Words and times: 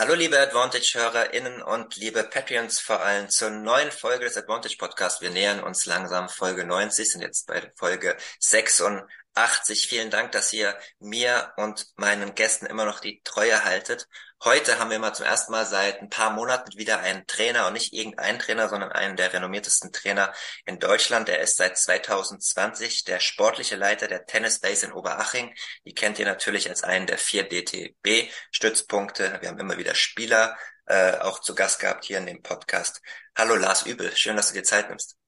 Hallo 0.00 0.14
liebe 0.14 0.40
Advantage-HörerInnen 0.40 1.60
und 1.60 1.96
liebe 1.96 2.24
Patreons 2.24 2.80
vor 2.80 3.02
allem 3.02 3.28
zur 3.28 3.50
neuen 3.50 3.92
Folge 3.92 4.24
des 4.24 4.38
Advantage 4.38 4.78
Podcasts. 4.78 5.20
Wir 5.20 5.28
nähern 5.28 5.62
uns 5.62 5.84
langsam 5.84 6.30
Folge 6.30 6.64
90, 6.64 7.12
sind 7.12 7.20
jetzt 7.20 7.46
bei 7.46 7.70
Folge 7.76 8.16
86. 8.38 9.86
Vielen 9.86 10.08
Dank, 10.08 10.32
dass 10.32 10.54
ihr 10.54 10.74
mir 11.00 11.52
und 11.58 11.86
meinen 11.96 12.34
Gästen 12.34 12.64
immer 12.64 12.86
noch 12.86 13.00
die 13.00 13.20
Treue 13.24 13.62
haltet 13.62 14.08
Heute 14.42 14.78
haben 14.78 14.90
wir 14.90 14.98
mal 14.98 15.12
zum 15.12 15.26
ersten 15.26 15.52
Mal 15.52 15.66
seit 15.66 16.00
ein 16.00 16.08
paar 16.08 16.32
Monaten 16.32 16.78
wieder 16.78 17.00
einen 17.00 17.26
Trainer 17.26 17.66
und 17.66 17.74
nicht 17.74 17.92
irgendeinen 17.92 18.38
Trainer, 18.38 18.70
sondern 18.70 18.90
einen 18.90 19.14
der 19.14 19.34
renommiertesten 19.34 19.92
Trainer 19.92 20.32
in 20.64 20.78
Deutschland. 20.78 21.28
Der 21.28 21.40
ist 21.40 21.58
seit 21.58 21.76
2020 21.76 23.04
der 23.04 23.20
sportliche 23.20 23.76
Leiter 23.76 24.08
der 24.08 24.24
Tennis 24.24 24.58
Base 24.58 24.86
in 24.86 24.92
Oberaching. 24.92 25.52
Die 25.84 25.92
kennt 25.92 26.18
ihr 26.18 26.24
natürlich 26.24 26.70
als 26.70 26.82
einen 26.82 27.06
der 27.06 27.18
vier 27.18 27.46
DTB-Stützpunkte. 27.46 29.36
Wir 29.42 29.50
haben 29.50 29.58
immer 29.58 29.76
wieder 29.76 29.94
Spieler 29.94 30.56
äh, 30.86 31.18
auch 31.18 31.40
zu 31.40 31.54
Gast 31.54 31.78
gehabt 31.78 32.06
hier 32.06 32.16
in 32.16 32.24
dem 32.24 32.40
Podcast. 32.40 33.02
Hallo 33.36 33.56
Lars 33.56 33.84
Übel, 33.84 34.10
schön, 34.16 34.36
dass 34.36 34.48
du 34.48 34.54
dir 34.54 34.64
Zeit 34.64 34.88
nimmst. 34.88 35.18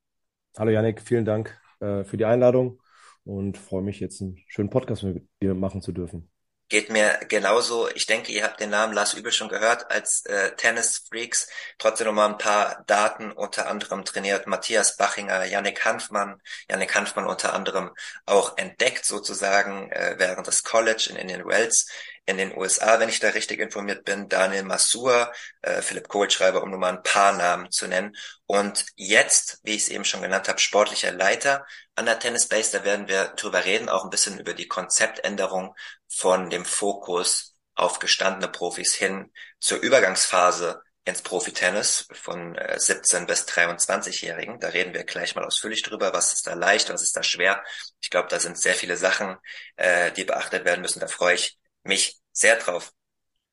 Hallo 0.56 0.70
Yannick, 0.70 1.02
vielen 1.02 1.26
Dank 1.26 1.60
äh, 1.80 2.04
für 2.04 2.16
die 2.16 2.24
Einladung 2.24 2.80
und 3.24 3.58
freue 3.58 3.82
mich 3.82 4.00
jetzt 4.00 4.22
einen 4.22 4.38
schönen 4.48 4.70
Podcast 4.70 5.02
mit 5.02 5.28
dir 5.42 5.52
machen 5.52 5.82
zu 5.82 5.92
dürfen. 5.92 6.30
Geht 6.72 6.88
mir 6.88 7.20
genauso. 7.28 7.90
Ich 7.90 8.06
denke, 8.06 8.32
ihr 8.32 8.44
habt 8.44 8.58
den 8.58 8.70
Namen 8.70 8.94
Lars 8.94 9.12
Übel 9.12 9.30
schon 9.30 9.50
gehört 9.50 9.90
als 9.90 10.24
äh, 10.24 10.56
Tennis-Freaks. 10.56 11.46
Trotzdem 11.76 12.06
noch 12.06 12.14
mal 12.14 12.30
ein 12.30 12.38
paar 12.38 12.82
Daten. 12.86 13.30
Unter 13.30 13.68
anderem 13.68 14.06
trainiert 14.06 14.46
Matthias 14.46 14.96
Bachinger, 14.96 15.44
Yannick 15.44 15.84
Hanfmann. 15.84 16.40
Yannick 16.70 16.94
Hanfmann 16.94 17.26
unter 17.26 17.52
anderem 17.52 17.90
auch 18.24 18.56
entdeckt 18.56 19.04
sozusagen 19.04 19.92
äh, 19.92 20.14
während 20.16 20.46
des 20.46 20.64
College 20.64 21.08
in 21.10 21.16
Indian 21.16 21.46
Wells 21.46 21.90
in 22.26 22.36
den 22.36 22.56
USA, 22.56 23.00
wenn 23.00 23.08
ich 23.08 23.18
da 23.18 23.30
richtig 23.30 23.58
informiert 23.58 24.04
bin, 24.04 24.28
Daniel 24.28 24.62
Masur, 24.62 25.32
äh, 25.62 25.82
Philipp 25.82 26.08
Kohlschreiber, 26.08 26.62
um 26.62 26.70
nur 26.70 26.78
mal 26.78 26.92
ein 26.92 27.02
paar 27.02 27.32
Namen 27.32 27.70
zu 27.70 27.88
nennen. 27.88 28.16
Und 28.46 28.86
jetzt, 28.94 29.58
wie 29.64 29.74
ich 29.74 29.82
es 29.82 29.88
eben 29.88 30.04
schon 30.04 30.22
genannt 30.22 30.48
habe, 30.48 30.60
sportlicher 30.60 31.12
Leiter 31.12 31.66
an 31.96 32.06
der 32.06 32.18
Tennis 32.18 32.46
Base, 32.46 32.76
da 32.76 32.84
werden 32.84 33.08
wir 33.08 33.28
drüber 33.36 33.64
reden, 33.64 33.88
auch 33.88 34.04
ein 34.04 34.10
bisschen 34.10 34.38
über 34.38 34.54
die 34.54 34.68
Konzeptänderung 34.68 35.74
von 36.08 36.48
dem 36.50 36.64
Fokus 36.64 37.56
auf 37.74 37.98
gestandene 37.98 38.48
Profis 38.48 38.94
hin 38.94 39.32
zur 39.58 39.78
Übergangsphase 39.78 40.82
ins 41.04 41.22
Profitennis 41.22 42.06
von 42.12 42.54
äh, 42.54 42.78
17 42.78 43.26
bis 43.26 43.46
23-Jährigen. 43.48 44.60
Da 44.60 44.68
reden 44.68 44.94
wir 44.94 45.02
gleich 45.04 45.34
mal 45.34 45.44
ausführlich 45.44 45.82
drüber, 45.82 46.12
was 46.12 46.32
ist 46.32 46.46
da 46.46 46.54
leicht, 46.54 46.90
was 46.90 47.02
ist 47.02 47.16
da 47.16 47.24
schwer. 47.24 47.64
Ich 48.00 48.10
glaube, 48.10 48.28
da 48.28 48.38
sind 48.38 48.56
sehr 48.56 48.74
viele 48.74 48.96
Sachen, 48.96 49.36
äh, 49.76 50.12
die 50.12 50.24
beachtet 50.24 50.64
werden 50.64 50.82
müssen. 50.82 51.00
Da 51.00 51.08
freue 51.08 51.34
ich 51.34 51.58
mich 51.84 52.18
sehr 52.32 52.56
drauf. 52.56 52.92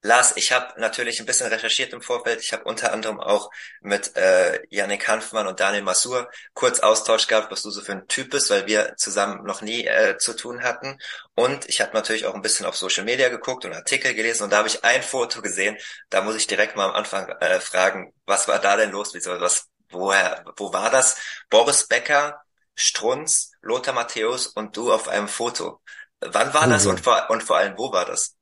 Lars, 0.01 0.37
ich 0.37 0.53
habe 0.53 0.79
natürlich 0.79 1.19
ein 1.19 1.25
bisschen 1.25 1.47
recherchiert 1.47 1.91
im 1.91 2.01
Vorfeld. 2.01 2.39
Ich 2.41 2.53
habe 2.53 2.63
unter 2.63 2.93
anderem 2.93 3.19
auch 3.19 3.49
mit 3.81 4.15
äh, 4.15 4.61
Yannick 4.69 5.05
Hanfmann 5.09 5.45
und 5.45 5.59
Daniel 5.59 5.83
Masur 5.83 6.29
kurz 6.53 6.79
Austausch 6.79 7.27
gehabt, 7.27 7.51
was 7.51 7.63
du 7.63 7.69
so 7.69 7.81
für 7.81 7.91
ein 7.91 8.07
Typ 8.07 8.29
bist, 8.29 8.49
weil 8.49 8.65
wir 8.65 8.95
zusammen 8.95 9.43
noch 9.43 9.61
nie 9.61 9.85
äh, 9.85 10.17
zu 10.17 10.33
tun 10.37 10.63
hatten. 10.63 10.97
Und 11.35 11.67
ich 11.67 11.81
habe 11.81 11.93
natürlich 11.93 12.25
auch 12.25 12.33
ein 12.33 12.41
bisschen 12.41 12.65
auf 12.65 12.77
Social 12.77 13.03
Media 13.03 13.27
geguckt 13.27 13.65
und 13.65 13.73
Artikel 13.73 14.13
gelesen 14.13 14.43
und 14.43 14.51
da 14.51 14.59
habe 14.59 14.69
ich 14.69 14.85
ein 14.85 15.03
Foto 15.03 15.41
gesehen. 15.41 15.77
Da 16.09 16.21
muss 16.21 16.35
ich 16.37 16.47
direkt 16.47 16.77
mal 16.77 16.85
am 16.85 16.95
Anfang 16.95 17.27
äh, 17.41 17.59
fragen, 17.59 18.13
was 18.25 18.47
war 18.47 18.59
da 18.59 18.77
denn 18.77 18.91
los? 18.91 19.13
Wieso, 19.13 19.31
was, 19.41 19.67
woher, 19.89 20.45
wo 20.55 20.71
war 20.71 20.89
das? 20.89 21.17
Boris 21.49 21.87
Becker, 21.87 22.41
Strunz, 22.73 23.51
Lothar 23.61 23.93
Matthäus 23.93 24.47
und 24.47 24.77
du 24.77 24.93
auf 24.93 25.09
einem 25.09 25.27
Foto. 25.27 25.81
Wann 26.21 26.53
war 26.53 26.67
das 26.67 26.85
und 26.85 26.99
vor, 26.99 27.27
und 27.29 27.43
vor 27.43 27.57
allem, 27.57 27.77
wo 27.77 27.91
war 27.91 28.05
das? 28.05 28.35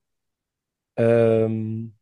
Ähm, 0.96 1.94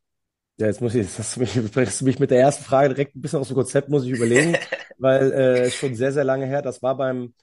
ja, 0.58 0.66
jetzt 0.66 0.80
muss 0.80 0.94
ich, 0.94 1.02
jetzt 1.02 1.18
hast 1.18 1.36
du 1.36 1.40
mich, 1.40 1.72
bringst 1.72 2.00
du 2.00 2.04
mich 2.04 2.18
mit 2.18 2.30
der 2.30 2.40
ersten 2.40 2.64
Frage 2.64 2.90
direkt 2.90 3.14
ein 3.14 3.20
bisschen 3.20 3.40
aus 3.40 3.48
dem 3.48 3.56
Konzept, 3.56 3.88
muss 3.88 4.04
ich 4.04 4.10
überlegen, 4.10 4.56
weil 4.98 5.32
äh, 5.32 5.66
ist 5.66 5.76
schon 5.76 5.94
sehr, 5.94 6.12
sehr 6.12 6.24
lange 6.24 6.46
her. 6.46 6.62
Das 6.62 6.82
war 6.82 6.96
beim 6.96 7.34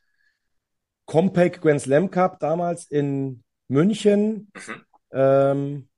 Compaq 1.05 1.61
Grand 1.61 1.81
Slam 1.81 2.09
Cup 2.09 2.39
damals 2.39 2.85
in 2.85 3.43
München. 3.67 4.51
Mhm. 4.55 4.85
Ähm, 5.11 5.89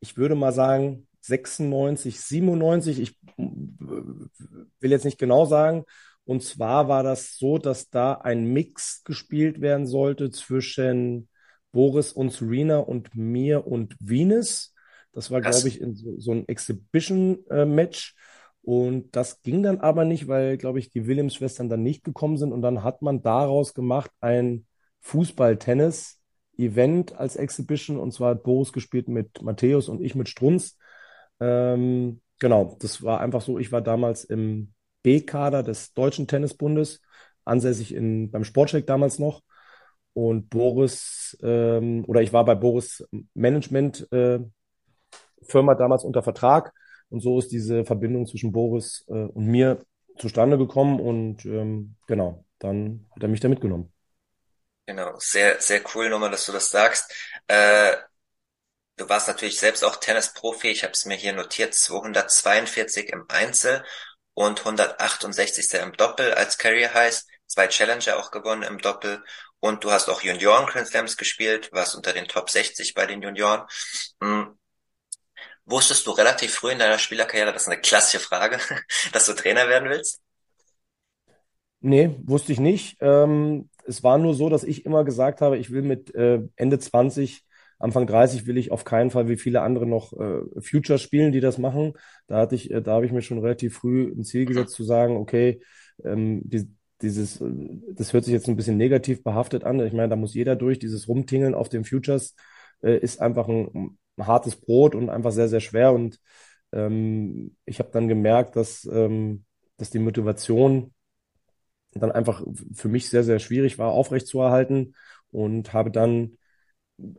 ich 0.00 0.16
würde 0.16 0.34
mal 0.34 0.52
sagen 0.52 1.08
96, 1.20 2.20
97. 2.20 3.00
Ich 3.00 3.18
will 3.36 4.90
jetzt 4.90 5.04
nicht 5.04 5.18
genau 5.18 5.44
sagen. 5.46 5.84
Und 6.24 6.42
zwar 6.42 6.88
war 6.88 7.02
das 7.02 7.38
so, 7.38 7.58
dass 7.58 7.88
da 7.88 8.12
ein 8.12 8.44
Mix 8.52 9.02
gespielt 9.04 9.60
werden 9.60 9.86
sollte 9.86 10.30
zwischen 10.30 11.28
Boris 11.72 12.12
und 12.12 12.32
Serena 12.32 12.78
und 12.78 13.14
mir 13.14 13.66
und 13.66 13.96
Venus. 14.00 14.74
Das 15.12 15.30
war, 15.30 15.40
glaube 15.40 15.68
ich, 15.68 15.80
in 15.80 15.94
so, 15.94 16.18
so 16.18 16.32
ein 16.32 16.48
Exhibition-Match. 16.48 18.14
Und 18.62 19.14
das 19.16 19.40
ging 19.42 19.62
dann 19.62 19.80
aber 19.80 20.04
nicht, 20.04 20.28
weil, 20.28 20.58
glaube 20.58 20.78
ich, 20.78 20.90
die 20.90 21.06
Williams-Schwestern 21.06 21.68
dann 21.68 21.82
nicht 21.82 22.04
gekommen 22.04 22.36
sind. 22.36 22.52
Und 22.52 22.62
dann 22.62 22.84
hat 22.84 23.02
man 23.02 23.22
daraus 23.22 23.74
gemacht 23.74 24.10
ein 24.20 24.66
Fußball-Tennis-Event 25.00 27.18
als 27.18 27.36
Exhibition. 27.36 27.98
Und 27.98 28.12
zwar 28.12 28.30
hat 28.30 28.42
Boris 28.42 28.72
gespielt 28.72 29.08
mit 29.08 29.42
Matthäus 29.42 29.88
und 29.88 30.02
ich 30.02 30.14
mit 30.14 30.28
Strunz. 30.28 30.76
Ähm, 31.40 32.20
genau, 32.40 32.76
das 32.80 33.02
war 33.02 33.20
einfach 33.20 33.40
so. 33.40 33.58
Ich 33.58 33.72
war 33.72 33.80
damals 33.80 34.24
im 34.24 34.72
B-Kader 35.02 35.62
des 35.62 35.94
Deutschen 35.94 36.26
Tennisbundes, 36.26 37.00
ansässig 37.44 37.94
in, 37.94 38.30
beim 38.30 38.44
Sportcheck 38.44 38.86
damals 38.86 39.18
noch. 39.18 39.42
Und 40.18 40.50
Boris, 40.50 41.38
ähm, 41.44 42.04
oder 42.08 42.22
ich 42.22 42.32
war 42.32 42.44
bei 42.44 42.56
Boris 42.56 43.06
Management 43.34 44.10
äh, 44.10 44.40
Firma 45.42 45.76
damals 45.76 46.02
unter 46.02 46.24
Vertrag. 46.24 46.72
Und 47.08 47.20
so 47.20 47.38
ist 47.38 47.52
diese 47.52 47.84
Verbindung 47.84 48.26
zwischen 48.26 48.50
Boris 48.50 49.04
äh, 49.06 49.12
und 49.12 49.46
mir 49.46 49.86
zustande 50.18 50.58
gekommen. 50.58 50.98
Und 50.98 51.44
ähm, 51.44 51.94
genau, 52.08 52.44
dann 52.58 53.06
hat 53.14 53.22
er 53.22 53.28
mich 53.28 53.38
da 53.38 53.46
mitgenommen. 53.46 53.92
Genau, 54.86 55.14
sehr, 55.20 55.60
sehr 55.60 55.82
cool 55.94 56.10
nochmal, 56.10 56.32
dass 56.32 56.46
du 56.46 56.50
das 56.50 56.68
sagst. 56.68 57.14
Äh, 57.46 57.92
du 58.96 59.08
warst 59.08 59.28
natürlich 59.28 59.60
selbst 59.60 59.84
auch 59.84 59.98
Tennisprofi. 59.98 60.66
Ich 60.66 60.82
habe 60.82 60.94
es 60.94 61.06
mir 61.06 61.14
hier 61.14 61.32
notiert, 61.32 61.74
242 61.74 63.12
im 63.12 63.24
Einzel 63.28 63.84
und 64.34 64.58
168. 64.58 65.74
im 65.74 65.92
Doppel 65.92 66.34
als 66.34 66.58
Career 66.58 66.92
Highs. 66.92 67.28
Zwei 67.46 67.68
Challenger 67.68 68.18
auch 68.18 68.32
gewonnen 68.32 68.64
im 68.64 68.78
Doppel 68.78 69.22
und 69.60 69.84
du 69.84 69.90
hast 69.90 70.08
auch 70.08 70.22
Junioren 70.22 70.66
Grand 70.66 70.86
Slams 70.86 71.16
gespielt, 71.16 71.70
warst 71.72 71.94
unter 71.96 72.12
den 72.12 72.26
Top 72.26 72.50
60 72.50 72.94
bei 72.94 73.06
den 73.06 73.22
Junioren. 73.22 73.62
Hm. 74.22 74.58
Wusstest 75.64 76.06
du 76.06 76.12
relativ 76.12 76.54
früh 76.54 76.70
in 76.72 76.78
deiner 76.78 76.98
Spielerkarriere, 76.98 77.52
das 77.52 77.62
ist 77.62 77.68
eine 77.68 77.80
klassische 77.80 78.20
Frage, 78.20 78.58
dass 79.12 79.26
du 79.26 79.34
Trainer 79.34 79.68
werden 79.68 79.90
willst? 79.90 80.20
Nee, 81.80 82.10
wusste 82.24 82.52
ich 82.52 82.58
nicht. 82.58 82.96
Ähm, 83.00 83.68
es 83.86 84.02
war 84.02 84.18
nur 84.18 84.34
so, 84.34 84.48
dass 84.48 84.64
ich 84.64 84.84
immer 84.84 85.04
gesagt 85.04 85.40
habe, 85.40 85.58
ich 85.58 85.70
will 85.70 85.82
mit 85.82 86.14
äh, 86.14 86.40
Ende 86.56 86.78
20, 86.78 87.44
Anfang 87.78 88.06
30 88.06 88.46
will 88.46 88.58
ich 88.58 88.72
auf 88.72 88.84
keinen 88.84 89.10
Fall 89.10 89.28
wie 89.28 89.36
viele 89.36 89.60
andere 89.60 89.86
noch 89.86 90.12
äh, 90.12 90.60
Future 90.60 90.98
spielen, 90.98 91.30
die 91.30 91.40
das 91.40 91.58
machen. 91.58 91.92
Da 92.26 92.38
hatte 92.38 92.56
ich, 92.56 92.70
äh, 92.70 92.82
da 92.82 92.94
habe 92.94 93.06
ich 93.06 93.12
mir 93.12 93.22
schon 93.22 93.38
relativ 93.38 93.76
früh 93.76 94.12
ein 94.12 94.24
Ziel 94.24 94.46
gesetzt 94.46 94.74
zu 94.74 94.82
sagen, 94.82 95.16
okay, 95.16 95.60
ähm, 96.04 96.40
die, 96.44 96.68
dieses, 97.02 97.42
das 97.92 98.12
hört 98.12 98.24
sich 98.24 98.32
jetzt 98.32 98.48
ein 98.48 98.56
bisschen 98.56 98.76
negativ 98.76 99.22
behaftet 99.22 99.64
an. 99.64 99.80
Ich 99.80 99.92
meine, 99.92 100.08
da 100.08 100.16
muss 100.16 100.34
jeder 100.34 100.56
durch. 100.56 100.78
Dieses 100.78 101.08
Rumtingeln 101.08 101.54
auf 101.54 101.68
den 101.68 101.84
Futures 101.84 102.34
äh, 102.82 102.98
ist 102.98 103.20
einfach 103.20 103.48
ein, 103.48 103.96
ein, 104.16 104.26
hartes 104.26 104.56
Brot 104.56 104.94
und 104.94 105.10
einfach 105.10 105.32
sehr, 105.32 105.48
sehr 105.48 105.60
schwer. 105.60 105.92
Und 105.92 106.20
ähm, 106.72 107.56
ich 107.64 107.78
habe 107.78 107.90
dann 107.92 108.08
gemerkt, 108.08 108.56
dass, 108.56 108.84
ähm, 108.90 109.44
dass 109.76 109.90
die 109.90 110.00
Motivation 110.00 110.92
dann 111.92 112.12
einfach 112.12 112.42
für 112.74 112.88
mich 112.88 113.08
sehr, 113.08 113.24
sehr 113.24 113.38
schwierig 113.38 113.78
war, 113.78 113.92
aufrechtzuerhalten 113.92 114.94
und 115.30 115.72
habe 115.72 115.90
dann 115.90 116.36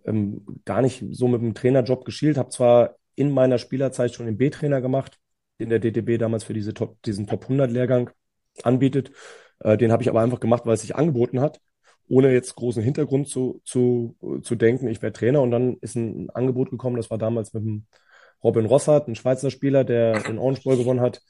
ähm, 0.05 0.45
gar 0.65 0.81
nicht 0.81 1.03
so 1.11 1.27
mit 1.27 1.41
dem 1.41 1.53
Trainerjob 1.53 2.05
geschielt, 2.05 2.37
habe 2.37 2.49
zwar 2.49 2.95
in 3.15 3.31
meiner 3.31 3.57
Spielerzeit 3.57 4.13
schon 4.13 4.25
den 4.25 4.37
B-Trainer 4.37 4.81
gemacht, 4.81 5.19
den 5.59 5.69
der 5.69 5.79
DTB 5.79 6.19
damals 6.19 6.43
für 6.43 6.53
diese 6.53 6.73
Top, 6.73 7.01
diesen 7.03 7.27
Top 7.27 7.43
100 7.43 7.71
Lehrgang 7.71 8.09
anbietet 8.63 9.11
äh, 9.59 9.77
den 9.77 9.91
habe 9.91 10.03
ich 10.03 10.09
aber 10.09 10.21
einfach 10.21 10.39
gemacht, 10.39 10.65
weil 10.65 10.73
es 10.73 10.81
sich 10.81 10.95
angeboten 10.95 11.39
hat, 11.39 11.59
ohne 12.07 12.31
jetzt 12.31 12.55
großen 12.55 12.83
Hintergrund 12.83 13.27
zu, 13.27 13.61
zu, 13.63 14.15
zu 14.41 14.55
denken, 14.55 14.87
ich 14.87 15.01
wäre 15.01 15.13
Trainer. 15.13 15.41
Und 15.41 15.51
dann 15.51 15.77
ist 15.81 15.95
ein 15.95 16.29
Angebot 16.31 16.71
gekommen, 16.71 16.97
das 16.97 17.09
war 17.09 17.17
damals 17.17 17.53
mit 17.53 17.63
dem 17.63 17.85
Robin 18.43 18.65
Rossart, 18.65 19.07
ein 19.07 19.15
Schweizer 19.15 19.51
Spieler, 19.51 19.83
der 19.83 20.21
den 20.21 20.37
Orange 20.39 20.63
Bowl 20.63 20.77
gewonnen 20.77 21.01
hat, 21.01 21.21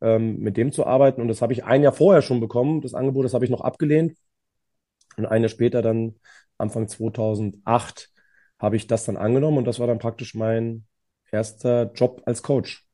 ähm, 0.00 0.38
mit 0.40 0.56
dem 0.56 0.72
zu 0.72 0.86
arbeiten. 0.86 1.20
Und 1.20 1.28
das 1.28 1.42
habe 1.42 1.52
ich 1.52 1.64
ein 1.64 1.82
Jahr 1.82 1.92
vorher 1.92 2.22
schon 2.22 2.40
bekommen. 2.40 2.80
Das 2.80 2.94
Angebot, 2.94 3.24
das 3.24 3.34
habe 3.34 3.44
ich 3.44 3.50
noch 3.50 3.60
abgelehnt. 3.60 4.16
Und 5.16 5.26
ein 5.26 5.42
Jahr 5.42 5.48
später, 5.48 5.82
dann 5.82 6.16
Anfang 6.58 6.88
2008, 6.88 8.10
habe 8.58 8.76
ich 8.76 8.86
das 8.86 9.04
dann 9.04 9.16
angenommen. 9.16 9.58
Und 9.58 9.66
das 9.66 9.78
war 9.78 9.86
dann 9.86 9.98
praktisch 9.98 10.34
mein 10.34 10.86
erster 11.30 11.92
Job 11.94 12.22
als 12.26 12.42
Coach. 12.42 12.87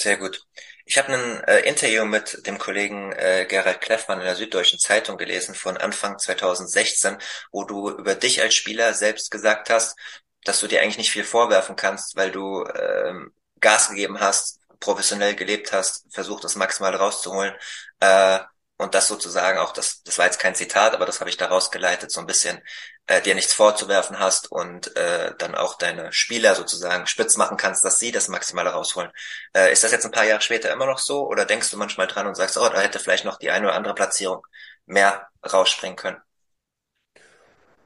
Sehr 0.00 0.16
gut. 0.16 0.46
Ich 0.84 0.96
habe 0.96 1.12
ein 1.12 1.42
äh, 1.44 1.60
Interview 1.68 2.04
mit 2.04 2.46
dem 2.46 2.56
Kollegen 2.58 3.10
äh, 3.12 3.46
Gerald 3.48 3.80
Kleffmann 3.80 4.20
in 4.20 4.24
der 4.26 4.36
Süddeutschen 4.36 4.78
Zeitung 4.78 5.18
gelesen 5.18 5.54
von 5.56 5.76
Anfang 5.76 6.18
2016, 6.18 7.18
wo 7.50 7.64
du 7.64 7.90
über 7.90 8.14
dich 8.14 8.40
als 8.40 8.54
Spieler 8.54 8.94
selbst 8.94 9.30
gesagt 9.32 9.70
hast, 9.70 9.98
dass 10.44 10.60
du 10.60 10.68
dir 10.68 10.80
eigentlich 10.82 10.98
nicht 10.98 11.10
viel 11.10 11.24
vorwerfen 11.24 11.74
kannst, 11.74 12.14
weil 12.16 12.30
du 12.30 12.64
ähm, 12.64 13.32
Gas 13.60 13.88
gegeben 13.88 14.20
hast, 14.20 14.60
professionell 14.78 15.34
gelebt 15.34 15.72
hast, 15.72 16.06
versucht 16.14 16.44
das 16.44 16.54
maximal 16.54 16.94
rauszuholen. 16.94 17.54
Äh, 17.98 18.38
und 18.76 18.94
das 18.94 19.08
sozusagen 19.08 19.58
auch, 19.58 19.72
das, 19.72 20.04
das 20.04 20.16
war 20.18 20.26
jetzt 20.26 20.38
kein 20.38 20.54
Zitat, 20.54 20.94
aber 20.94 21.06
das 21.06 21.18
habe 21.18 21.28
ich 21.28 21.36
daraus 21.36 21.72
geleitet, 21.72 22.12
so 22.12 22.20
ein 22.20 22.26
bisschen 22.28 22.60
äh, 23.08 23.22
dir 23.22 23.34
nichts 23.34 23.54
vorzuwerfen 23.54 24.18
hast 24.18 24.52
und 24.52 24.94
äh, 24.96 25.32
dann 25.38 25.54
auch 25.54 25.76
deine 25.76 26.12
Spieler 26.12 26.54
sozusagen 26.54 27.06
spitz 27.06 27.36
machen 27.36 27.56
kannst, 27.56 27.84
dass 27.84 27.98
sie 27.98 28.12
das 28.12 28.28
Maximale 28.28 28.70
rausholen. 28.70 29.10
Äh, 29.54 29.72
ist 29.72 29.82
das 29.82 29.92
jetzt 29.92 30.04
ein 30.04 30.12
paar 30.12 30.26
Jahre 30.26 30.42
später 30.42 30.70
immer 30.72 30.86
noch 30.86 30.98
so 30.98 31.26
oder 31.26 31.44
denkst 31.46 31.70
du 31.70 31.78
manchmal 31.78 32.06
dran 32.06 32.26
und 32.26 32.36
sagst, 32.36 32.58
oh, 32.58 32.68
da 32.68 32.80
hätte 32.80 32.98
vielleicht 32.98 33.24
noch 33.24 33.38
die 33.38 33.50
eine 33.50 33.66
oder 33.66 33.74
andere 33.74 33.94
Platzierung 33.94 34.46
mehr 34.86 35.26
rausspringen 35.50 35.96
können? 35.96 36.18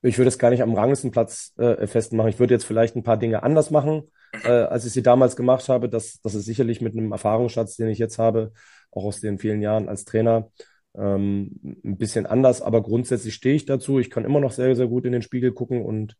Ich 0.02 0.18
würde 0.18 0.28
es 0.28 0.38
gar 0.38 0.50
nicht 0.50 0.62
am 0.62 0.74
Ranglistenplatz 0.74 1.52
äh, 1.56 1.86
festmachen. 1.86 2.28
Ich 2.28 2.40
würde 2.40 2.54
jetzt 2.54 2.64
vielleicht 2.64 2.96
ein 2.96 3.04
paar 3.04 3.16
Dinge 3.16 3.44
anders 3.44 3.70
machen, 3.70 4.10
mhm. 4.32 4.40
äh, 4.44 4.64
als 4.64 4.84
ich 4.84 4.92
sie 4.92 5.02
damals 5.02 5.36
gemacht 5.36 5.68
habe. 5.68 5.88
Das, 5.88 6.20
das 6.20 6.34
ist 6.34 6.46
sicherlich 6.46 6.80
mit 6.80 6.94
einem 6.94 7.12
Erfahrungsschatz, 7.12 7.76
den 7.76 7.88
ich 7.88 7.98
jetzt 7.98 8.18
habe, 8.18 8.52
auch 8.90 9.04
aus 9.04 9.20
den 9.20 9.38
vielen 9.38 9.62
Jahren 9.62 9.88
als 9.88 10.04
Trainer, 10.04 10.50
ähm, 10.96 11.78
ein 11.84 11.96
bisschen 11.98 12.26
anders. 12.26 12.62
Aber 12.62 12.82
grundsätzlich 12.82 13.34
stehe 13.34 13.54
ich 13.54 13.66
dazu. 13.66 13.98
Ich 13.98 14.10
kann 14.10 14.24
immer 14.24 14.40
noch 14.40 14.52
sehr, 14.52 14.74
sehr 14.76 14.86
gut 14.86 15.04
in 15.04 15.12
den 15.12 15.22
Spiegel 15.22 15.52
gucken 15.52 15.82
und 15.82 16.16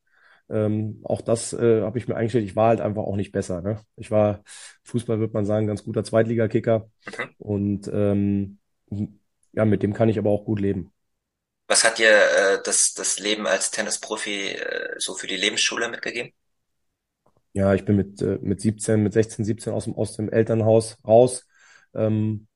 ähm, 0.51 1.01
auch 1.05 1.23
das 1.23 1.53
äh, 1.53 1.83
habe 1.83 1.99
ich 1.99 2.09
mir 2.09 2.17
eingestellt. 2.17 2.45
Ich 2.45 2.57
war 2.57 2.69
halt 2.69 2.81
einfach 2.81 3.03
auch 3.03 3.17
nicht 3.17 3.33
besser. 3.33 3.63
Ne? 3.63 3.81
Ich 3.97 4.11
war, 4.11 4.43
Fußball 4.85 5.19
würde 5.19 5.33
man 5.33 5.47
sagen, 5.47 5.67
ganz 5.67 5.85
guter 5.85 6.05
Zweitligakicker. 6.05 6.91
Mhm. 7.07 7.31
Und 7.39 7.91
ähm, 7.93 8.59
ja, 9.53 9.65
mit 9.65 9.83
dem 9.83 9.95
kann 9.95 10.09
ich 10.09 10.19
aber 10.19 10.31
auch 10.31 10.45
gut 10.45 10.61
leben. 10.61 10.93
Was 11.69 11.85
hat 11.85 11.99
dir 11.99 12.11
äh, 12.11 12.59
das, 12.65 12.93
das 12.93 13.19
Leben 13.19 13.47
als 13.47 13.71
Tennisprofi 13.71 14.51
äh, 14.51 14.95
so 14.99 15.15
für 15.15 15.27
die 15.27 15.37
Lebensschule 15.37 15.89
mitgegeben? 15.89 16.33
Ja, 17.55 17.75
ich 17.75 17.85
bin 17.85 17.97
mit, 17.97 18.21
äh, 18.21 18.39
mit 18.43 18.61
17, 18.61 19.03
mit 19.03 19.13
16, 19.13 19.45
17 19.45 19.73
aus 19.73 19.85
dem, 19.85 19.95
aus 19.95 20.17
dem 20.17 20.29
Elternhaus 20.29 20.99
raus. 21.07 21.47
Ähm, 21.95 22.47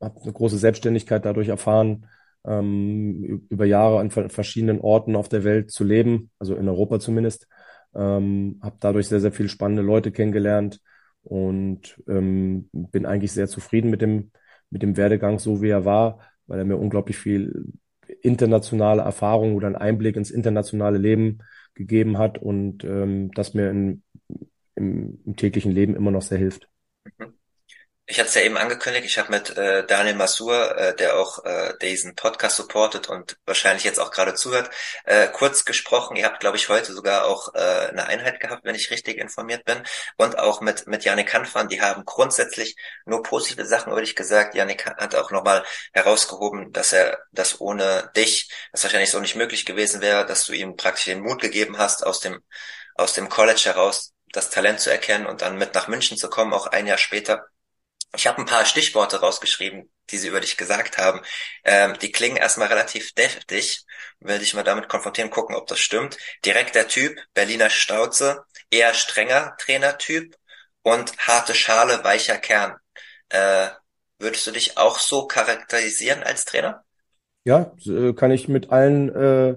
habe 0.00 0.20
eine 0.22 0.32
große 0.32 0.58
Selbstständigkeit 0.58 1.24
dadurch 1.24 1.48
erfahren, 1.48 2.06
ähm, 2.46 3.44
über 3.48 3.64
Jahre 3.64 4.00
an 4.00 4.10
verschiedenen 4.10 4.80
Orten 4.80 5.16
auf 5.16 5.28
der 5.28 5.44
Welt 5.44 5.70
zu 5.70 5.84
leben, 5.84 6.30
also 6.38 6.54
in 6.56 6.68
Europa 6.68 7.00
zumindest. 7.00 7.48
Ähm, 7.94 8.58
habe 8.62 8.76
dadurch 8.80 9.08
sehr, 9.08 9.20
sehr 9.20 9.32
viele 9.32 9.48
spannende 9.48 9.82
Leute 9.82 10.10
kennengelernt 10.12 10.80
und 11.22 12.02
ähm, 12.08 12.68
bin 12.72 13.06
eigentlich 13.06 13.32
sehr 13.32 13.48
zufrieden 13.48 13.90
mit 13.90 14.02
dem, 14.02 14.30
mit 14.70 14.82
dem 14.82 14.96
Werdegang, 14.96 15.38
so 15.38 15.62
wie 15.62 15.68
er 15.68 15.84
war, 15.84 16.20
weil 16.46 16.58
er 16.58 16.64
mir 16.64 16.76
unglaublich 16.76 17.16
viel 17.16 17.72
internationale 18.20 19.02
Erfahrung 19.02 19.54
oder 19.54 19.68
einen 19.68 19.76
Einblick 19.76 20.16
ins 20.16 20.30
internationale 20.30 20.98
Leben 20.98 21.38
gegeben 21.74 22.18
hat 22.18 22.38
und 22.38 22.84
ähm, 22.84 23.30
das 23.32 23.54
mir 23.54 23.70
in, 23.70 24.02
im, 24.74 25.20
im 25.24 25.36
täglichen 25.36 25.72
Leben 25.72 25.94
immer 25.94 26.10
noch 26.10 26.22
sehr 26.22 26.38
hilft. 26.38 26.68
Mhm. 27.18 27.34
Ich 28.06 28.18
hatte 28.18 28.28
es 28.28 28.34
ja 28.34 28.42
eben 28.42 28.58
angekündigt, 28.58 29.06
ich 29.06 29.18
habe 29.18 29.30
mit 29.30 29.56
äh, 29.56 29.86
Daniel 29.86 30.14
Masur, 30.14 30.76
äh, 30.76 30.94
der 30.94 31.16
auch 31.18 31.42
äh, 31.46 31.72
diesen 31.80 32.14
Podcast 32.14 32.56
supportet 32.56 33.08
und 33.08 33.38
wahrscheinlich 33.46 33.84
jetzt 33.84 33.98
auch 33.98 34.10
gerade 34.10 34.34
zuhört, 34.34 34.68
äh, 35.06 35.26
kurz 35.28 35.64
gesprochen. 35.64 36.14
Ihr 36.16 36.26
habt, 36.26 36.40
glaube 36.40 36.58
ich, 36.58 36.68
heute 36.68 36.92
sogar 36.92 37.24
auch 37.24 37.54
äh, 37.54 37.58
eine 37.58 38.06
Einheit 38.06 38.40
gehabt, 38.40 38.64
wenn 38.64 38.74
ich 38.74 38.90
richtig 38.90 39.16
informiert 39.16 39.64
bin. 39.64 39.82
Und 40.18 40.38
auch 40.38 40.60
mit, 40.60 40.86
mit 40.86 41.04
Janik 41.04 41.32
Hanfan, 41.32 41.68
die 41.68 41.80
haben 41.80 42.04
grundsätzlich 42.04 42.76
nur 43.06 43.22
positive 43.22 43.64
Sachen 43.64 43.90
über 43.90 44.02
dich 44.02 44.14
gesagt. 44.14 44.54
Janik 44.54 44.84
hat 44.84 45.14
auch 45.14 45.30
nochmal 45.30 45.64
herausgehoben, 45.94 46.72
dass 46.72 46.92
er 46.92 47.18
das 47.32 47.58
ohne 47.62 48.10
dich, 48.14 48.50
das 48.72 48.82
wahrscheinlich 48.82 49.10
so 49.10 49.20
nicht 49.20 49.34
möglich 49.34 49.64
gewesen 49.64 50.02
wäre, 50.02 50.26
dass 50.26 50.44
du 50.44 50.52
ihm 50.52 50.76
praktisch 50.76 51.06
den 51.06 51.22
Mut 51.22 51.40
gegeben 51.40 51.78
hast, 51.78 52.04
aus 52.04 52.20
dem, 52.20 52.42
aus 52.96 53.14
dem 53.14 53.30
College 53.30 53.62
heraus 53.64 54.12
das 54.32 54.50
Talent 54.50 54.80
zu 54.80 54.90
erkennen 54.90 55.26
und 55.26 55.40
dann 55.40 55.56
mit 55.56 55.74
nach 55.74 55.88
München 55.88 56.18
zu 56.18 56.28
kommen, 56.28 56.52
auch 56.52 56.66
ein 56.66 56.86
Jahr 56.86 56.98
später 56.98 57.46
ich 58.14 58.26
habe 58.26 58.38
ein 58.38 58.46
paar 58.46 58.64
Stichworte 58.64 59.20
rausgeschrieben, 59.20 59.90
die 60.10 60.18
sie 60.18 60.28
über 60.28 60.40
dich 60.40 60.56
gesagt 60.56 60.98
haben. 60.98 61.20
Ähm, 61.64 61.94
die 62.00 62.12
klingen 62.12 62.36
erstmal 62.36 62.68
relativ 62.68 63.12
deftig. 63.12 63.84
Will 64.20 64.38
dich 64.38 64.54
mal 64.54 64.62
damit 64.62 64.88
konfrontieren, 64.88 65.30
gucken, 65.30 65.56
ob 65.56 65.66
das 65.66 65.78
stimmt. 65.78 66.16
Direkter 66.44 66.88
Typ, 66.88 67.18
Berliner 67.34 67.70
Stauze, 67.70 68.44
eher 68.70 68.94
strenger 68.94 69.56
Trainertyp 69.58 70.36
und 70.82 71.16
harte 71.18 71.54
Schale, 71.54 72.04
weicher 72.04 72.38
Kern. 72.38 72.76
Äh, 73.28 73.68
würdest 74.18 74.46
du 74.46 74.50
dich 74.52 74.78
auch 74.78 74.98
so 74.98 75.26
charakterisieren 75.26 76.22
als 76.22 76.44
Trainer? 76.44 76.84
Ja, 77.44 77.74
äh, 77.86 78.12
kann 78.14 78.30
ich 78.30 78.48
mit 78.48 78.70
allen 78.70 79.14
äh, 79.14 79.56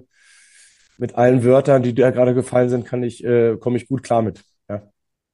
mit 0.98 1.14
allen 1.14 1.44
Wörtern, 1.44 1.82
die 1.82 1.94
dir 1.94 2.10
gerade 2.12 2.34
gefallen 2.34 2.68
sind, 2.68 2.84
kann 2.84 3.02
ich 3.02 3.24
äh, 3.24 3.56
komme 3.56 3.76
ich 3.76 3.86
gut 3.86 4.02
klar 4.02 4.20
mit. 4.20 4.42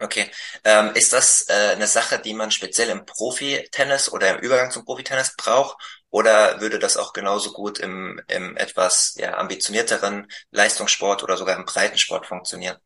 Okay. 0.01 0.27
Ähm, 0.65 0.91
ist 0.95 1.13
das 1.13 1.47
äh, 1.49 1.75
eine 1.75 1.87
Sache, 1.87 2.19
die 2.19 2.35
man 2.35 2.51
speziell 2.51 2.89
im 2.89 3.07
Profi-Tennis 3.07 4.13
oder 4.13 4.37
im 4.37 4.41
Übergang 4.41 4.71
zum 4.71 4.85
Profi-Tennis 4.85 5.35
braucht? 5.37 5.77
Oder 6.11 6.61
würde 6.61 6.79
das 6.79 6.97
auch 6.97 7.13
genauso 7.13 7.53
gut 7.53 7.79
im, 7.79 8.21
im 8.29 8.57
etwas 8.57 9.15
ja, 9.19 9.37
ambitionierteren 9.37 10.27
Leistungssport 10.51 11.23
oder 11.23 11.37
sogar 11.37 11.57
im 11.57 11.65
Breitensport 11.65 12.27
funktionieren? 12.27 12.77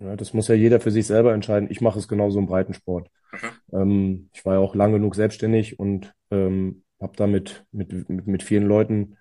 Ja, 0.00 0.16
das 0.16 0.32
muss 0.32 0.48
ja 0.48 0.54
jeder 0.54 0.80
für 0.80 0.90
sich 0.90 1.06
selber 1.06 1.32
entscheiden. 1.32 1.70
Ich 1.70 1.80
mache 1.80 1.98
es 1.98 2.08
genauso 2.08 2.38
im 2.38 2.46
Breitensport. 2.46 3.08
Mhm. 3.32 3.50
Ähm, 3.72 4.30
ich 4.32 4.44
war 4.44 4.54
ja 4.54 4.60
auch 4.60 4.74
lang 4.74 4.92
genug 4.92 5.14
selbstständig 5.14 5.78
und 5.78 6.12
ähm, 6.30 6.84
habe 7.00 7.16
damit 7.16 7.64
mit, 7.72 8.08
mit, 8.08 8.26
mit 8.26 8.42
vielen 8.42 8.66
Leuten, 8.66 9.18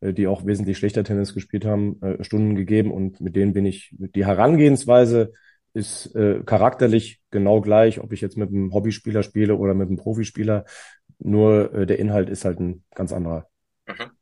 äh, 0.00 0.12
die 0.12 0.26
auch 0.26 0.44
wesentlich 0.44 0.78
schlechter 0.78 1.04
Tennis 1.04 1.34
gespielt 1.34 1.64
haben, 1.64 2.00
äh, 2.02 2.22
Stunden 2.24 2.54
gegeben 2.54 2.92
und 2.92 3.20
mit 3.20 3.36
denen 3.36 3.52
bin 3.52 3.66
ich 3.66 3.94
die 3.98 4.26
Herangehensweise 4.26 5.32
ist 5.74 6.14
äh, 6.14 6.42
charakterlich 6.44 7.20
genau 7.30 7.60
gleich, 7.60 8.00
ob 8.00 8.12
ich 8.12 8.20
jetzt 8.20 8.36
mit 8.36 8.50
einem 8.50 8.72
Hobbyspieler 8.72 9.22
spiele 9.22 9.56
oder 9.56 9.74
mit 9.74 9.88
einem 9.88 9.96
Profispieler. 9.96 10.64
Nur 11.18 11.72
äh, 11.74 11.86
der 11.86 11.98
Inhalt 11.98 12.28
ist 12.28 12.44
halt 12.44 12.60
ein 12.60 12.84
ganz 12.94 13.12
anderer. 13.12 13.48
Mhm 13.86 14.12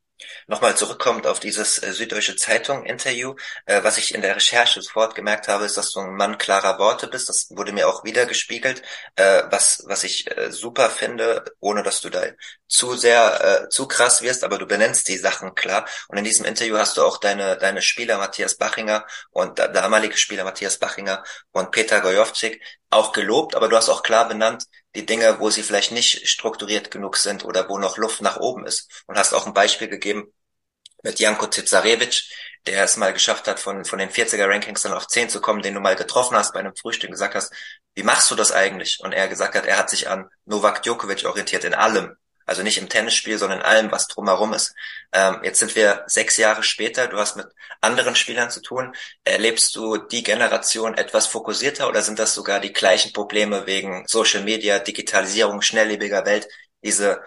nochmal 0.47 0.76
zurückkommt 0.76 1.26
auf 1.26 1.40
dieses 1.40 1.83
äh, 1.83 1.92
Süddeutsche 1.92 2.37
Zeitung-Interview, 2.37 3.35
äh, 3.66 3.83
was 3.83 3.99
ich 3.99 4.14
in 4.14 4.23
der 4.23 4.37
Recherche 4.37 4.83
sofort 4.83 5.14
gemerkt 5.14 5.49
habe, 5.49 5.64
ist, 5.64 5.76
dass 5.76 5.92
du 5.92 6.00
ein 6.00 6.14
Mann 6.14 6.38
klarer 6.38 6.78
Worte 6.78 7.07
bist. 7.07 7.28
Das 7.28 7.49
wurde 7.50 7.73
mir 7.73 7.88
auch 7.88 8.04
wieder 8.04 8.26
gespiegelt, 8.26 8.83
äh, 9.16 9.42
was, 9.50 9.83
was 9.87 10.04
ich 10.04 10.30
äh, 10.37 10.50
super 10.50 10.90
finde, 10.90 11.45
ohne 11.61 11.83
dass 11.83 12.00
du 12.00 12.11
da 12.11 12.23
zu 12.71 12.97
sehr, 12.97 13.65
äh, 13.65 13.69
zu 13.69 13.87
krass 13.89 14.23
wirst, 14.23 14.45
aber 14.45 14.57
du 14.57 14.67
benennst 14.67 15.09
die 15.09 15.19
Sachen 15.19 15.55
klar. 15.55 15.87
Und 16.09 16.17
in 16.19 16.25
diesem 16.25 16.45
Interview 16.47 16.79
hast 16.79 16.97
du 16.97 17.03
auch 17.03 17.19
deine, 17.19 17.59
deine 17.59 17.83
Spieler 17.83 18.17
Matthias 18.19 18.57
Bachinger 18.57 19.05
und 19.31 19.59
der 19.59 19.69
damalige 19.69 20.17
Spieler 20.17 20.45
Matthias 20.45 20.79
Bachinger 20.79 21.25
und 21.53 21.73
Peter 21.73 22.00
Gojovcik 22.00 22.62
auch 22.89 23.12
gelobt, 23.12 23.55
aber 23.55 23.69
du 23.69 23.77
hast 23.77 23.89
auch 23.89 24.03
klar 24.03 24.29
benannt, 24.29 24.65
die 24.95 25.05
Dinge, 25.05 25.41
wo 25.41 25.50
sie 25.50 25.62
vielleicht 25.62 25.93
nicht 25.93 26.29
strukturiert 26.29 26.91
genug 26.91 27.17
sind 27.17 27.45
oder 27.45 27.69
wo 27.69 27.79
noch 27.79 27.97
Luft 27.97 28.21
nach 28.23 28.39
oben 28.39 28.67
ist. 28.67 29.05
Und 29.07 29.19
hast 29.19 29.35
auch 29.35 29.47
ein 29.47 29.55
Beispiel 29.55 29.89
gegeben 29.89 30.33
mit 31.03 31.19
Janko 31.19 31.47
Tipsarevic, 31.47 32.23
der 32.67 32.85
es 32.85 32.97
mal 32.97 33.12
geschafft 33.12 33.49
hat, 33.49 33.59
von, 33.59 33.85
von 33.85 33.99
den 33.99 34.11
40er 34.11 34.49
Rankings 34.49 34.83
dann 34.83 34.93
auf 34.93 35.07
10 35.07 35.31
zu 35.31 35.41
kommen, 35.41 35.62
den 35.62 35.75
du 35.75 35.81
mal 35.81 35.97
getroffen 35.97 36.37
hast 36.37 36.53
bei 36.53 36.61
einem 36.61 36.77
Frühstück 36.77 37.11
gesagt 37.11 37.35
hast, 37.35 37.53
wie 37.95 38.03
machst 38.03 38.31
du 38.31 38.35
das 38.35 38.53
eigentlich? 38.53 39.00
Und 39.00 39.12
er 39.12 39.29
gesagt 39.29 39.55
hat, 39.55 39.67
er 39.67 39.79
hat 39.79 39.91
sich 39.91 40.09
an 40.09 40.29
Novak 40.45 40.83
Djokovic 40.83 41.25
orientiert 41.25 41.65
in 41.65 41.75
allem. 41.75 42.17
Also 42.50 42.64
nicht 42.64 42.78
im 42.78 42.88
Tennisspiel, 42.88 43.38
sondern 43.38 43.61
in 43.61 43.64
allem, 43.64 43.92
was 43.92 44.09
drumherum 44.09 44.52
ist. 44.54 44.75
Ähm, 45.12 45.37
jetzt 45.45 45.61
sind 45.61 45.76
wir 45.76 46.02
sechs 46.09 46.37
Jahre 46.37 46.64
später, 46.64 47.07
du 47.07 47.16
hast 47.16 47.37
mit 47.37 47.47
anderen 47.80 48.16
Spielern 48.16 48.50
zu 48.50 48.61
tun. 48.61 48.92
Erlebst 49.23 49.76
du 49.76 49.99
die 49.99 50.25
Generation 50.25 50.95
etwas 50.95 51.28
fokussierter 51.28 51.88
oder 51.88 52.02
sind 52.02 52.19
das 52.19 52.35
sogar 52.35 52.59
die 52.59 52.73
gleichen 52.73 53.12
Probleme 53.12 53.69
wegen 53.69 54.04
Social 54.09 54.42
Media, 54.42 54.80
Digitalisierung, 54.80 55.62
schnelllebiger 55.62 56.26
Welt, 56.26 56.49
diese 56.83 57.21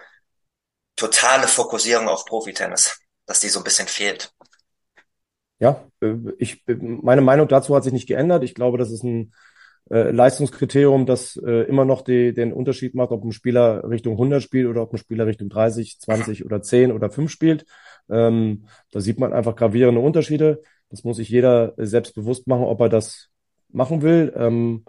totale 0.94 1.48
Fokussierung 1.48 2.06
auf 2.08 2.26
Profitennis, 2.26 3.00
dass 3.24 3.40
die 3.40 3.48
so 3.48 3.60
ein 3.60 3.64
bisschen 3.64 3.88
fehlt? 3.88 4.30
Ja, 5.58 5.88
äh, 6.02 6.16
ich, 6.36 6.64
meine 6.66 7.22
Meinung 7.22 7.48
dazu 7.48 7.74
hat 7.74 7.84
sich 7.84 7.94
nicht 7.94 8.08
geändert. 8.08 8.44
Ich 8.44 8.54
glaube, 8.54 8.76
das 8.76 8.90
ist 8.90 9.04
ein 9.04 9.32
äh, 9.90 10.10
Leistungskriterium, 10.10 11.06
das 11.06 11.36
äh, 11.36 11.62
immer 11.64 11.84
noch 11.84 12.02
die, 12.02 12.32
den 12.32 12.52
Unterschied 12.52 12.94
macht, 12.94 13.10
ob 13.10 13.24
ein 13.24 13.32
Spieler 13.32 13.88
Richtung 13.88 14.14
100 14.14 14.42
spielt 14.42 14.66
oder 14.66 14.82
ob 14.82 14.92
ein 14.92 14.98
Spieler 14.98 15.26
Richtung 15.26 15.48
30, 15.48 15.98
20 16.00 16.44
oder 16.44 16.62
10 16.62 16.92
oder 16.92 17.10
5 17.10 17.30
spielt. 17.30 17.66
Ähm, 18.08 18.66
da 18.90 19.00
sieht 19.00 19.18
man 19.18 19.32
einfach 19.32 19.56
gravierende 19.56 20.00
Unterschiede. 20.00 20.62
Das 20.90 21.04
muss 21.04 21.16
sich 21.16 21.28
jeder 21.28 21.74
selbst 21.76 22.14
bewusst 22.14 22.46
machen, 22.46 22.64
ob 22.64 22.80
er 22.80 22.88
das 22.88 23.28
machen 23.70 24.02
will. 24.02 24.32
Ähm, 24.36 24.84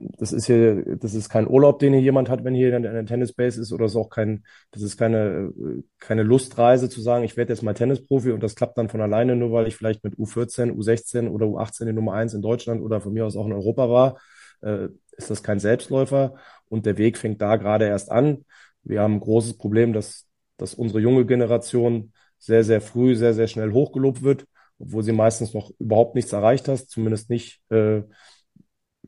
das 0.00 0.32
ist 0.32 0.46
hier, 0.46 0.96
das 0.96 1.14
ist 1.14 1.28
kein 1.28 1.48
Urlaub, 1.48 1.78
den 1.78 1.92
hier 1.92 2.02
jemand 2.02 2.28
hat, 2.28 2.44
wenn 2.44 2.54
hier 2.54 2.74
in 2.76 2.82
der 2.82 3.06
Tennisbase 3.06 3.60
ist, 3.60 3.72
oder 3.72 3.86
ist 3.86 3.96
auch 3.96 4.10
kein, 4.10 4.44
das 4.70 4.82
ist 4.82 4.96
keine, 4.96 5.52
keine 5.98 6.22
Lustreise 6.22 6.88
zu 6.88 7.00
sagen, 7.00 7.24
ich 7.24 7.36
werde 7.36 7.52
jetzt 7.52 7.62
mal 7.62 7.74
Tennisprofi 7.74 8.30
und 8.32 8.42
das 8.42 8.54
klappt 8.54 8.78
dann 8.78 8.88
von 8.88 9.00
alleine, 9.00 9.36
nur 9.36 9.52
weil 9.52 9.66
ich 9.66 9.76
vielleicht 9.76 10.04
mit 10.04 10.14
U14, 10.14 10.72
U16 10.72 11.28
oder 11.28 11.46
U18 11.46 11.86
die 11.86 11.92
Nummer 11.92 12.14
eins 12.14 12.34
in 12.34 12.42
Deutschland 12.42 12.82
oder 12.82 13.00
von 13.00 13.12
mir 13.12 13.26
aus 13.26 13.36
auch 13.36 13.46
in 13.46 13.52
Europa 13.52 13.88
war, 13.90 14.18
äh, 14.62 14.88
ist 15.16 15.30
das 15.30 15.42
kein 15.42 15.58
Selbstläufer 15.58 16.34
und 16.68 16.86
der 16.86 16.98
Weg 16.98 17.18
fängt 17.18 17.40
da 17.42 17.56
gerade 17.56 17.86
erst 17.86 18.10
an. 18.10 18.44
Wir 18.82 19.02
haben 19.02 19.14
ein 19.14 19.20
großes 19.20 19.58
Problem, 19.58 19.92
dass, 19.92 20.26
dass 20.56 20.74
unsere 20.74 21.00
junge 21.00 21.26
Generation 21.26 22.12
sehr, 22.38 22.64
sehr 22.64 22.80
früh, 22.80 23.16
sehr, 23.16 23.34
sehr 23.34 23.48
schnell 23.48 23.72
hochgelobt 23.72 24.22
wird, 24.22 24.46
obwohl 24.78 25.02
sie 25.02 25.12
meistens 25.12 25.54
noch 25.54 25.72
überhaupt 25.78 26.14
nichts 26.14 26.32
erreicht 26.32 26.68
hast, 26.68 26.90
zumindest 26.90 27.30
nicht 27.30 27.60
äh, 27.70 28.02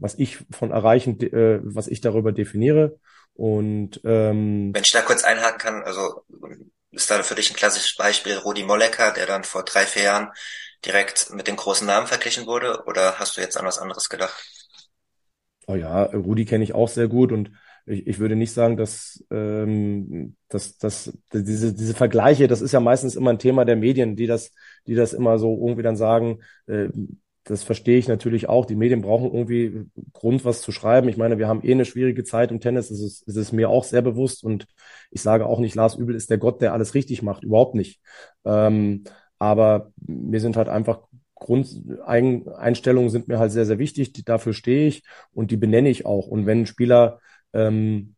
was 0.00 0.14
ich 0.19 0.38
von 0.50 0.71
erreichen, 0.71 1.21
äh, 1.21 1.61
was 1.62 1.88
ich 1.88 2.00
darüber 2.00 2.33
definiere. 2.33 2.99
Und 3.35 4.00
ähm, 4.04 4.71
wenn 4.75 4.83
ich 4.83 4.92
da 4.92 5.02
kurz 5.02 5.25
einhaken 5.25 5.59
kann, 5.59 5.83
also 5.83 6.25
ist 6.90 7.11
da 7.11 7.23
für 7.23 7.35
dich 7.35 7.50
ein 7.50 7.57
klassisches 7.57 7.97
Beispiel 7.97 8.37
Rudi 8.37 8.64
Mollecker, 8.64 9.12
der 9.12 9.26
dann 9.26 9.45
vor 9.45 9.64
drei, 9.64 9.87
vier 9.87 10.02
Jahren 10.02 10.28
direkt 10.85 11.30
mit 11.33 11.47
den 11.47 11.57
großen 11.57 11.87
Namen 11.87 12.07
verglichen 12.07 12.47
wurde, 12.47 12.83
oder 12.87 13.19
hast 13.19 13.37
du 13.37 13.40
jetzt 13.40 13.57
an 13.57 13.66
was 13.66 13.78
anderes 13.78 14.09
gedacht? 14.09 14.45
Oh 15.66 15.75
ja, 15.75 16.02
Rudi 16.04 16.47
kenne 16.47 16.64
ich 16.64 16.75
auch 16.75 16.88
sehr 16.88 17.07
gut 17.07 17.30
und 17.33 17.52
ich, 17.87 18.07
ich 18.07 18.19
würde 18.19 18.37
nicht 18.37 18.52
sagen, 18.52 18.76
dass, 18.76 19.25
ähm, 19.30 20.37
dass, 20.49 20.78
dass 20.78 21.12
diese, 21.33 21.75
diese 21.75 21.95
Vergleiche, 21.95 22.49
das 22.49 22.61
ist 22.61 22.73
ja 22.73 22.80
meistens 22.80 23.14
immer 23.14 23.30
ein 23.30 23.38
Thema 23.38 23.64
der 23.64 23.76
Medien, 23.76 24.16
die 24.16 24.26
das, 24.26 24.52
die 24.87 24.95
das 24.95 25.12
immer 25.12 25.38
so 25.38 25.57
irgendwie 25.61 25.83
dann 25.83 25.97
sagen, 25.97 26.40
äh, 26.66 26.88
das 27.44 27.62
verstehe 27.62 27.99
ich 27.99 28.09
natürlich 28.09 28.49
auch. 28.49 28.66
Die 28.66 28.76
Medien 28.76 29.00
brauchen 29.00 29.32
irgendwie 29.32 29.87
Grund, 30.12 30.44
was 30.44 30.61
zu 30.61 30.73
schreiben. 30.73 31.09
Ich 31.09 31.16
meine, 31.16 31.38
wir 31.38 31.49
haben 31.49 31.64
eh 31.64 31.73
eine 31.73 31.85
schwierige 31.85 32.25
Zeit 32.25 32.50
im 32.50 32.61
Tennis. 32.61 32.88
Das 32.88 33.00
ist, 33.00 33.26
das 33.26 33.37
ist 33.37 33.52
mir 33.52 33.70
auch 33.70 33.85
sehr 33.85 34.02
bewusst. 34.02 34.44
Und 34.44 34.66
ich 35.11 35.23
sage 35.23 35.47
auch 35.47 35.59
nicht, 35.59 35.75
Lars 35.75 35.97
Übel 35.97 36.14
ist 36.14 36.30
der 36.30 36.38
Gott, 36.38 36.61
der 36.61 36.73
alles 36.75 36.94
richtig 36.94 37.23
macht. 37.23 37.42
Überhaupt 37.42 37.75
nicht. 37.75 38.00
Ähm, 38.44 39.04
aber 39.38 39.92
mir 40.06 40.40
sind 40.40 40.56
halt 40.56 40.68
einfach 40.68 41.00
Grundeinstellungen 41.35 43.11
sind 43.11 43.26
mir 43.26 43.38
halt 43.38 43.50
sehr, 43.50 43.64
sehr 43.64 43.78
wichtig. 43.78 44.12
Die, 44.12 44.25
dafür 44.25 44.52
stehe 44.52 44.87
ich 44.87 45.02
und 45.32 45.50
die 45.50 45.56
benenne 45.56 45.88
ich 45.88 46.04
auch. 46.04 46.26
Und 46.26 46.44
wenn 46.47 46.61
ein 46.61 46.66
Spieler 46.66 47.18
ähm, 47.54 48.14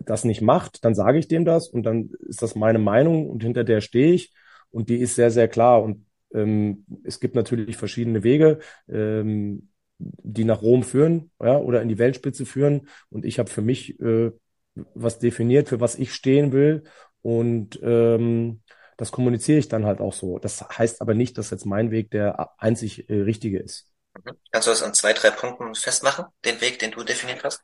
das 0.00 0.24
nicht 0.24 0.40
macht, 0.40 0.84
dann 0.84 0.94
sage 0.94 1.18
ich 1.18 1.28
dem 1.28 1.44
das 1.44 1.68
und 1.68 1.84
dann 1.84 2.10
ist 2.26 2.42
das 2.42 2.54
meine 2.54 2.78
Meinung 2.78 3.28
und 3.28 3.42
hinter 3.42 3.64
der 3.64 3.82
stehe 3.82 4.14
ich 4.14 4.32
und 4.70 4.88
die 4.88 4.96
ist 4.96 5.14
sehr, 5.14 5.30
sehr 5.30 5.48
klar. 5.48 5.82
Und 5.82 6.06
ähm, 6.32 6.84
es 7.04 7.20
gibt 7.20 7.34
natürlich 7.34 7.76
verschiedene 7.76 8.22
Wege, 8.22 8.58
ähm, 8.88 9.68
die 9.98 10.44
nach 10.44 10.62
Rom 10.62 10.82
führen 10.82 11.30
ja, 11.42 11.56
oder 11.58 11.82
in 11.82 11.88
die 11.88 11.98
Weltspitze 11.98 12.46
führen. 12.46 12.88
Und 13.10 13.24
ich 13.24 13.38
habe 13.38 13.50
für 13.50 13.62
mich 13.62 13.98
äh, 14.00 14.30
was 14.94 15.18
definiert, 15.18 15.68
für 15.68 15.80
was 15.80 15.96
ich 15.96 16.12
stehen 16.14 16.52
will. 16.52 16.84
Und 17.22 17.80
ähm, 17.82 18.62
das 18.96 19.12
kommuniziere 19.12 19.58
ich 19.58 19.68
dann 19.68 19.86
halt 19.86 20.00
auch 20.00 20.12
so. 20.12 20.38
Das 20.38 20.60
heißt 20.60 21.00
aber 21.00 21.14
nicht, 21.14 21.38
dass 21.38 21.50
jetzt 21.50 21.66
mein 21.66 21.90
Weg 21.90 22.10
der 22.10 22.50
einzig 22.58 23.08
äh, 23.08 23.20
richtige 23.22 23.58
ist. 23.58 23.92
Mhm. 24.24 24.32
Kannst 24.50 24.66
du 24.66 24.70
das 24.70 24.82
an 24.82 24.94
zwei, 24.94 25.12
drei 25.12 25.30
Punkten 25.30 25.74
festmachen, 25.74 26.26
den 26.44 26.60
Weg, 26.60 26.78
den 26.78 26.90
du 26.90 27.02
definiert 27.04 27.44
hast? 27.44 27.62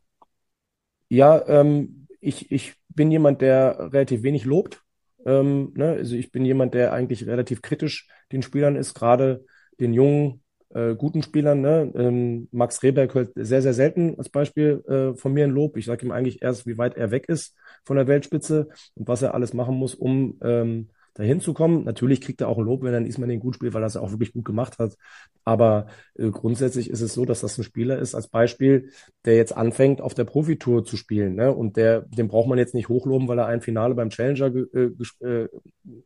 Ja, 1.09 1.47
ähm, 1.47 2.07
ich, 2.21 2.51
ich 2.51 2.75
bin 2.89 3.11
jemand, 3.11 3.41
der 3.41 3.93
relativ 3.93 4.23
wenig 4.23 4.45
lobt. 4.45 4.83
Ähm, 5.25 5.73
ne? 5.75 5.93
Also 5.93 6.17
ich 6.17 6.31
bin 6.33 6.45
jemand, 6.45 6.75
der 6.75 6.93
eigentlich 6.93 7.27
relativ 7.27 7.63
kritisch 7.63 8.09
den 8.33 8.43
Spielern 8.43 8.77
ist, 8.77 8.95
gerade 8.95 9.45
den 9.81 9.93
jungen, 9.93 10.43
äh, 10.71 10.95
guten 10.95 11.23
Spielern. 11.23 11.61
Ne? 11.61 11.93
Ähm, 11.95 12.49
Max 12.53 12.83
Rehberg 12.83 13.15
hört 13.15 13.33
sehr, 13.35 13.63
sehr 13.63 13.75
selten 13.75 14.17
als 14.19 14.29
Beispiel 14.29 14.83
äh, 14.87 15.17
von 15.19 15.33
mir 15.33 15.45
ein 15.45 15.51
Lob. 15.51 15.77
Ich 15.77 15.87
sage 15.87 16.05
ihm 16.05 16.13
eigentlich 16.13 16.43
erst, 16.43 16.67
wie 16.67 16.79
weit 16.79 16.97
er 16.97 17.11
weg 17.11 17.29
ist 17.29 17.57
von 17.85 17.97
der 17.97 18.07
Weltspitze 18.07 18.69
und 18.95 19.09
was 19.09 19.23
er 19.23 19.35
alles 19.35 19.55
machen 19.55 19.77
muss, 19.77 19.95
um 19.95 20.39
ähm, 20.43 20.91
dahin 21.15 21.41
zu 21.41 21.55
kommen. 21.55 21.85
Natürlich 21.85 22.21
kriegt 22.21 22.41
er 22.41 22.49
auch 22.49 22.59
ein 22.59 22.65
Lob, 22.65 22.83
wenn 22.83 22.93
er 22.93 22.99
in 22.99 23.07
Ismaning 23.07 23.41
gut 23.41 23.55
spielt, 23.55 23.73
weil 23.73 23.83
er 23.83 23.87
es 23.87 23.97
auch 23.97 24.11
wirklich 24.11 24.33
gut 24.33 24.45
gemacht 24.45 24.79
hat. 24.79 24.97
Aber 25.45 25.87
äh, 26.15 26.31
grundsätzlich 26.31 26.91
ist 26.91 27.01
es 27.01 27.15
so, 27.15 27.25
dass 27.25 27.41
das 27.41 27.57
ein 27.59 27.65
Spieler 27.65 27.99
ist, 27.99 28.15
als 28.15 28.29
Beispiel, 28.29 28.91
der 29.25 29.37
jetzt 29.37 29.57
anfängt, 29.57 30.01
auf 30.01 30.15
der 30.15 30.25
Profitour 30.25 30.85
zu 30.85 30.97
spielen. 30.97 31.35
Ne? 31.37 31.53
Und 31.53 31.77
der, 31.77 32.03
den 32.03 32.29
braucht 32.29 32.49
man 32.49 32.59
jetzt 32.59 32.75
nicht 32.75 32.89
hochloben, 32.89 33.29
weil 33.29 33.39
er 33.39 33.47
ein 33.47 33.61
Finale 33.61 33.95
beim 33.95 34.11
Challenger 34.11 34.51
ge 34.51 34.67
äh, 34.73 35.27
äh, 35.27 35.49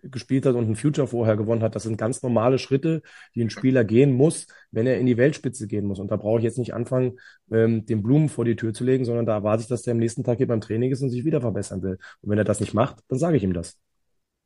gespielt 0.03 0.45
hat 0.45 0.55
und 0.55 0.69
ein 0.69 0.77
Future 0.77 1.07
vorher 1.07 1.37
gewonnen 1.37 1.63
hat. 1.63 1.75
Das 1.75 1.85
sind 1.85 1.97
ganz 1.97 2.23
normale 2.23 2.59
Schritte, 2.59 3.03
die 3.35 3.43
ein 3.43 3.51
Spieler 3.51 3.85
gehen 3.85 4.13
muss, 4.13 4.47
wenn 4.71 4.87
er 4.87 4.99
in 4.99 5.07
die 5.07 5.17
Weltspitze 5.17 5.67
gehen 5.67 5.87
muss. 5.87 6.01
Und 6.01 6.11
da 6.11 6.17
brauche 6.17 6.39
ich 6.39 6.45
jetzt 6.45 6.59
nicht 6.59 6.75
anfangen, 6.75 7.19
ähm, 7.51 7.87
den 7.87 8.03
Blumen 8.03 8.29
vor 8.29 8.45
die 8.45 8.57
Tür 8.57 8.75
zu 8.75 8.85
legen, 8.85 9.05
sondern 9.05 9.27
da 9.27 9.35
erwarte 9.35 9.63
ich, 9.63 9.69
dass 9.69 9.83
der 9.83 9.93
am 9.93 9.99
nächsten 9.99 10.25
Tag 10.25 10.39
hier 10.39 10.49
beim 10.49 10.61
Training 10.61 10.91
ist 10.91 11.03
und 11.03 11.11
sich 11.11 11.25
wieder 11.25 11.41
verbessern 11.41 11.83
will. 11.83 11.99
Und 12.21 12.31
wenn 12.31 12.39
er 12.39 12.45
das 12.45 12.61
nicht 12.61 12.75
macht, 12.75 12.99
dann 13.09 13.19
sage 13.19 13.37
ich 13.37 13.45
ihm 13.45 13.53
das. 13.53 13.79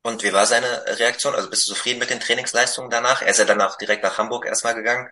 Und 0.02 0.25
wie 0.25 0.32
war 0.32 0.47
seine 0.47 0.66
Reaktion? 0.99 1.35
Also 1.35 1.49
bist 1.49 1.68
du 1.68 1.75
zufrieden 1.75 2.00
mit 2.00 2.11
den 2.11 2.21
Trainingsleistungen 2.21 2.90
danach? 2.90 3.23
Er 3.23 3.28
ist 3.28 3.38
ja 3.38 3.44
danach 3.44 3.78
direkt 3.78 4.02
nach 4.02 4.18
Hamburg 4.18 4.47
erstmal 4.47 4.75
gegangen. 4.75 5.09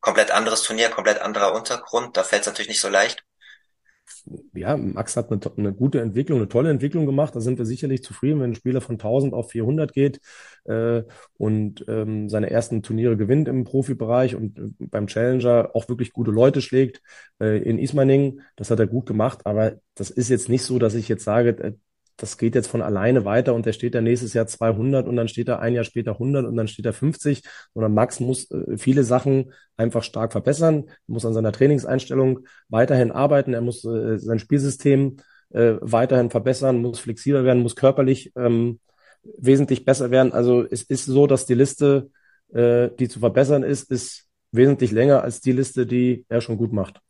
Komplett 0.00 0.32
anderes 0.32 0.62
Turnier, 0.62 0.90
komplett 0.90 1.20
anderer 1.20 1.54
Untergrund. 1.54 2.16
Da 2.16 2.24
fällt 2.24 2.42
es 2.42 2.48
natürlich 2.48 2.68
nicht 2.68 2.80
so 2.80 2.88
leicht. 2.88 3.24
Ja, 4.54 4.76
Max 4.76 5.16
hat 5.16 5.30
eine, 5.30 5.40
eine, 5.56 5.72
gute 5.72 6.00
Entwicklung, 6.00 6.38
eine 6.38 6.48
tolle 6.48 6.70
Entwicklung 6.70 7.06
gemacht. 7.06 7.34
Da 7.34 7.40
sind 7.40 7.58
wir 7.58 7.66
sicherlich 7.66 8.02
zufrieden, 8.02 8.40
wenn 8.40 8.50
ein 8.52 8.54
Spieler 8.54 8.80
von 8.80 8.94
1000 8.94 9.34
auf 9.34 9.50
400 9.50 9.92
geht 9.92 10.20
äh, 10.64 11.02
und 11.38 11.84
ähm, 11.88 12.28
seine 12.28 12.50
ersten 12.50 12.82
Turniere 12.82 13.16
gewinnt 13.16 13.48
im 13.48 13.64
Profibereich 13.64 14.36
und 14.36 14.58
äh, 14.58 14.62
beim 14.78 15.06
Challenger 15.06 15.70
auch 15.74 15.88
wirklich 15.88 16.12
gute 16.12 16.30
Leute 16.30 16.62
schlägt 16.62 17.02
äh, 17.40 17.58
in 17.58 17.78
Ismaning. 17.78 18.40
Das 18.56 18.70
hat 18.70 18.78
er 18.78 18.86
gut 18.86 19.06
gemacht, 19.06 19.40
aber 19.44 19.74
das 19.94 20.10
ist 20.10 20.28
jetzt 20.28 20.48
nicht 20.48 20.62
so, 20.62 20.78
dass 20.78 20.94
ich 20.94 21.08
jetzt 21.08 21.24
sage, 21.24 21.50
äh, 21.50 21.72
das 22.16 22.38
geht 22.38 22.54
jetzt 22.54 22.68
von 22.68 22.82
alleine 22.82 23.24
weiter 23.24 23.54
und 23.54 23.66
der 23.66 23.72
steht 23.72 23.94
dann 23.94 24.04
nächstes 24.04 24.34
Jahr 24.34 24.46
200 24.46 25.06
und 25.06 25.16
dann 25.16 25.28
steht 25.28 25.48
er 25.48 25.60
ein 25.60 25.74
Jahr 25.74 25.84
später 25.84 26.12
100 26.12 26.46
und 26.46 26.56
dann 26.56 26.68
steht 26.68 26.86
er 26.86 26.92
50, 26.92 27.42
sondern 27.74 27.94
Max 27.94 28.20
muss 28.20 28.50
äh, 28.50 28.76
viele 28.76 29.04
Sachen 29.04 29.52
einfach 29.76 30.02
stark 30.02 30.32
verbessern, 30.32 30.90
muss 31.06 31.24
an 31.24 31.34
seiner 31.34 31.52
Trainingseinstellung 31.52 32.46
weiterhin 32.68 33.10
arbeiten, 33.10 33.54
er 33.54 33.60
muss 33.62 33.84
äh, 33.84 34.18
sein 34.18 34.38
Spielsystem 34.38 35.16
äh, 35.50 35.74
weiterhin 35.80 36.30
verbessern, 36.30 36.76
muss 36.78 37.00
flexibler 37.00 37.44
werden, 37.44 37.62
muss 37.62 37.76
körperlich 37.76 38.32
ähm, 38.36 38.80
wesentlich 39.22 39.84
besser 39.84 40.10
werden. 40.10 40.32
Also 40.32 40.66
es 40.68 40.82
ist 40.82 41.06
so, 41.06 41.26
dass 41.26 41.46
die 41.46 41.54
Liste, 41.54 42.10
äh, 42.52 42.88
die 42.98 43.08
zu 43.08 43.20
verbessern 43.20 43.62
ist, 43.62 43.90
ist 43.90 44.28
wesentlich 44.52 44.90
länger 44.90 45.22
als 45.22 45.40
die 45.40 45.52
Liste, 45.52 45.86
die 45.86 46.24
er 46.28 46.40
schon 46.40 46.58
gut 46.58 46.72
macht. 46.72 47.00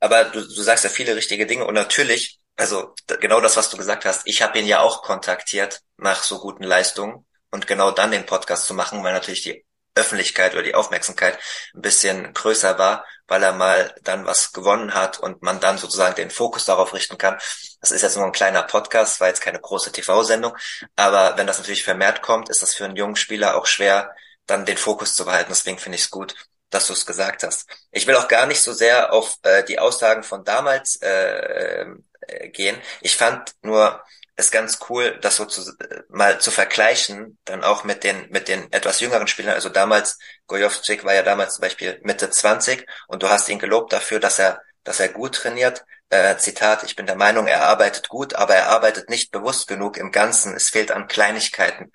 Aber 0.00 0.24
du, 0.24 0.40
du 0.40 0.62
sagst 0.62 0.84
ja 0.84 0.90
viele 0.90 1.16
richtige 1.16 1.46
Dinge 1.46 1.66
und 1.66 1.74
natürlich 1.74 2.38
also 2.56 2.94
genau 3.20 3.40
das, 3.40 3.56
was 3.56 3.70
du 3.70 3.76
gesagt 3.76 4.04
hast. 4.04 4.22
Ich 4.24 4.42
habe 4.42 4.58
ihn 4.58 4.66
ja 4.66 4.80
auch 4.80 5.02
kontaktiert 5.02 5.82
nach 5.96 6.22
so 6.22 6.38
guten 6.38 6.64
Leistungen 6.64 7.26
und 7.50 7.66
genau 7.66 7.90
dann 7.90 8.10
den 8.10 8.26
Podcast 8.26 8.66
zu 8.66 8.74
machen, 8.74 9.02
weil 9.04 9.12
natürlich 9.12 9.42
die 9.42 9.64
Öffentlichkeit 9.94 10.52
oder 10.52 10.62
die 10.62 10.74
Aufmerksamkeit 10.74 11.38
ein 11.74 11.80
bisschen 11.80 12.32
größer 12.34 12.78
war, 12.78 13.04
weil 13.26 13.42
er 13.42 13.52
mal 13.52 13.94
dann 14.02 14.26
was 14.26 14.52
gewonnen 14.52 14.94
hat 14.94 15.18
und 15.18 15.42
man 15.42 15.58
dann 15.58 15.78
sozusagen 15.78 16.14
den 16.14 16.30
Fokus 16.30 16.66
darauf 16.66 16.94
richten 16.94 17.18
kann. 17.18 17.38
Das 17.80 17.90
ist 17.90 18.02
jetzt 18.02 18.16
nur 18.16 18.26
ein 18.26 18.32
kleiner 18.32 18.62
Podcast, 18.62 19.20
war 19.20 19.28
jetzt 19.28 19.40
keine 19.40 19.60
große 19.60 19.92
TV-Sendung, 19.92 20.56
aber 20.96 21.36
wenn 21.36 21.46
das 21.46 21.58
natürlich 21.58 21.84
vermehrt 21.84 22.22
kommt, 22.22 22.50
ist 22.50 22.62
das 22.62 22.74
für 22.74 22.84
einen 22.84 22.96
jungen 22.96 23.16
Spieler 23.16 23.56
auch 23.56 23.66
schwer, 23.66 24.14
dann 24.46 24.66
den 24.66 24.76
Fokus 24.76 25.14
zu 25.14 25.24
behalten. 25.24 25.50
Deswegen 25.50 25.78
finde 25.78 25.96
ich 25.96 26.04
es 26.04 26.10
gut, 26.10 26.34
dass 26.70 26.86
du 26.86 26.92
es 26.92 27.06
gesagt 27.06 27.42
hast. 27.42 27.68
Ich 27.90 28.06
will 28.06 28.16
auch 28.16 28.28
gar 28.28 28.46
nicht 28.46 28.62
so 28.62 28.72
sehr 28.72 29.12
auf 29.12 29.36
äh, 29.42 29.64
die 29.64 29.78
Aussagen 29.78 30.22
von 30.22 30.44
damals 30.44 30.96
äh, 30.96 31.86
äh, 32.28 32.48
gehen. 32.48 32.76
Ich 33.00 33.16
fand 33.16 33.54
nur 33.62 34.02
es 34.36 34.50
ganz 34.50 34.78
cool, 34.90 35.18
das 35.22 35.36
so 35.36 35.46
zu, 35.46 35.72
mal 36.08 36.40
zu 36.40 36.50
vergleichen, 36.50 37.38
dann 37.44 37.64
auch 37.64 37.84
mit 37.84 38.04
den 38.04 38.28
mit 38.30 38.48
den 38.48 38.70
etwas 38.72 39.00
jüngeren 39.00 39.26
Spielern. 39.28 39.54
Also 39.54 39.70
damals 39.70 40.18
Gojovcik 40.46 41.04
war 41.04 41.14
ja 41.14 41.22
damals 41.22 41.54
zum 41.54 41.62
Beispiel 41.62 41.98
Mitte 42.02 42.30
20 42.30 42.86
und 43.08 43.22
du 43.22 43.30
hast 43.30 43.48
ihn 43.48 43.58
gelobt 43.58 43.92
dafür, 43.92 44.20
dass 44.20 44.38
er 44.38 44.60
dass 44.84 45.00
er 45.00 45.08
gut 45.08 45.34
trainiert. 45.36 45.84
Äh, 46.10 46.36
Zitat: 46.36 46.84
Ich 46.84 46.96
bin 46.96 47.06
der 47.06 47.16
Meinung, 47.16 47.46
er 47.46 47.64
arbeitet 47.66 48.08
gut, 48.08 48.34
aber 48.34 48.54
er 48.54 48.68
arbeitet 48.68 49.08
nicht 49.10 49.32
bewusst 49.32 49.68
genug 49.68 49.96
im 49.96 50.12
Ganzen. 50.12 50.54
Es 50.54 50.68
fehlt 50.70 50.90
an 50.92 51.08
Kleinigkeiten. 51.08 51.90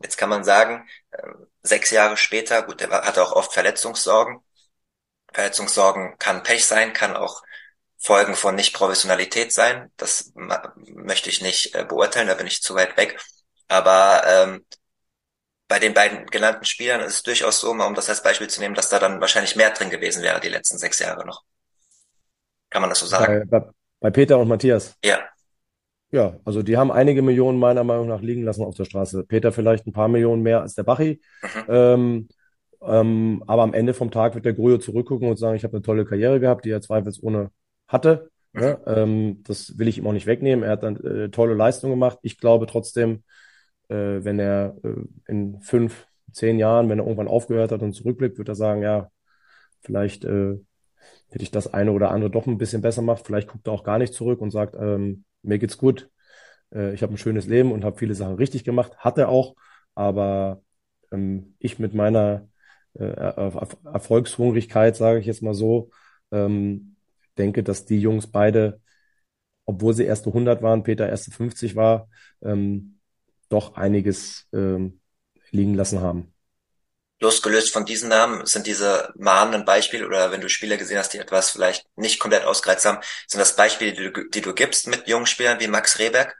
Jetzt 0.00 0.16
kann 0.18 0.28
man 0.28 0.44
sagen, 0.44 0.88
äh, 1.12 1.22
sechs 1.62 1.90
Jahre 1.90 2.16
später, 2.16 2.62
gut, 2.62 2.80
er 2.80 2.90
hatte 2.90 3.22
auch 3.22 3.32
oft 3.32 3.52
Verletzungssorgen. 3.52 4.42
Verletzungssorgen 5.32 6.16
kann 6.18 6.42
Pech 6.42 6.66
sein, 6.66 6.92
kann 6.92 7.16
auch 7.16 7.42
Folgen 8.02 8.34
von 8.34 8.54
Nicht-Professionalität 8.54 9.52
sein. 9.52 9.90
Das 9.96 10.32
möchte 10.34 11.30
ich 11.30 11.40
nicht 11.40 11.74
äh, 11.74 11.84
beurteilen, 11.84 12.28
da 12.28 12.34
bin 12.34 12.46
ich 12.46 12.60
zu 12.60 12.74
weit 12.74 12.96
weg. 12.96 13.18
Aber 13.68 14.22
ähm, 14.26 14.64
bei 15.68 15.78
den 15.78 15.94
beiden 15.94 16.26
genannten 16.26 16.64
Spielern 16.64 17.00
ist 17.00 17.14
es 17.14 17.22
durchaus 17.22 17.60
so, 17.60 17.72
mal 17.72 17.86
um 17.86 17.94
das 17.94 18.08
als 18.08 18.22
Beispiel 18.22 18.48
zu 18.48 18.60
nehmen, 18.60 18.74
dass 18.74 18.88
da 18.88 18.98
dann 18.98 19.20
wahrscheinlich 19.20 19.56
mehr 19.56 19.70
drin 19.70 19.90
gewesen 19.90 20.22
wäre 20.22 20.40
die 20.40 20.48
letzten 20.48 20.78
sechs 20.78 20.98
Jahre 20.98 21.24
noch. 21.24 21.42
Kann 22.70 22.82
man 22.82 22.90
das 22.90 22.98
so 22.98 23.06
sagen? 23.06 23.48
Bei, 23.48 23.60
bei, 23.60 23.66
bei 24.00 24.10
Peter 24.10 24.38
und 24.38 24.48
Matthias. 24.48 24.94
Ja. 25.04 25.20
Ja, 26.10 26.36
also 26.44 26.62
die 26.62 26.76
haben 26.76 26.92
einige 26.92 27.22
Millionen 27.22 27.58
meiner 27.58 27.84
Meinung 27.84 28.08
nach 28.08 28.20
liegen 28.20 28.42
lassen 28.42 28.64
auf 28.64 28.74
der 28.74 28.84
Straße. 28.84 29.24
Peter 29.24 29.52
vielleicht 29.52 29.86
ein 29.86 29.92
paar 29.92 30.08
Millionen 30.08 30.42
mehr 30.42 30.60
als 30.60 30.74
der 30.74 30.82
Bachi. 30.82 31.22
Mhm. 31.42 31.64
Ähm, 31.68 32.28
Ähm, 32.84 33.44
aber 33.46 33.62
am 33.62 33.74
Ende 33.74 33.94
vom 33.94 34.10
Tag 34.10 34.34
wird 34.34 34.44
der 34.44 34.54
Grujo 34.54 34.76
zurückgucken 34.78 35.28
und 35.28 35.36
sagen, 35.36 35.54
ich 35.54 35.62
habe 35.62 35.76
eine 35.76 35.82
tolle 35.82 36.04
Karriere 36.04 36.40
gehabt, 36.40 36.64
die 36.64 36.70
er 36.70 36.80
zweifelsohne 36.80 37.52
hatte. 37.92 38.30
Ne? 38.52 38.80
Ähm, 38.86 39.42
das 39.44 39.78
will 39.78 39.88
ich 39.88 39.98
ihm 39.98 40.06
auch 40.06 40.12
nicht 40.12 40.26
wegnehmen. 40.26 40.64
Er 40.64 40.72
hat 40.72 40.82
dann 40.82 40.96
äh, 40.96 41.30
tolle 41.30 41.54
Leistungen 41.54 41.94
gemacht. 41.94 42.18
Ich 42.22 42.38
glaube 42.38 42.66
trotzdem, 42.66 43.22
äh, 43.88 43.94
wenn 43.94 44.38
er 44.38 44.76
äh, 44.84 44.94
in 45.26 45.60
fünf, 45.62 46.06
zehn 46.32 46.58
Jahren, 46.58 46.88
wenn 46.88 46.98
er 46.98 47.04
irgendwann 47.04 47.28
aufgehört 47.28 47.72
hat 47.72 47.82
und 47.82 47.92
zurückblickt, 47.92 48.38
wird 48.38 48.48
er 48.48 48.54
sagen, 48.54 48.82
ja, 48.82 49.10
vielleicht 49.82 50.24
äh, 50.24 50.56
hätte 51.28 51.42
ich 51.42 51.50
das 51.50 51.72
eine 51.72 51.92
oder 51.92 52.10
andere 52.10 52.30
doch 52.30 52.46
ein 52.46 52.58
bisschen 52.58 52.82
besser 52.82 53.02
gemacht. 53.02 53.22
Vielleicht 53.26 53.48
guckt 53.48 53.66
er 53.66 53.72
auch 53.72 53.84
gar 53.84 53.98
nicht 53.98 54.14
zurück 54.14 54.40
und 54.40 54.50
sagt, 54.50 54.76
ähm, 54.78 55.24
mir 55.42 55.58
geht's 55.58 55.78
gut, 55.78 56.10
äh, 56.74 56.94
ich 56.94 57.02
habe 57.02 57.14
ein 57.14 57.18
schönes 57.18 57.46
Leben 57.46 57.72
und 57.72 57.84
habe 57.84 57.98
viele 57.98 58.14
Sachen 58.14 58.36
richtig 58.36 58.64
gemacht. 58.64 58.96
Hat 58.98 59.18
er 59.18 59.28
auch, 59.28 59.54
aber 59.94 60.62
ähm, 61.10 61.54
ich 61.58 61.78
mit 61.78 61.94
meiner 61.94 62.48
äh, 62.94 63.04
Erfolgshungrigkeit, 63.04 64.96
sage 64.96 65.18
ich 65.18 65.26
jetzt 65.26 65.42
mal 65.42 65.54
so, 65.54 65.90
ähm, 66.30 66.91
denke, 67.38 67.62
dass 67.62 67.84
die 67.84 68.00
Jungs 68.00 68.26
beide, 68.26 68.80
obwohl 69.64 69.94
sie 69.94 70.04
erste 70.04 70.30
100 70.30 70.62
waren, 70.62 70.82
Peter 70.82 71.08
erste 71.08 71.30
50 71.30 71.76
war, 71.76 72.08
ähm, 72.42 72.98
doch 73.48 73.74
einiges 73.74 74.46
ähm, 74.52 75.00
liegen 75.50 75.74
lassen 75.74 76.00
haben. 76.00 76.32
Losgelöst 77.20 77.72
von 77.72 77.84
diesen 77.84 78.08
Namen 78.08 78.44
sind 78.46 78.66
diese 78.66 79.12
mahnenden 79.16 79.64
Beispiele 79.64 80.06
oder 80.06 80.32
wenn 80.32 80.40
du 80.40 80.48
Spieler 80.48 80.76
gesehen 80.76 80.98
hast, 80.98 81.14
die 81.14 81.18
etwas 81.18 81.50
vielleicht 81.50 81.86
nicht 81.94 82.18
komplett 82.18 82.44
ausgereizt 82.44 82.84
haben, 82.84 82.98
sind 83.28 83.38
das 83.38 83.54
Beispiele, 83.54 83.92
die 83.92 84.12
du, 84.12 84.28
die 84.28 84.40
du 84.40 84.52
gibst 84.54 84.88
mit 84.88 85.06
jungen 85.06 85.26
Spielern 85.26 85.60
wie 85.60 85.68
Max 85.68 86.00
Rehberg? 86.00 86.36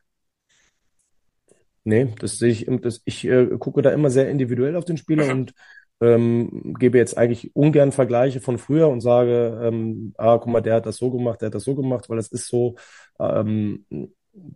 Nee, 1.84 2.14
das 2.18 2.38
sehe 2.38 2.50
ich, 2.50 2.66
das, 2.80 3.00
ich 3.04 3.24
äh, 3.24 3.46
gucke 3.58 3.82
da 3.82 3.90
immer 3.90 4.10
sehr 4.10 4.28
individuell 4.28 4.76
auf 4.76 4.84
den 4.84 4.96
Spieler 4.96 5.26
mhm. 5.26 5.30
und 5.30 5.54
ähm, 6.02 6.74
gebe 6.78 6.98
jetzt 6.98 7.16
eigentlich 7.16 7.54
ungern 7.54 7.92
Vergleiche 7.92 8.40
von 8.40 8.58
früher 8.58 8.88
und 8.88 9.00
sage, 9.00 9.60
ähm, 9.62 10.14
ah, 10.18 10.38
guck 10.38 10.52
mal, 10.52 10.60
der 10.60 10.74
hat 10.74 10.86
das 10.86 10.96
so 10.96 11.10
gemacht, 11.10 11.40
der 11.40 11.46
hat 11.46 11.54
das 11.54 11.64
so 11.64 11.74
gemacht, 11.74 12.10
weil 12.10 12.16
das 12.16 12.28
ist 12.28 12.48
so, 12.48 12.74
ähm, 13.20 13.86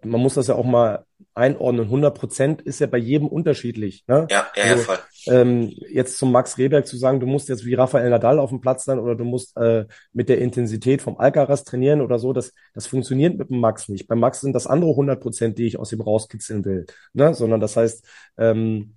man 0.02 0.20
muss 0.20 0.34
das 0.34 0.48
ja 0.48 0.54
auch 0.54 0.64
mal 0.64 1.04
einordnen. 1.34 1.84
100 1.84 2.18
Prozent 2.18 2.62
ist 2.62 2.80
ja 2.80 2.86
bei 2.86 2.98
jedem 2.98 3.28
unterschiedlich. 3.28 4.04
Ne? 4.08 4.26
Ja, 4.30 4.46
ja, 4.56 4.64
also, 4.64 4.82
voll. 4.84 4.98
Ähm, 5.28 5.70
jetzt 5.90 6.18
zum 6.18 6.32
Max 6.32 6.56
Rehberg 6.56 6.86
zu 6.86 6.96
sagen, 6.96 7.20
du 7.20 7.26
musst 7.26 7.48
jetzt 7.48 7.64
wie 7.66 7.74
Rafael 7.74 8.08
Nadal 8.08 8.38
auf 8.38 8.50
dem 8.50 8.60
Platz 8.60 8.84
sein 8.84 8.98
oder 8.98 9.14
du 9.14 9.24
musst 9.24 9.56
äh, 9.56 9.84
mit 10.12 10.28
der 10.28 10.38
Intensität 10.38 11.02
vom 11.02 11.18
Alcaraz 11.18 11.64
trainieren 11.64 12.00
oder 12.00 12.18
so, 12.18 12.32
das, 12.32 12.52
das 12.74 12.86
funktioniert 12.86 13.36
mit 13.36 13.50
dem 13.50 13.60
Max 13.60 13.88
nicht. 13.88 14.08
Beim 14.08 14.18
Max 14.18 14.40
sind 14.40 14.54
das 14.54 14.66
andere 14.66 14.90
100 14.90 15.20
Prozent, 15.20 15.58
die 15.58 15.66
ich 15.66 15.78
aus 15.78 15.92
ihm 15.92 16.00
rauskitzeln 16.00 16.64
will. 16.64 16.86
Ne? 17.12 17.34
Sondern 17.34 17.60
das 17.60 17.76
heißt, 17.76 18.06
ähm, 18.38 18.96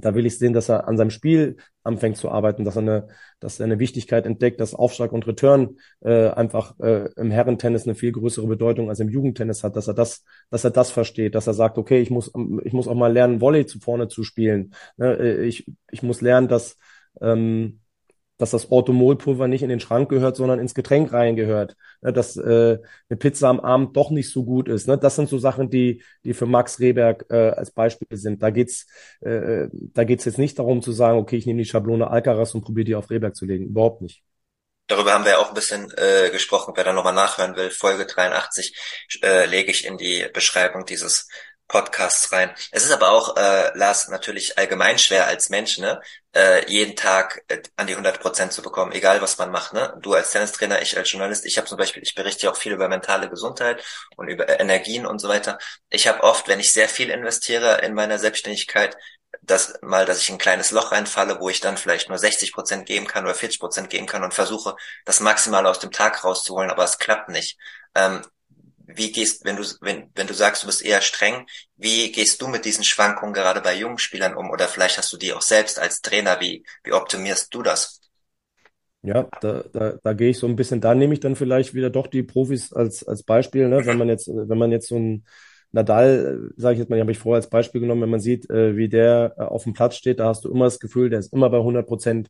da 0.00 0.14
will 0.14 0.26
ich 0.26 0.38
sehen, 0.38 0.52
dass 0.52 0.68
er 0.68 0.88
an 0.88 0.96
seinem 0.96 1.10
Spiel 1.10 1.56
anfängt 1.82 2.16
zu 2.16 2.30
arbeiten, 2.30 2.64
dass 2.64 2.76
er 2.76 2.82
eine, 2.82 3.08
dass 3.40 3.60
er 3.60 3.64
eine 3.64 3.78
Wichtigkeit 3.78 4.26
entdeckt, 4.26 4.60
dass 4.60 4.74
Aufschlag 4.74 5.12
und 5.12 5.26
Return 5.26 5.76
äh, 6.00 6.28
einfach 6.28 6.78
äh, 6.80 7.08
im 7.16 7.30
Herrentennis 7.30 7.84
eine 7.84 7.94
viel 7.94 8.12
größere 8.12 8.46
Bedeutung 8.46 8.88
als 8.88 9.00
im 9.00 9.08
Jugendtennis 9.08 9.64
hat, 9.64 9.76
dass 9.76 9.88
er 9.88 9.94
das, 9.94 10.24
dass 10.50 10.64
er 10.64 10.70
das 10.70 10.90
versteht, 10.90 11.34
dass 11.34 11.46
er 11.46 11.54
sagt, 11.54 11.78
okay, 11.78 12.00
ich 12.00 12.10
muss, 12.10 12.32
ich 12.64 12.72
muss 12.72 12.88
auch 12.88 12.94
mal 12.94 13.12
lernen, 13.12 13.40
Volley 13.40 13.66
zu 13.66 13.80
vorne 13.80 14.08
zu 14.08 14.24
spielen. 14.24 14.74
Ne? 14.96 15.14
Äh, 15.14 15.44
ich, 15.46 15.66
ich 15.90 16.02
muss 16.02 16.20
lernen, 16.20 16.48
dass 16.48 16.76
ähm, 17.20 17.80
dass 18.38 18.52
das 18.52 18.70
Orthomolpulver 18.70 19.48
nicht 19.48 19.62
in 19.62 19.68
den 19.68 19.80
Schrank 19.80 20.08
gehört, 20.08 20.36
sondern 20.36 20.58
ins 20.60 20.74
Getränk 20.74 21.12
reingehört. 21.12 21.76
Ne, 22.00 22.12
dass 22.12 22.36
äh, 22.36 22.78
eine 23.08 23.16
Pizza 23.18 23.48
am 23.48 23.60
Abend 23.60 23.96
doch 23.96 24.10
nicht 24.10 24.30
so 24.30 24.44
gut 24.44 24.68
ist. 24.68 24.86
Ne? 24.86 24.96
Das 24.96 25.16
sind 25.16 25.28
so 25.28 25.38
Sachen, 25.38 25.68
die, 25.68 26.02
die 26.24 26.32
für 26.32 26.46
Max 26.46 26.78
Rehberg 26.80 27.26
äh, 27.28 27.50
als 27.50 27.72
Beispiel 27.72 28.16
sind. 28.16 28.42
Da 28.42 28.50
geht's, 28.50 28.86
äh, 29.20 29.66
da 29.72 30.04
geht's 30.04 30.24
jetzt 30.24 30.38
nicht 30.38 30.58
darum 30.58 30.80
zu 30.80 30.92
sagen, 30.92 31.18
okay, 31.18 31.36
ich 31.36 31.46
nehme 31.46 31.62
die 31.62 31.68
Schablone 31.68 32.08
Alcaraz 32.10 32.54
und 32.54 32.62
probiere 32.62 32.84
die 32.84 32.94
auf 32.94 33.10
Rehberg 33.10 33.34
zu 33.34 33.44
legen. 33.44 33.66
Überhaupt 33.66 34.00
nicht. 34.00 34.22
Darüber 34.88 35.12
haben 35.12 35.24
wir 35.24 35.32
ja 35.32 35.38
auch 35.38 35.48
ein 35.48 35.54
bisschen 35.54 35.92
äh, 35.98 36.30
gesprochen. 36.30 36.72
Wer 36.74 36.84
da 36.84 36.94
nochmal 36.94 37.12
nachhören 37.12 37.56
will, 37.56 37.70
Folge 37.70 38.06
83 38.06 38.74
äh, 39.22 39.44
lege 39.44 39.70
ich 39.70 39.84
in 39.84 39.98
die 39.98 40.26
Beschreibung 40.32 40.86
dieses 40.86 41.28
Podcasts 41.68 42.32
rein. 42.32 42.50
Es 42.72 42.84
ist 42.84 42.90
aber 42.90 43.10
auch, 43.10 43.36
äh, 43.36 43.76
Lars, 43.76 44.08
natürlich 44.08 44.58
allgemein 44.58 44.98
schwer 44.98 45.26
als 45.26 45.50
Mensch, 45.50 45.78
ne, 45.78 46.00
äh, 46.34 46.68
jeden 46.70 46.96
Tag 46.96 47.44
äh, 47.48 47.62
an 47.76 47.86
die 47.86 47.92
100 47.92 48.20
Prozent 48.20 48.52
zu 48.52 48.62
bekommen, 48.62 48.92
egal 48.92 49.20
was 49.20 49.38
man 49.38 49.50
macht. 49.50 49.74
Ne? 49.74 49.94
Du 50.00 50.14
als 50.14 50.30
Tennistrainer, 50.32 50.80
ich 50.82 50.96
als 50.96 51.10
Journalist, 51.10 51.44
ich 51.44 51.58
habe 51.58 51.68
zum 51.68 51.78
Beispiel, 51.78 52.02
ich 52.02 52.14
berichte 52.14 52.46
ja 52.46 52.52
auch 52.52 52.56
viel 52.56 52.72
über 52.72 52.88
mentale 52.88 53.28
Gesundheit 53.28 53.84
und 54.16 54.28
über 54.28 54.48
äh, 54.48 54.60
Energien 54.60 55.06
und 55.06 55.18
so 55.20 55.28
weiter. 55.28 55.58
Ich 55.90 56.08
habe 56.08 56.22
oft, 56.22 56.48
wenn 56.48 56.60
ich 56.60 56.72
sehr 56.72 56.88
viel 56.88 57.10
investiere 57.10 57.80
in 57.82 57.94
meiner 57.94 58.18
Selbstständigkeit, 58.18 58.96
das 59.42 59.78
mal, 59.82 60.06
dass 60.06 60.20
ich 60.22 60.30
ein 60.30 60.38
kleines 60.38 60.70
Loch 60.70 60.92
reinfalle, 60.92 61.38
wo 61.40 61.48
ich 61.48 61.60
dann 61.60 61.76
vielleicht 61.76 62.08
nur 62.08 62.18
60 62.18 62.52
Prozent 62.52 62.86
geben 62.86 63.06
kann 63.06 63.24
oder 63.24 63.34
40 63.34 63.60
Prozent 63.60 63.90
geben 63.90 64.06
kann 64.06 64.24
und 64.24 64.34
versuche, 64.34 64.74
das 65.04 65.20
Maximale 65.20 65.68
aus 65.68 65.78
dem 65.78 65.92
Tag 65.92 66.24
rauszuholen, 66.24 66.70
aber 66.70 66.84
es 66.84 66.98
klappt 66.98 67.28
nicht. 67.28 67.58
Ähm, 67.94 68.22
wie 68.88 69.12
gehst, 69.12 69.44
wenn 69.44 69.56
du, 69.56 69.62
wenn, 69.82 70.10
wenn 70.14 70.26
du 70.26 70.34
sagst, 70.34 70.62
du 70.62 70.66
bist 70.66 70.82
eher 70.82 71.02
streng, 71.02 71.46
wie 71.76 72.10
gehst 72.10 72.40
du 72.40 72.48
mit 72.48 72.64
diesen 72.64 72.84
Schwankungen 72.84 73.34
gerade 73.34 73.60
bei 73.60 73.74
jungen 73.74 73.98
Spielern 73.98 74.34
um? 74.34 74.50
Oder 74.50 74.66
vielleicht 74.66 74.96
hast 74.96 75.12
du 75.12 75.18
die 75.18 75.32
auch 75.34 75.42
selbst 75.42 75.78
als 75.78 76.00
Trainer, 76.00 76.40
wie, 76.40 76.64
wie 76.84 76.92
optimierst 76.92 77.52
du 77.54 77.62
das? 77.62 78.00
Ja, 79.02 79.28
da, 79.40 79.62
da, 79.72 79.92
da 80.02 80.12
gehe 80.14 80.30
ich 80.30 80.38
so 80.38 80.46
ein 80.46 80.56
bisschen, 80.56 80.80
da 80.80 80.94
nehme 80.94 81.12
ich 81.14 81.20
dann 81.20 81.36
vielleicht 81.36 81.74
wieder 81.74 81.90
doch 81.90 82.06
die 82.06 82.22
Profis 82.22 82.72
als, 82.72 83.06
als 83.06 83.22
Beispiel, 83.22 83.68
ne? 83.68 83.84
Wenn 83.86 83.98
man 83.98 84.08
jetzt, 84.08 84.28
wenn 84.28 84.58
man 84.58 84.72
jetzt 84.72 84.88
so 84.88 84.96
ein 84.96 85.24
Nadal, 85.70 86.50
sage 86.56 86.74
ich 86.74 86.78
jetzt 86.80 86.88
mal, 86.88 86.98
habe 86.98 87.12
ich 87.12 87.18
vorher 87.18 87.36
als 87.36 87.50
Beispiel 87.50 87.80
genommen, 87.82 88.02
wenn 88.02 88.10
man 88.10 88.20
sieht, 88.20 88.48
äh, 88.50 88.76
wie 88.76 88.88
der 88.88 89.34
äh, 89.36 89.42
auf 89.42 89.64
dem 89.64 89.74
Platz 89.74 89.96
steht, 89.96 90.18
da 90.18 90.28
hast 90.28 90.44
du 90.44 90.50
immer 90.50 90.64
das 90.64 90.80
Gefühl, 90.80 91.10
der 91.10 91.20
ist 91.20 91.32
immer 91.32 91.50
bei 91.50 91.58
100 91.58 91.86
Prozent, 91.86 92.28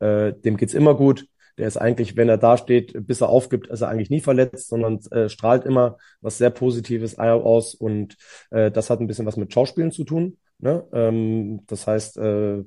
äh, 0.00 0.32
dem 0.32 0.56
geht's 0.56 0.74
immer 0.74 0.96
gut 0.96 1.26
der 1.58 1.66
ist 1.66 1.76
eigentlich, 1.76 2.16
wenn 2.16 2.28
er 2.28 2.38
da 2.38 2.56
steht, 2.56 3.06
bis 3.06 3.20
er 3.20 3.28
aufgibt, 3.28 3.66
ist 3.66 3.80
er 3.80 3.88
eigentlich 3.88 4.10
nie 4.10 4.20
verletzt, 4.20 4.68
sondern 4.68 5.00
äh, 5.10 5.28
strahlt 5.28 5.64
immer 5.64 5.98
was 6.20 6.38
sehr 6.38 6.50
Positives 6.50 7.18
aus. 7.18 7.74
Und 7.74 8.16
äh, 8.50 8.70
das 8.70 8.90
hat 8.90 9.00
ein 9.00 9.08
bisschen 9.08 9.26
was 9.26 9.36
mit 9.36 9.52
Schauspielen 9.52 9.92
zu 9.92 10.04
tun. 10.04 10.38
Ne? 10.60 10.84
Ähm, 10.92 11.60
das 11.66 11.86
heißt, 11.86 12.18
äh, 12.18 12.64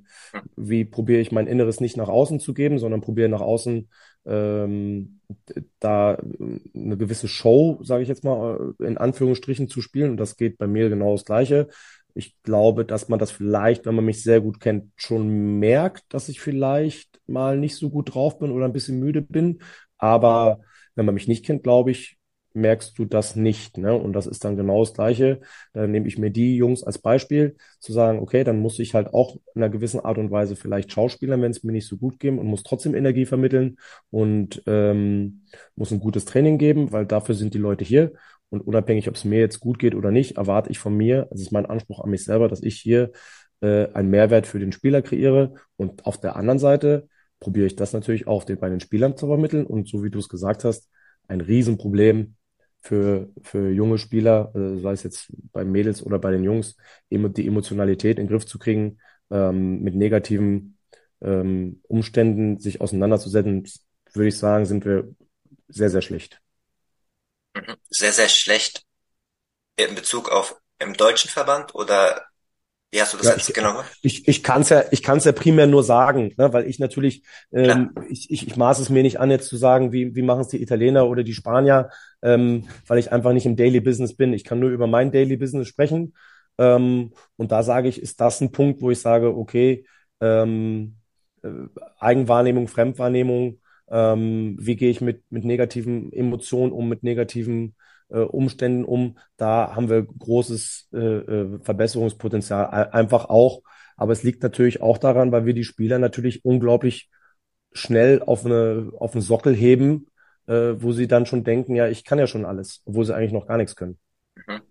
wie 0.55 0.85
probiere 0.85 1.21
ich 1.21 1.31
mein 1.31 1.47
Inneres 1.47 1.79
nicht 1.79 1.97
nach 1.97 2.09
außen 2.09 2.39
zu 2.39 2.53
geben, 2.53 2.79
sondern 2.79 3.01
probiere 3.01 3.29
nach 3.29 3.41
außen 3.41 3.89
ähm, 4.25 5.19
da 5.79 6.17
eine 6.75 6.97
gewisse 6.97 7.27
Show, 7.27 7.79
sage 7.83 8.03
ich 8.03 8.09
jetzt 8.09 8.23
mal, 8.23 8.73
in 8.79 8.97
Anführungsstrichen 8.97 9.67
zu 9.67 9.81
spielen. 9.81 10.11
Und 10.11 10.17
das 10.17 10.37
geht 10.37 10.57
bei 10.57 10.67
mir 10.67 10.89
genau 10.89 11.13
das 11.13 11.25
Gleiche. 11.25 11.67
Ich 12.15 12.35
glaube, 12.43 12.85
dass 12.85 13.09
man 13.09 13.19
das 13.19 13.31
vielleicht, 13.31 13.85
wenn 13.85 13.95
man 13.95 14.05
mich 14.05 14.23
sehr 14.23 14.41
gut 14.41 14.59
kennt, 14.59 14.91
schon 14.95 15.59
merkt, 15.59 16.03
dass 16.13 16.29
ich 16.29 16.41
vielleicht 16.41 17.19
mal 17.27 17.57
nicht 17.57 17.75
so 17.75 17.89
gut 17.89 18.13
drauf 18.13 18.39
bin 18.39 18.51
oder 18.51 18.65
ein 18.65 18.73
bisschen 18.73 18.99
müde 18.99 19.21
bin. 19.21 19.59
Aber 19.97 20.61
wenn 20.95 21.05
man 21.05 21.15
mich 21.15 21.27
nicht 21.27 21.45
kennt, 21.45 21.63
glaube 21.63 21.91
ich, 21.91 22.17
merkst 22.53 22.97
du 22.99 23.05
das 23.05 23.35
nicht. 23.35 23.77
Ne? 23.77 23.93
Und 23.95 24.13
das 24.13 24.27
ist 24.27 24.43
dann 24.43 24.57
genau 24.57 24.81
das 24.81 24.93
Gleiche. 24.93 25.39
Dann 25.73 25.91
nehme 25.91 26.07
ich 26.07 26.17
mir 26.17 26.31
die 26.31 26.55
Jungs 26.57 26.83
als 26.83 26.97
Beispiel, 26.99 27.55
zu 27.79 27.93
sagen, 27.93 28.19
okay, 28.19 28.43
dann 28.43 28.59
muss 28.59 28.79
ich 28.79 28.93
halt 28.93 29.13
auch 29.13 29.35
in 29.55 29.63
einer 29.63 29.69
gewissen 29.69 29.99
Art 30.01 30.17
und 30.17 30.31
Weise 30.31 30.55
vielleicht 30.55 30.91
Schauspielern, 30.91 31.41
wenn 31.41 31.51
es 31.51 31.63
mir 31.63 31.71
nicht 31.71 31.87
so 31.87 31.97
gut 31.97 32.19
geht 32.19 32.31
und 32.37 32.45
muss 32.45 32.63
trotzdem 32.63 32.95
Energie 32.95 33.25
vermitteln 33.25 33.77
und 34.09 34.61
ähm, 34.67 35.43
muss 35.75 35.91
ein 35.91 35.99
gutes 35.99 36.25
Training 36.25 36.57
geben, 36.57 36.91
weil 36.91 37.05
dafür 37.05 37.35
sind 37.35 37.53
die 37.53 37.57
Leute 37.57 37.85
hier. 37.85 38.13
Und 38.51 38.61
unabhängig, 38.61 39.07
ob 39.07 39.15
es 39.15 39.25
mir 39.25 39.39
jetzt 39.39 39.61
gut 39.61 39.79
geht 39.79 39.95
oder 39.95 40.11
nicht, 40.11 40.37
erwarte 40.37 40.69
ich 40.69 40.77
von 40.77 40.95
mir, 40.95 41.27
das 41.31 41.41
ist 41.41 41.51
mein 41.51 41.65
Anspruch 41.65 42.03
an 42.03 42.09
mich 42.09 42.25
selber, 42.25 42.49
dass 42.49 42.61
ich 42.61 42.75
hier 42.75 43.11
äh, 43.61 43.87
einen 43.93 44.09
Mehrwert 44.09 44.45
für 44.45 44.59
den 44.59 44.73
Spieler 44.73 45.01
kreiere. 45.01 45.55
Und 45.77 46.05
auf 46.05 46.19
der 46.19 46.35
anderen 46.35 46.59
Seite 46.59 47.07
probiere 47.39 47.65
ich 47.65 47.77
das 47.77 47.93
natürlich 47.93 48.27
auch 48.27 48.43
den, 48.43 48.59
bei 48.59 48.69
den 48.69 48.81
Spielern 48.81 49.15
zu 49.17 49.27
vermitteln. 49.27 49.65
Und 49.65 49.87
so 49.87 50.03
wie 50.03 50.11
du 50.11 50.19
es 50.19 50.29
gesagt 50.29 50.65
hast, 50.65 50.89
ein 51.27 51.41
Riesenproblem 51.41 52.35
für, 52.81 53.29
für 53.41 53.69
junge 53.69 53.97
Spieler, 53.97 54.51
äh, 54.53 54.79
sei 54.79 54.91
es 54.91 55.03
jetzt 55.03 55.31
bei 55.53 55.63
Mädels 55.63 56.05
oder 56.05 56.19
bei 56.19 56.31
den 56.31 56.43
Jungs, 56.43 56.75
die 57.09 57.47
Emotionalität 57.47 58.19
in 58.19 58.25
den 58.25 58.29
Griff 58.29 58.45
zu 58.45 58.59
kriegen, 58.59 58.99
ähm, 59.29 59.81
mit 59.81 59.95
negativen 59.95 60.77
ähm, 61.21 61.79
Umständen 61.87 62.59
sich 62.59 62.81
auseinanderzusetzen, 62.81 63.65
würde 64.13 64.27
ich 64.27 64.37
sagen, 64.37 64.65
sind 64.65 64.83
wir 64.83 65.15
sehr, 65.69 65.89
sehr 65.89 66.01
schlecht. 66.01 66.41
Mhm. 67.53 67.75
sehr, 67.89 68.13
sehr 68.13 68.29
schlecht 68.29 68.83
in 69.75 69.95
Bezug 69.95 70.29
auf 70.29 70.55
im 70.79 70.93
deutschen 70.95 71.29
Verband 71.29 71.75
oder 71.75 72.25
wie 72.91 73.01
hast 73.01 73.13
du 73.13 73.17
das 73.17 73.27
ja, 73.27 73.33
jetzt 73.33 73.47
ich, 73.47 73.55
genommen? 73.55 73.83
Ich, 74.01 74.27
ich 74.27 74.43
kann 74.43 74.61
es 74.63 74.69
ja, 74.69 74.83
ich 74.91 75.01
kann 75.01 75.17
es 75.17 75.23
ja 75.23 75.31
primär 75.31 75.65
nur 75.65 75.83
sagen, 75.83 76.33
ne, 76.37 76.51
weil 76.51 76.67
ich 76.67 76.77
natürlich, 76.77 77.23
ähm, 77.53 77.95
ich, 78.09 78.29
ich, 78.29 78.47
ich 78.47 78.57
maß 78.57 78.79
es 78.79 78.89
mir 78.89 79.01
nicht 79.01 79.19
an, 79.19 79.31
jetzt 79.31 79.47
zu 79.47 79.55
sagen, 79.55 79.93
wie, 79.93 80.13
wie 80.13 80.21
machen 80.21 80.41
es 80.41 80.49
die 80.49 80.61
Italiener 80.61 81.07
oder 81.07 81.23
die 81.23 81.33
Spanier, 81.33 81.89
ähm, 82.21 82.67
weil 82.87 82.99
ich 82.99 83.13
einfach 83.13 83.31
nicht 83.31 83.45
im 83.45 83.55
Daily 83.55 83.79
Business 83.79 84.17
bin. 84.17 84.33
Ich 84.33 84.43
kann 84.43 84.59
nur 84.59 84.71
über 84.71 84.87
mein 84.87 85.11
Daily 85.11 85.37
Business 85.37 85.69
sprechen. 85.69 86.15
Ähm, 86.57 87.13
und 87.37 87.53
da 87.53 87.63
sage 87.63 87.87
ich, 87.87 88.01
ist 88.01 88.19
das 88.19 88.41
ein 88.41 88.51
Punkt, 88.51 88.81
wo 88.81 88.91
ich 88.91 88.99
sage, 88.99 89.33
okay, 89.33 89.85
ähm, 90.19 90.97
äh, 91.43 91.49
Eigenwahrnehmung, 91.97 92.67
Fremdwahrnehmung, 92.67 93.60
ähm, 93.91 94.55
wie 94.59 94.75
gehe 94.75 94.89
ich 94.89 95.01
mit, 95.01 95.23
mit 95.29 95.43
negativen 95.43 96.11
Emotionen 96.13 96.71
um, 96.71 96.87
mit 96.89 97.03
negativen 97.03 97.75
äh, 98.09 98.19
Umständen 98.19 98.85
um. 98.85 99.17
Da 99.37 99.75
haben 99.75 99.89
wir 99.89 100.03
großes 100.03 100.89
äh, 100.93 100.97
äh 100.97 101.59
Verbesserungspotenzial. 101.61 102.89
Einfach 102.91 103.25
auch 103.25 103.61
Aber 103.97 104.13
es 104.13 104.23
liegt 104.23 104.41
natürlich 104.43 104.81
auch 104.81 104.97
daran, 104.97 105.31
weil 105.31 105.45
wir 105.45 105.53
die 105.53 105.63
Spieler 105.63 105.99
natürlich 105.99 106.43
unglaublich 106.45 107.09
schnell 107.73 108.21
auf 108.23 108.45
eine, 108.45 108.91
auf 108.97 109.13
einen 109.13 109.21
Sockel 109.21 109.55
heben, 109.55 110.07
äh, 110.47 110.73
wo 110.75 110.91
sie 110.91 111.07
dann 111.07 111.25
schon 111.25 111.43
denken, 111.43 111.75
ja, 111.75 111.87
ich 111.87 112.03
kann 112.03 112.19
ja 112.19 112.27
schon 112.27 112.45
alles, 112.45 112.81
obwohl 112.85 113.05
sie 113.05 113.15
eigentlich 113.15 113.31
noch 113.31 113.47
gar 113.47 113.57
nichts 113.57 113.75
können. 113.75 113.99
Mhm. 114.47 114.61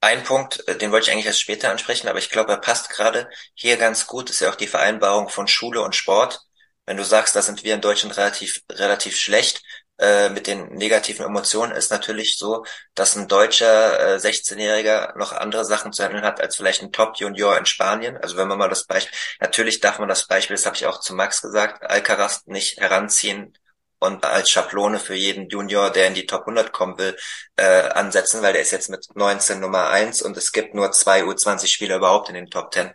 Ein 0.00 0.22
Punkt, 0.22 0.66
äh, 0.68 0.76
den 0.76 0.92
wollte 0.92 1.06
ich 1.06 1.12
eigentlich 1.12 1.26
erst 1.26 1.40
später 1.40 1.70
ansprechen, 1.70 2.08
aber 2.08 2.18
ich 2.18 2.30
glaube, 2.30 2.52
er 2.52 2.58
passt 2.58 2.90
gerade 2.90 3.28
hier 3.54 3.76
ganz 3.76 4.06
gut, 4.06 4.30
ist 4.30 4.40
ja 4.40 4.50
auch 4.50 4.54
die 4.54 4.66
Vereinbarung 4.66 5.28
von 5.28 5.46
Schule 5.46 5.82
und 5.82 5.94
Sport. 5.94 6.40
Wenn 6.86 6.96
du 6.96 7.04
sagst, 7.04 7.34
da 7.36 7.42
sind 7.42 7.64
wir 7.64 7.74
in 7.74 7.80
Deutschland 7.80 8.16
relativ, 8.16 8.62
relativ 8.70 9.16
schlecht, 9.16 9.62
äh, 9.98 10.28
mit 10.30 10.46
den 10.48 10.74
negativen 10.74 11.24
Emotionen 11.24 11.72
ist 11.72 11.90
natürlich 11.90 12.36
so, 12.36 12.64
dass 12.94 13.14
ein 13.16 13.28
deutscher 13.28 14.16
äh, 14.16 14.18
16-Jähriger 14.18 15.16
noch 15.16 15.32
andere 15.32 15.64
Sachen 15.64 15.92
zu 15.92 16.02
handeln 16.02 16.24
hat 16.24 16.40
als 16.40 16.56
vielleicht 16.56 16.82
ein 16.82 16.90
Top-Junior 16.92 17.56
in 17.56 17.66
Spanien. 17.66 18.16
Also 18.16 18.36
wenn 18.36 18.48
man 18.48 18.58
mal 18.58 18.68
das 18.68 18.86
Beispiel, 18.86 19.16
natürlich 19.40 19.80
darf 19.80 19.98
man 20.00 20.08
das 20.08 20.26
Beispiel, 20.26 20.56
das 20.56 20.66
habe 20.66 20.76
ich 20.76 20.86
auch 20.86 20.98
zu 21.00 21.14
Max 21.14 21.42
gesagt, 21.42 21.84
Alcaraz 21.88 22.42
nicht 22.46 22.78
heranziehen 22.80 23.56
und 24.00 24.24
als 24.24 24.50
Schablone 24.50 24.98
für 24.98 25.14
jeden 25.14 25.48
Junior, 25.48 25.90
der 25.90 26.08
in 26.08 26.14
die 26.14 26.26
Top 26.26 26.42
100 26.42 26.72
kommen 26.72 26.98
will, 26.98 27.16
äh, 27.56 27.64
ansetzen, 27.90 28.42
weil 28.42 28.52
der 28.52 28.62
ist 28.62 28.72
jetzt 28.72 28.90
mit 28.90 29.06
19 29.14 29.60
Nummer 29.60 29.90
1 29.90 30.22
und 30.22 30.36
es 30.36 30.52
gibt 30.52 30.74
nur 30.74 30.90
zwei 30.92 31.22
U20-Spieler 31.22 31.96
überhaupt 31.96 32.28
in 32.28 32.34
den 32.34 32.50
Top 32.50 32.72
10. 32.74 32.92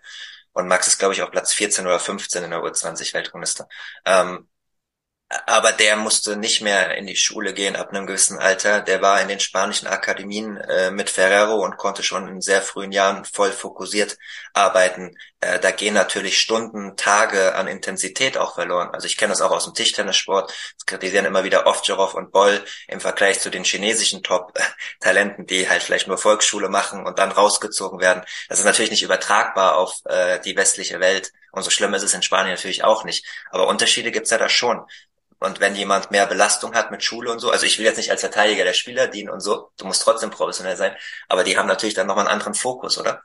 Und 0.51 0.67
Max 0.67 0.87
ist, 0.87 0.99
glaube 0.99 1.13
ich, 1.13 1.21
auf 1.21 1.31
Platz 1.31 1.53
14 1.53 1.85
oder 1.85 1.99
15 1.99 2.43
in 2.43 2.51
der 2.51 2.59
U20-Weltrangliste. 2.59 3.67
Ähm, 4.05 4.48
aber 5.45 5.71
der 5.71 5.95
musste 5.95 6.35
nicht 6.35 6.61
mehr 6.61 6.95
in 6.97 7.05
die 7.05 7.15
Schule 7.15 7.53
gehen 7.53 7.75
ab 7.75 7.89
einem 7.89 8.07
gewissen 8.07 8.39
Alter. 8.39 8.81
Der 8.81 9.01
war 9.03 9.21
in 9.21 9.27
den 9.27 9.39
spanischen 9.39 9.87
Akademien 9.87 10.57
äh, 10.57 10.89
mit 10.89 11.11
Ferrero 11.11 11.63
und 11.63 11.77
konnte 11.77 12.01
schon 12.01 12.27
in 12.27 12.41
sehr 12.41 12.63
frühen 12.63 12.91
Jahren 12.91 13.25
voll 13.25 13.51
fokussiert 13.51 14.17
arbeiten. 14.53 15.15
Äh, 15.39 15.59
da 15.59 15.69
gehen 15.69 15.93
natürlich 15.93 16.41
Stunden, 16.41 16.97
Tage 16.97 17.53
an 17.53 17.67
Intensität 17.67 18.39
auch 18.39 18.55
verloren. 18.55 18.89
Also 18.91 19.05
ich 19.05 19.17
kenne 19.17 19.31
das 19.31 19.41
auch 19.41 19.51
aus 19.51 19.65
dem 19.65 19.75
Tischtennissport. 19.75 20.49
Das 20.49 20.85
kritisieren 20.87 21.25
immer 21.25 21.43
wieder 21.43 21.67
Ovtcharov 21.67 22.15
und 22.15 22.31
Boll 22.31 22.63
im 22.87 22.99
Vergleich 22.99 23.39
zu 23.39 23.51
den 23.51 23.63
chinesischen 23.63 24.23
Top-Talenten, 24.23 25.45
die 25.45 25.69
halt 25.69 25.83
vielleicht 25.83 26.07
nur 26.07 26.17
Volksschule 26.17 26.69
machen 26.69 27.05
und 27.05 27.19
dann 27.19 27.31
rausgezogen 27.31 27.99
werden. 27.99 28.23
Das 28.47 28.57
ist 28.57 28.65
natürlich 28.65 28.91
nicht 28.91 29.03
übertragbar 29.03 29.77
auf 29.77 29.99
äh, 30.05 30.39
die 30.39 30.57
westliche 30.57 30.99
Welt. 30.99 31.31
Und 31.51 31.63
so 31.63 31.69
schlimm 31.69 31.93
ist 31.93 32.03
es 32.03 32.13
in 32.13 32.21
Spanien 32.21 32.53
natürlich 32.53 32.83
auch 32.83 33.03
nicht. 33.03 33.25
Aber 33.51 33.67
Unterschiede 33.67 34.11
gibt's 34.11 34.29
ja 34.29 34.37
da 34.37 34.49
schon. 34.49 34.85
Und 35.39 35.61
wenn 35.61 35.75
jemand 35.75 36.11
mehr 36.11 36.25
Belastung 36.27 36.73
hat 36.73 36.91
mit 36.91 37.01
Schule 37.03 37.31
und 37.31 37.39
so, 37.39 37.49
also 37.49 37.65
ich 37.65 37.79
will 37.79 37.85
jetzt 37.85 37.97
nicht 37.97 38.11
als 38.11 38.21
Verteidiger 38.21 38.65
der 38.65 38.73
Spieler 38.73 39.07
dienen 39.07 39.29
und 39.29 39.39
so, 39.39 39.69
du 39.77 39.85
musst 39.85 40.01
trotzdem 40.01 40.31
professionell 40.31 40.75
sein, 40.75 40.91
aber 41.29 41.43
die 41.43 41.57
haben 41.57 41.67
natürlich 41.67 41.95
dann 41.95 42.07
nochmal 42.07 42.25
einen 42.25 42.33
anderen 42.33 42.53
Fokus, 42.53 42.99
oder? 42.99 43.21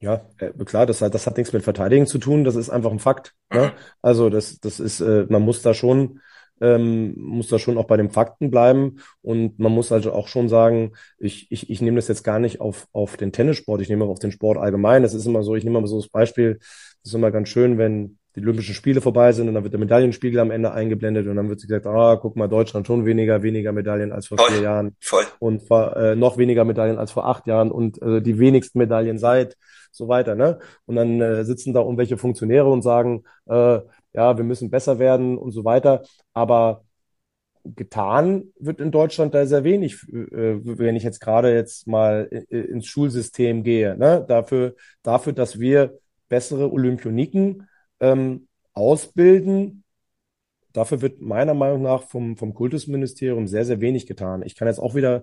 Ja, 0.00 0.26
äh, 0.38 0.50
klar, 0.64 0.86
das 0.86 1.00
hat, 1.00 1.14
das 1.14 1.26
hat 1.26 1.36
nichts 1.36 1.52
mit 1.52 1.62
Verteidigen 1.62 2.06
zu 2.06 2.18
tun, 2.18 2.44
das 2.44 2.56
ist 2.56 2.68
einfach 2.68 2.90
ein 2.90 2.98
Fakt. 2.98 3.32
Ne? 3.50 3.58
Mhm. 3.58 3.64
Ne? 3.66 3.72
Also 4.02 4.28
das, 4.28 4.58
das 4.58 4.80
ist, 4.80 5.00
äh, 5.00 5.26
man 5.28 5.42
muss 5.42 5.62
da 5.62 5.72
schon, 5.72 6.20
ähm, 6.60 7.14
muss 7.16 7.48
da 7.48 7.58
schon 7.60 7.78
auch 7.78 7.86
bei 7.86 7.96
den 7.96 8.10
Fakten 8.10 8.50
bleiben 8.50 9.00
und 9.22 9.58
man 9.58 9.72
muss 9.72 9.92
also 9.92 10.12
auch 10.12 10.26
schon 10.26 10.48
sagen, 10.48 10.92
ich, 11.18 11.46
ich, 11.50 11.70
ich 11.70 11.80
nehme 11.80 11.96
das 11.96 12.08
jetzt 12.08 12.24
gar 12.24 12.40
nicht 12.40 12.60
auf, 12.60 12.86
auf 12.92 13.16
den 13.16 13.32
Tennissport, 13.32 13.80
ich 13.80 13.88
nehme 13.88 14.04
auf 14.04 14.18
den 14.18 14.32
Sport 14.32 14.58
allgemein. 14.58 15.02
Das 15.02 15.14
ist 15.14 15.26
immer 15.26 15.42
so, 15.44 15.54
ich 15.54 15.64
nehme 15.64 15.80
mal 15.80 15.86
so 15.86 16.00
das 16.00 16.08
Beispiel, 16.08 16.58
das 16.58 17.10
ist 17.10 17.14
immer 17.14 17.30
ganz 17.30 17.48
schön, 17.48 17.78
wenn 17.78 18.18
die 18.36 18.40
Olympischen 18.40 18.74
Spiele 18.74 19.00
vorbei 19.00 19.32
sind 19.32 19.48
und 19.48 19.54
dann 19.54 19.62
wird 19.62 19.72
der 19.72 19.80
Medaillenspiegel 19.80 20.40
am 20.40 20.50
Ende 20.50 20.72
eingeblendet 20.72 21.26
und 21.28 21.36
dann 21.36 21.48
wird 21.48 21.62
gesagt, 21.62 21.86
ah, 21.86 22.16
guck 22.16 22.36
mal, 22.36 22.48
Deutschland 22.48 22.86
schon 22.86 23.06
weniger, 23.06 23.42
weniger 23.42 23.72
Medaillen 23.72 24.12
als 24.12 24.26
vor 24.26 24.38
voll, 24.38 24.50
vier 24.50 24.62
Jahren. 24.62 24.96
Voll. 25.00 25.24
Und 25.38 25.62
äh, 25.70 26.16
noch 26.16 26.36
weniger 26.36 26.64
Medaillen 26.64 26.98
als 26.98 27.12
vor 27.12 27.26
acht 27.26 27.46
Jahren 27.46 27.70
und 27.70 28.00
äh, 28.02 28.20
die 28.20 28.38
wenigsten 28.38 28.78
Medaillen 28.78 29.18
seit, 29.18 29.56
so 29.94 30.08
weiter, 30.08 30.34
ne? 30.34 30.58
Und 30.86 30.96
dann 30.96 31.20
äh, 31.20 31.44
sitzen 31.44 31.72
da 31.72 31.80
irgendwelche 31.80 32.16
Funktionäre 32.16 32.68
und 32.68 32.82
sagen, 32.82 33.22
äh, 33.46 33.78
ja, 34.12 34.36
wir 34.36 34.44
müssen 34.44 34.70
besser 34.70 34.98
werden 34.98 35.38
und 35.38 35.52
so 35.52 35.64
weiter. 35.64 36.02
Aber 36.32 36.84
getan 37.64 38.52
wird 38.58 38.80
in 38.80 38.90
Deutschland 38.90 39.34
da 39.34 39.46
sehr 39.46 39.64
wenig, 39.64 40.02
äh, 40.12 40.58
wenn 40.62 40.96
ich 40.96 41.04
jetzt 41.04 41.20
gerade 41.20 41.54
jetzt 41.54 41.86
mal 41.86 42.24
ins 42.24 42.86
Schulsystem 42.86 43.62
gehe, 43.62 43.96
ne? 43.96 44.24
Dafür, 44.26 44.74
dafür, 45.02 45.32
dass 45.32 45.60
wir 45.60 45.98
bessere 46.28 46.72
Olympioniken 46.72 47.68
ähm, 48.04 48.48
ausbilden. 48.72 49.84
Dafür 50.72 51.00
wird 51.02 51.20
meiner 51.20 51.54
Meinung 51.54 51.82
nach 51.82 52.02
vom, 52.02 52.36
vom 52.36 52.52
Kultusministerium 52.52 53.46
sehr, 53.46 53.64
sehr 53.64 53.80
wenig 53.80 54.06
getan. 54.06 54.42
Ich 54.42 54.56
kann 54.56 54.68
jetzt 54.68 54.80
auch 54.80 54.94
wieder 54.94 55.22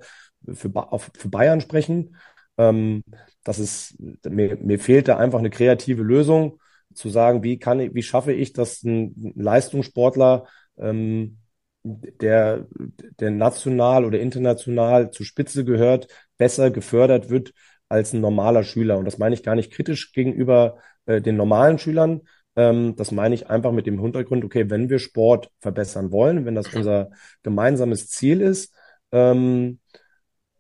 für, 0.54 0.72
auf, 0.74 1.12
für 1.16 1.30
Bayern 1.30 1.62
sprechen. 1.62 2.16
Ähm, 2.58 3.04
das 3.44 3.60
ist, 3.60 3.96
mir, 4.28 4.58
mir 4.58 4.80
fehlt 4.80 5.08
da 5.08 5.18
einfach 5.18 5.40
eine 5.40 5.50
kreative 5.50 6.04
Lösung, 6.04 6.60
zu 6.94 7.10
sagen, 7.10 7.44
wie 7.44 7.58
kann 7.58 7.80
ich, 7.80 7.94
wie 7.94 8.04
schaffe 8.04 8.34
ich, 8.34 8.54
dass 8.54 8.84
ein 8.84 9.34
Leistungssportler, 9.36 10.46
ähm, 10.78 11.38
der, 11.84 12.68
der 13.20 13.32
national 13.32 14.06
oder 14.06 14.20
international 14.20 15.10
zur 15.12 15.26
Spitze 15.26 15.66
gehört, 15.66 16.08
besser 16.38 16.70
gefördert 16.70 17.30
wird 17.30 17.54
als 17.90 18.14
ein 18.14 18.22
normaler 18.22 18.64
Schüler. 18.64 18.98
Und 18.98 19.06
das 19.06 19.18
meine 19.18 19.34
ich 19.36 19.44
gar 19.44 19.56
nicht 19.56 19.72
kritisch 19.72 20.12
gegenüber 20.14 20.78
äh, 21.06 21.22
den 21.22 21.38
normalen 21.38 21.80
Schülern, 21.80 22.22
ähm, 22.56 22.96
das 22.96 23.12
meine 23.12 23.36
ich 23.36 23.50
einfach 23.50 23.72
mit 23.72 23.88
dem 23.88 24.00
Hintergrund, 24.02 24.44
okay, 24.46 24.70
wenn 24.70 24.90
wir 24.90 25.00
Sport 25.00 25.50
verbessern 25.60 26.12
wollen, 26.12 26.46
wenn 26.46 26.56
das 26.56 26.74
unser 26.74 27.12
gemeinsames 27.44 28.08
Ziel 28.10 28.42
ist, 28.42 28.74
ähm, 29.12 29.80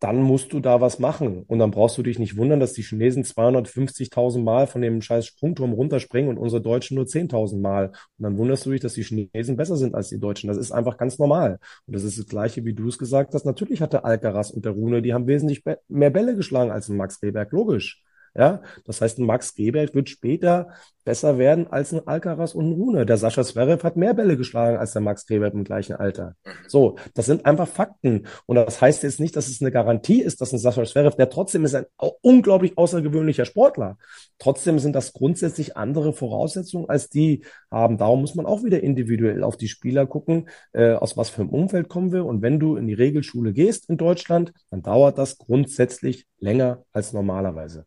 dann 0.01 0.19
musst 0.19 0.51
du 0.51 0.59
da 0.59 0.81
was 0.81 0.97
machen. 0.97 1.43
Und 1.43 1.59
dann 1.59 1.69
brauchst 1.69 1.95
du 1.95 2.01
dich 2.01 2.17
nicht 2.17 2.35
wundern, 2.35 2.59
dass 2.59 2.73
die 2.73 2.81
Chinesen 2.81 3.23
250.000 3.23 4.43
Mal 4.43 4.65
von 4.65 4.81
dem 4.81 4.99
scheiß 4.99 5.27
Sprungturm 5.27 5.73
runterspringen 5.73 6.27
und 6.31 6.39
unsere 6.39 6.59
Deutschen 6.59 6.95
nur 6.95 7.05
10.000 7.05 7.61
Mal. 7.61 7.89
Und 7.89 8.23
dann 8.23 8.35
wunderst 8.37 8.65
du 8.65 8.71
dich, 8.71 8.81
dass 8.81 8.93
die 8.93 9.03
Chinesen 9.03 9.57
besser 9.57 9.77
sind 9.77 9.93
als 9.93 10.09
die 10.09 10.19
Deutschen. 10.19 10.47
Das 10.47 10.57
ist 10.57 10.71
einfach 10.71 10.97
ganz 10.97 11.19
normal. 11.19 11.59
Und 11.85 11.95
das 11.95 12.03
ist 12.03 12.17
das 12.17 12.25
Gleiche, 12.25 12.65
wie 12.65 12.73
du 12.73 12.87
es 12.87 12.97
gesagt 12.97 13.35
hast. 13.35 13.45
Natürlich 13.45 13.81
hatte 13.81 14.03
Alcaraz 14.03 14.49
und 14.49 14.65
der 14.65 14.71
Rune, 14.71 15.03
die 15.03 15.13
haben 15.13 15.27
wesentlich 15.27 15.63
mehr 15.87 16.09
Bälle 16.09 16.35
geschlagen 16.35 16.71
als 16.71 16.89
ein 16.89 16.97
Max 16.97 17.21
Rehberg. 17.21 17.51
Logisch. 17.51 18.03
Ja, 18.33 18.61
das 18.85 19.01
heißt, 19.01 19.19
ein 19.19 19.25
Max 19.25 19.55
Gebert 19.55 19.93
wird 19.93 20.09
später 20.09 20.69
besser 21.03 21.37
werden 21.37 21.67
als 21.67 21.93
ein 21.93 22.07
Alcaraz 22.07 22.53
und 22.53 22.69
ein 22.69 22.73
Rune. 22.73 23.05
Der 23.05 23.17
Sascha 23.17 23.43
Zverev 23.43 23.83
hat 23.83 23.97
mehr 23.97 24.13
Bälle 24.13 24.37
geschlagen 24.37 24.77
als 24.77 24.93
der 24.93 25.01
Max 25.01 25.25
Gebert 25.25 25.53
im 25.53 25.63
gleichen 25.63 25.95
Alter. 25.95 26.35
Mhm. 26.45 26.49
So, 26.67 26.95
das 27.13 27.25
sind 27.25 27.45
einfach 27.45 27.67
Fakten. 27.67 28.27
Und 28.45 28.55
das 28.55 28.79
heißt 28.79 29.03
jetzt 29.03 29.19
nicht, 29.19 29.35
dass 29.35 29.47
es 29.47 29.61
eine 29.61 29.71
Garantie 29.71 30.21
ist, 30.21 30.41
dass 30.41 30.53
ein 30.53 30.59
Sascha 30.59 30.83
Zverev, 30.83 31.15
der 31.15 31.29
trotzdem 31.29 31.65
ist 31.65 31.75
ein 31.75 31.85
unglaublich 32.21 32.77
außergewöhnlicher 32.77 33.45
Sportler, 33.45 33.97
trotzdem 34.37 34.79
sind 34.79 34.95
das 34.95 35.13
grundsätzlich 35.13 35.75
andere 35.75 36.13
Voraussetzungen, 36.13 36.87
als 36.89 37.09
die 37.09 37.43
haben. 37.69 37.97
Darum 37.97 38.21
muss 38.21 38.35
man 38.35 38.45
auch 38.45 38.63
wieder 38.63 38.81
individuell 38.81 39.43
auf 39.43 39.57
die 39.57 39.67
Spieler 39.67 40.05
gucken, 40.05 40.49
äh, 40.73 40.93
aus 40.93 41.17
was 41.17 41.29
für 41.29 41.41
einem 41.41 41.49
Umfeld 41.49 41.89
kommen 41.89 42.11
wir. 42.11 42.25
Und 42.25 42.41
wenn 42.41 42.59
du 42.59 42.75
in 42.75 42.87
die 42.87 42.93
Regelschule 42.93 43.53
gehst 43.53 43.89
in 43.89 43.97
Deutschland, 43.97 44.53
dann 44.69 44.83
dauert 44.83 45.17
das 45.17 45.37
grundsätzlich 45.37 46.27
länger 46.39 46.83
als 46.91 47.13
normalerweise. 47.13 47.85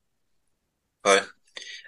Voll. 1.04 1.22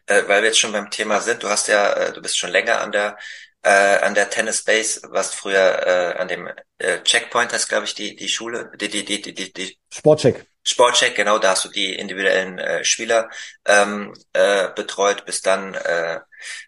Äh, 0.07 0.22
weil 0.29 0.42
wir 0.42 0.48
jetzt 0.48 0.59
schon 0.59 0.72
beim 0.72 0.90
Thema 0.90 1.20
sind, 1.20 1.42
du 1.42 1.48
hast 1.48 1.68
ja, 1.68 1.92
äh, 1.94 2.12
du 2.12 2.20
bist 2.20 2.38
schon 2.38 2.50
länger 2.50 2.81
an 2.81 2.92
der 2.92 3.16
äh, 3.62 3.98
an 3.98 4.14
der 4.14 4.31
Tennis 4.31 4.62
Base, 4.62 5.00
warst 5.11 5.35
früher 5.35 5.87
äh, 5.87 6.18
an 6.18 6.29
dem 6.29 6.48
äh, 6.79 7.02
Checkpoint, 7.02 7.52
heißt 7.52 7.68
glaube 7.68 7.87
ich 7.87 7.94
die 7.94 8.14
die 8.14 8.29
Schule, 8.29 8.70
die 8.76 8.88
die 8.88 9.05
die 9.05 9.20
die 9.22 9.35
die, 9.35 9.52
die 9.52 9.79
Sportcheck. 9.92 10.46
Sportcheck, 10.62 11.14
genau, 11.14 11.38
da 11.38 11.50
hast 11.50 11.64
du 11.64 11.68
die 11.68 11.94
individuellen 11.94 12.59
äh, 12.59 12.85
Spieler 12.85 13.31
ähm, 13.66 14.14
äh, 14.33 14.68
betreut, 14.74 15.24
bist 15.24 15.46
dann 15.46 15.74
äh, 15.74 16.20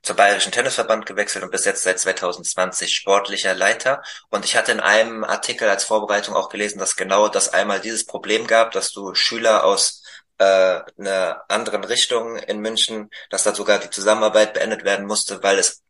zum 0.02 0.16
Bayerischen 0.16 0.52
Tennisverband 0.52 1.04
gewechselt 1.04 1.44
und 1.44 1.50
bist 1.50 1.66
jetzt 1.66 1.82
seit 1.82 1.98
2020 1.98 2.94
sportlicher 2.94 3.54
Leiter. 3.54 4.02
Und 4.30 4.44
ich 4.44 4.56
hatte 4.56 4.70
in 4.70 4.78
einem 4.80 5.24
Artikel 5.24 5.68
als 5.68 5.84
Vorbereitung 5.84 6.36
auch 6.36 6.48
gelesen, 6.48 6.78
dass 6.78 6.94
genau 6.94 7.28
das 7.28 7.48
einmal 7.52 7.80
dieses 7.80 8.06
Problem 8.06 8.46
gab, 8.46 8.70
dass 8.70 8.92
du 8.92 9.14
Schüler 9.14 9.64
aus 9.64 10.02
äh, 10.38 10.80
einer 10.98 11.44
anderen 11.48 11.84
Richtung 11.84 12.36
in 12.36 12.60
München, 12.60 13.10
dass 13.30 13.44
da 13.44 13.54
sogar 13.54 13.78
die 13.78 13.90
Zusammenarbeit 13.90 14.54
beendet 14.54 14.84
werden 14.84 15.06
musste, 15.06 15.42
weil 15.42 15.58
es 15.58 15.82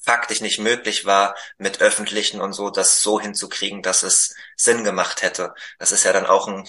faktisch 0.00 0.40
nicht 0.40 0.58
möglich 0.58 1.06
war, 1.06 1.34
mit 1.58 1.80
öffentlichen 1.80 2.40
und 2.40 2.52
so 2.52 2.70
das 2.70 3.00
so 3.00 3.20
hinzukriegen, 3.20 3.82
dass 3.82 4.02
es 4.02 4.34
Sinn 4.56 4.84
gemacht 4.84 5.22
hätte. 5.22 5.54
Das 5.78 5.92
ist 5.92 6.04
ja 6.04 6.12
dann 6.12 6.26
auch 6.26 6.46
ein, 6.46 6.68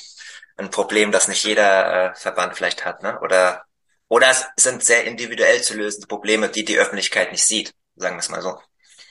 ein 0.58 0.72
Problem, 0.72 1.12
das 1.12 1.28
nicht 1.28 1.44
jeder 1.44 2.12
äh, 2.12 2.16
Verband 2.16 2.56
vielleicht 2.56 2.86
hat, 2.86 3.04
ne? 3.04 3.20
Oder 3.22 3.66
oder 4.08 4.30
es 4.30 4.46
sind 4.58 4.84
sehr 4.84 5.06
individuell 5.06 5.62
zu 5.62 5.74
lösende 5.76 6.08
Probleme, 6.08 6.50
die 6.50 6.64
die 6.64 6.78
Öffentlichkeit 6.78 7.32
nicht 7.32 7.44
sieht, 7.46 7.74
sagen 7.96 8.16
wir 8.16 8.20
es 8.20 8.30
mal 8.30 8.42
so. 8.42 8.60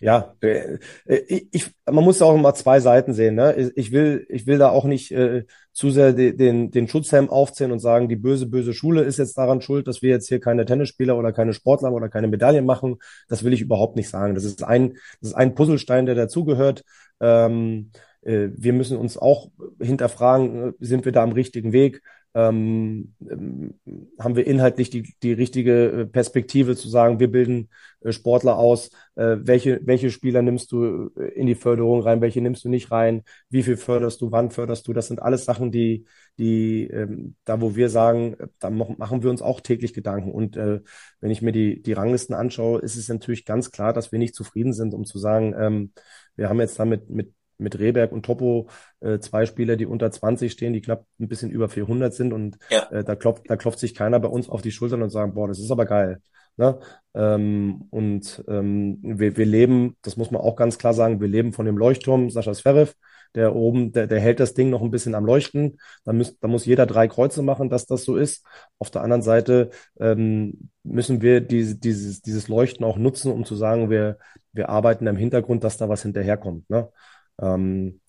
Ja, 0.05 0.35
äh, 0.43 0.77
ich, 1.07 1.49
ich, 1.51 1.75
man 1.87 2.05
muss 2.05 2.21
auch 2.21 2.35
immer 2.35 2.53
zwei 2.53 2.79
Seiten 2.79 3.15
sehen. 3.15 3.37
Ne? 3.37 3.73
Ich 3.75 3.91
will, 3.91 4.27
ich 4.29 4.47
will 4.47 4.59
da 4.59 4.69
auch 4.69 4.85
nicht 4.85 5.11
äh, 5.13 5.45
zu 5.73 5.91
sehr 5.91 6.13
den, 6.13 6.37
den, 6.37 6.71
den 6.71 6.89
Schutzhelm 6.89 7.31
aufziehen 7.31 7.73
und 7.73 7.79
sagen, 7.79 8.11
die 8.11 8.17
böse, 8.17 8.45
böse 8.47 8.75
Schule 8.75 9.01
ist 9.01 9.19
jetzt 9.19 9.39
daran 9.39 9.63
schuld, 9.63 9.89
dass 9.89 10.03
wir 10.03 10.11
jetzt 10.11 10.29
hier 10.29 10.41
keine 10.41 10.67
Tennisspieler 10.67 11.17
oder 11.17 11.33
keine 11.33 11.55
Sportler 11.55 11.91
oder 11.91 12.11
keine 12.11 12.29
Medaillen 12.29 12.67
machen. 12.67 12.97
Das 13.29 13.45
will 13.45 13.55
ich 13.55 13.63
überhaupt 13.63 13.97
nicht 13.97 14.11
sagen. 14.11 14.35
Das 14.35 14.45
ist 14.45 14.63
ein, 14.63 14.93
das 15.23 15.31
ist 15.31 15.35
ein 15.37 15.55
Puzzlestein, 15.55 16.05
der 16.05 16.15
dazugehört. 16.17 16.85
Ähm, 17.21 17.91
äh, 18.21 18.49
wir 18.55 18.75
müssen 18.75 18.99
uns 18.99 19.17
auch 19.17 19.49
hinterfragen, 19.81 20.69
äh, 20.69 20.73
sind 20.81 21.07
wir 21.07 21.13
da 21.13 21.23
am 21.23 21.33
richtigen 21.33 21.73
Weg? 21.73 22.03
Ähm, 22.35 23.15
ähm, 23.31 23.75
haben 24.19 24.37
wir 24.37 24.47
inhaltlich 24.47 24.91
die, 24.91 25.15
die 25.23 25.33
richtige 25.33 25.91
äh, 25.91 26.07
Perspektive 26.07 26.75
zu 26.77 26.89
sagen, 26.89 27.21
wir 27.21 27.31
bilden 27.31 27.71
äh, 28.01 28.13
Sportler 28.13 28.59
aus, 28.59 28.91
äh, 29.15 29.37
welche, 29.41 29.81
welche 29.85 30.11
Spieler 30.11 30.43
nimmst 30.43 30.73
du 30.73 31.11
äh, 31.17 31.29
in 31.35 31.47
die 31.47 31.55
Förderung 31.55 32.03
rein, 32.03 32.21
welche 32.21 32.41
nimmst 32.41 32.65
du 32.65 32.69
nicht 32.69 32.91
rein, 32.91 33.23
wie 33.51 33.63
viel 33.63 33.77
förderst 33.77 34.21
du, 34.21 34.33
wann 34.33 34.51
förderst 34.51 34.89
du, 34.89 34.93
das 34.93 35.07
sind 35.07 35.23
alles 35.23 35.45
Sachen, 35.45 35.71
die, 35.71 36.07
die 36.39 36.89
ähm, 36.89 37.37
da 37.45 37.61
wo 37.61 37.77
wir 37.77 37.89
sagen, 37.89 38.37
da 38.59 38.69
machen 38.71 39.23
wir 39.23 39.31
uns 39.31 39.43
auch 39.43 39.61
täglich 39.61 39.95
Gedanken. 39.95 40.33
Und 40.33 40.57
äh, 40.57 40.81
wenn 41.21 41.31
ich 41.31 41.43
mir 41.43 41.53
die, 41.53 41.83
die 41.83 41.93
Ranglisten 41.93 42.35
anschaue, 42.35 42.81
ist 42.81 42.97
es 42.97 43.09
natürlich 43.09 43.45
ganz 43.45 43.71
klar, 43.71 43.93
dass 43.93 44.11
wir 44.11 44.19
nicht 44.19 44.35
zufrieden 44.35 44.73
sind, 44.73 44.93
um 44.95 45.05
zu 45.05 45.19
sagen, 45.19 45.55
ähm, 45.57 45.93
wir 46.37 46.49
haben 46.49 46.61
jetzt 46.61 46.79
damit 46.81 47.09
mit 47.11 47.33
mit 47.59 47.79
Rehberg 47.79 48.13
und 48.13 48.25
Topo 48.25 48.69
äh, 49.01 49.19
zwei 49.19 49.47
Spieler, 49.47 49.77
die 49.77 49.87
unter 49.87 50.11
20 50.11 50.53
stehen, 50.53 50.73
die 50.73 50.81
knapp 50.81 51.05
ein 51.21 51.29
bisschen 51.29 51.51
über 51.51 51.69
400 51.69 52.13
sind 52.13 52.33
und 52.33 52.59
ja. 52.71 52.89
äh, 52.91 53.05
da 53.05 53.15
klopft 53.17 53.49
da 53.49 53.57
klopft 53.57 53.79
sich 53.79 53.95
keiner 53.95 54.21
bei 54.21 54.29
uns 54.29 54.49
auf 54.49 54.63
die 54.63 54.73
Schultern 54.73 55.03
und 55.03 55.11
sagt, 55.11 55.35
boah, 55.35 55.49
das 55.49 55.59
ist 55.59 55.71
aber 55.71 55.87
geil. 55.87 56.21
Ne? 56.57 56.79
Ähm, 57.15 57.87
und 57.91 58.45
ähm, 58.49 58.99
wir, 59.03 59.37
wir 59.37 59.47
leben, 59.47 59.97
das 60.03 60.17
muss 60.17 60.31
man 60.31 60.41
auch 60.41 60.57
ganz 60.57 60.79
klar 60.79 60.95
sagen, 60.95 61.21
wir 61.21 61.29
leben 61.29 61.53
von 61.53 61.67
dem 61.67 61.77
Leuchtturm 61.77 62.31
Sascha 62.31 62.55
Sverev, 62.55 62.95
der 63.35 63.57
oben, 63.57 63.93
der, 63.93 64.07
der 64.07 64.21
hält 64.21 64.39
das 64.39 64.55
Ding 64.55 64.71
noch 64.71 64.83
ein 64.83 64.91
bisschen 64.91 65.15
am 65.17 65.25
Leuchten. 65.25 65.79
Da, 66.05 66.13
muss, 66.13 66.39
da 66.39 66.47
muss 66.47 66.67
jeder 66.67 66.87
drei 66.87 67.09
Kreuze 67.09 67.43
machen, 67.43 67.69
dass 67.71 67.87
das 67.87 68.05
so 68.05 68.17
ist. 68.17 68.47
Auf 68.79 68.91
der 68.91 69.03
anderen 69.03 69.23
Seite 69.23 69.71
ähm, 69.99 70.71
müssen 70.85 71.21
wir 71.23 71.41
diese, 71.41 71.77
dieses, 71.77 72.23
dieses 72.23 72.47
Leuchten 72.49 72.85
auch 72.85 72.97
nutzen, 72.97 73.33
um 73.33 73.45
zu 73.45 73.57
sagen, 73.57 73.91
wir, 73.91 74.19
wir 74.53 74.69
arbeiten 74.69 75.09
im 75.09 75.17
Hintergrund, 75.17 75.65
dass 75.65 75.77
da 75.77 75.89
was 75.89 76.03
hinterherkommt. 76.03 76.71
Ne? 76.71 76.89
Ähm, 77.41 78.01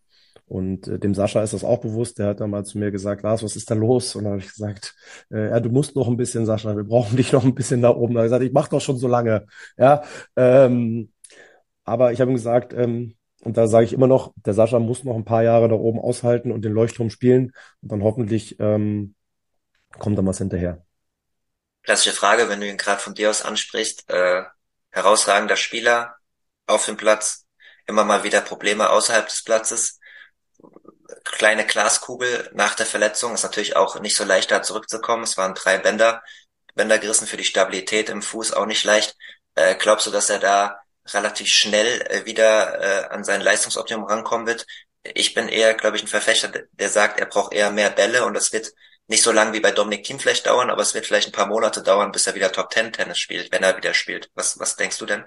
und 0.47 0.87
äh, 0.87 0.99
dem 0.99 1.15
Sascha 1.15 1.41
ist 1.41 1.53
das 1.53 1.63
auch 1.63 1.79
bewusst. 1.79 2.19
Der 2.19 2.27
hat 2.27 2.39
dann 2.39 2.51
mal 2.51 2.65
zu 2.65 2.77
mir 2.77 2.91
gesagt, 2.91 3.23
Lars, 3.23 3.43
was 3.43 3.55
ist 3.55 3.69
da 3.71 3.75
los? 3.75 4.15
Und 4.15 4.25
dann 4.25 4.33
habe 4.33 4.41
ich 4.41 4.49
gesagt, 4.49 4.95
äh, 5.31 5.49
ja, 5.49 5.59
du 5.59 5.69
musst 5.69 5.95
noch 5.95 6.07
ein 6.07 6.17
bisschen, 6.17 6.45
Sascha, 6.45 6.75
wir 6.75 6.83
brauchen 6.83 7.17
dich 7.17 7.31
noch 7.31 7.43
ein 7.43 7.55
bisschen 7.55 7.81
da 7.81 7.89
oben. 7.89 8.13
Da 8.13 8.19
habe 8.19 8.27
ich 8.27 8.31
gesagt, 8.31 8.45
ich 8.45 8.53
mache 8.53 8.69
doch 8.69 8.81
schon 8.81 8.97
so 8.97 9.07
lange. 9.07 9.47
Ja, 9.77 10.03
ähm, 10.35 11.11
aber 11.83 12.11
ich 12.11 12.21
habe 12.21 12.31
ihm 12.31 12.35
gesagt, 12.35 12.73
ähm, 12.73 13.15
und 13.41 13.57
da 13.57 13.67
sage 13.67 13.85
ich 13.85 13.93
immer 13.93 14.07
noch, 14.07 14.33
der 14.37 14.55
Sascha 14.55 14.79
muss 14.79 15.03
noch 15.03 15.15
ein 15.15 15.25
paar 15.25 15.43
Jahre 15.43 15.69
da 15.69 15.75
oben 15.75 15.99
aushalten 15.99 16.51
und 16.51 16.65
den 16.65 16.73
Leuchtturm 16.73 17.11
spielen. 17.11 17.51
Und 17.81 17.91
dann 17.91 18.03
hoffentlich 18.03 18.59
ähm, 18.59 19.13
kommt 19.99 20.17
dann 20.17 20.25
was 20.25 20.39
hinterher. 20.39 20.83
Klassische 21.83 22.15
Frage, 22.15 22.49
wenn 22.49 22.59
du 22.59 22.67
ihn 22.67 22.77
gerade 22.77 22.99
von 22.99 23.13
dir 23.13 23.29
aus 23.29 23.43
ansprichst. 23.43 24.09
Äh, 24.09 24.43
herausragender 24.89 25.57
Spieler 25.57 26.15
auf 26.65 26.85
dem 26.85 26.97
Platz, 26.97 27.44
immer 27.87 28.03
mal 28.03 28.23
wieder 28.23 28.41
Probleme 28.41 28.89
außerhalb 28.89 29.27
des 29.27 29.43
Platzes. 29.43 29.99
Kleine 31.23 31.65
Glaskugel 31.65 32.49
nach 32.53 32.75
der 32.75 32.85
Verletzung 32.85 33.33
ist 33.33 33.43
natürlich 33.43 33.75
auch 33.75 33.99
nicht 33.99 34.15
so 34.15 34.23
leicht 34.23 34.51
da 34.51 34.61
zurückzukommen. 34.61 35.23
Es 35.23 35.37
waren 35.37 35.55
drei 35.55 35.77
Bänder, 35.77 36.23
Bänder 36.75 36.99
gerissen 36.99 37.27
für 37.27 37.37
die 37.37 37.43
Stabilität 37.43 38.09
im 38.09 38.21
Fuß 38.21 38.53
auch 38.53 38.65
nicht 38.65 38.83
leicht. 38.83 39.15
Äh, 39.55 39.75
glaubst 39.75 40.07
du, 40.07 40.11
dass 40.11 40.29
er 40.29 40.39
da 40.39 40.79
relativ 41.07 41.47
schnell 41.47 42.01
äh, 42.09 42.25
wieder 42.25 42.81
äh, 42.81 43.07
an 43.09 43.23
sein 43.23 43.41
Leistungsoptimum 43.41 44.05
rankommen 44.05 44.47
wird? 44.47 44.65
Ich 45.03 45.33
bin 45.33 45.47
eher, 45.47 45.73
glaube 45.75 45.97
ich, 45.97 46.03
ein 46.03 46.07
Verfechter, 46.07 46.51
der 46.71 46.89
sagt, 46.89 47.19
er 47.19 47.27
braucht 47.27 47.53
eher 47.53 47.71
mehr 47.71 47.91
Bälle 47.91 48.25
und 48.25 48.33
das 48.33 48.51
wird 48.51 48.73
nicht 49.07 49.21
so 49.21 49.31
lang 49.31 49.53
wie 49.53 49.59
bei 49.59 49.71
Dominik 49.71 50.03
Thiem 50.03 50.19
vielleicht 50.19 50.47
dauern, 50.47 50.71
aber 50.71 50.81
es 50.81 50.95
wird 50.95 51.05
vielleicht 51.05 51.27
ein 51.27 51.31
paar 51.31 51.45
Monate 51.45 51.83
dauern, 51.83 52.11
bis 52.11 52.25
er 52.25 52.33
wieder 52.33 52.51
Top 52.51 52.71
Ten 52.71 52.91
Tennis 52.91 53.19
spielt, 53.19 53.51
wenn 53.51 53.63
er 53.63 53.77
wieder 53.77 53.93
spielt. 53.93 54.31
Was, 54.33 54.59
was 54.59 54.75
denkst 54.75 54.97
du 54.97 55.05
denn? 55.05 55.23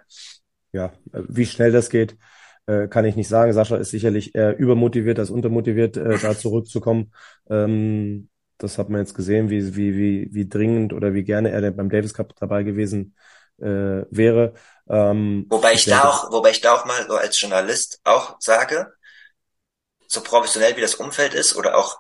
Ja, 0.73 0.93
wie 1.13 1.47
schnell 1.47 1.73
das 1.73 1.89
geht, 1.89 2.17
äh, 2.69 2.87
kann 2.87 3.07
ich 3.07 3.17
nicht 3.17 3.29
sagen. 3.29 3.53
Sascha 3.53 3.77
ist 3.77 3.91
sicherlich 3.91 4.35
eher 4.35 4.57
übermotiviert 4.59 5.19
als 5.19 5.31
untermotiviert, 5.31 5.97
äh, 5.97 6.19
da 6.19 6.37
zurückzukommen. 6.39 7.13
Ähm, 7.49 8.29
das 8.59 8.77
hat 8.77 8.91
man 8.91 9.01
jetzt 9.01 9.15
gesehen, 9.15 9.49
wie, 9.51 9.75
wie, 9.75 9.97
wie, 9.97 10.29
wie 10.33 10.49
dringend 10.49 10.93
oder 10.93 11.15
wie 11.15 11.25
gerne 11.25 11.51
er 11.51 11.71
beim 11.71 11.89
Davis 11.89 12.13
Cup 12.13 12.35
dabei 12.39 12.65
gewesen 12.65 13.17
äh, 13.59 14.05
wäre. 14.11 14.53
Ähm, 14.89 15.47
wobei 15.49 15.73
ich, 15.73 15.87
ich 15.87 15.93
da 15.93 16.05
auch, 16.05 16.31
wobei 16.31 16.51
ich 16.51 16.61
da 16.61 16.75
auch 16.75 16.85
mal 16.85 17.07
so 17.07 17.17
als 17.17 17.41
Journalist 17.41 18.01
auch 18.05 18.37
sage, 18.39 18.93
so 20.07 20.21
professionell 20.23 20.77
wie 20.77 20.81
das 20.81 20.97
Umfeld 20.97 21.35
ist 21.35 21.57
oder 21.57 21.79
auch 21.79 21.99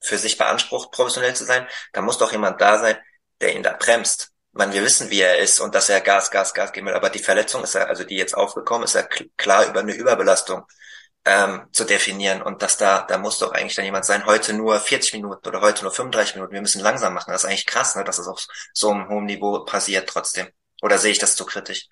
für 0.00 0.18
sich 0.18 0.36
beansprucht, 0.36 0.90
professionell 0.90 1.34
zu 1.34 1.44
sein, 1.44 1.66
da 1.92 2.02
muss 2.02 2.18
doch 2.18 2.32
jemand 2.32 2.60
da 2.60 2.78
sein, 2.78 2.96
der 3.40 3.54
ihn 3.54 3.62
da 3.62 3.76
bremst 3.78 4.31
man, 4.52 4.72
wir 4.72 4.84
wissen, 4.84 5.10
wie 5.10 5.20
er 5.20 5.38
ist 5.38 5.60
und 5.60 5.74
dass 5.74 5.88
er 5.88 6.00
Gas, 6.00 6.30
Gas, 6.30 6.54
Gas 6.54 6.72
geben 6.72 6.86
will, 6.86 6.94
aber 6.94 7.10
die 7.10 7.18
Verletzung 7.18 7.62
ist 7.64 7.74
ja, 7.74 7.84
also 7.84 8.04
die 8.04 8.16
jetzt 8.16 8.36
aufgekommen 8.36 8.84
ist, 8.84 8.94
ja 8.94 9.02
klar 9.36 9.66
über 9.66 9.80
eine 9.80 9.94
Überbelastung 9.94 10.64
ähm, 11.24 11.62
zu 11.72 11.84
definieren 11.84 12.42
und 12.42 12.62
dass 12.62 12.76
da, 12.76 13.02
da 13.02 13.16
muss 13.18 13.38
doch 13.38 13.52
eigentlich 13.52 13.76
dann 13.76 13.84
jemand 13.84 14.04
sein, 14.04 14.26
heute 14.26 14.52
nur 14.52 14.78
40 14.78 15.14
Minuten 15.14 15.48
oder 15.48 15.60
heute 15.60 15.84
nur 15.84 15.92
35 15.92 16.34
Minuten, 16.34 16.52
wir 16.52 16.60
müssen 16.60 16.82
langsam 16.82 17.14
machen. 17.14 17.30
Das 17.30 17.44
ist 17.44 17.48
eigentlich 17.48 17.66
krass, 17.66 17.96
ne, 17.96 18.04
dass 18.04 18.18
es 18.18 18.26
auf 18.26 18.46
so 18.74 18.90
einem 18.90 19.08
hohen 19.08 19.26
Niveau 19.26 19.64
passiert 19.64 20.08
trotzdem. 20.08 20.48
Oder 20.82 20.98
sehe 20.98 21.12
ich 21.12 21.18
das 21.18 21.36
zu 21.36 21.46
kritisch? 21.46 21.86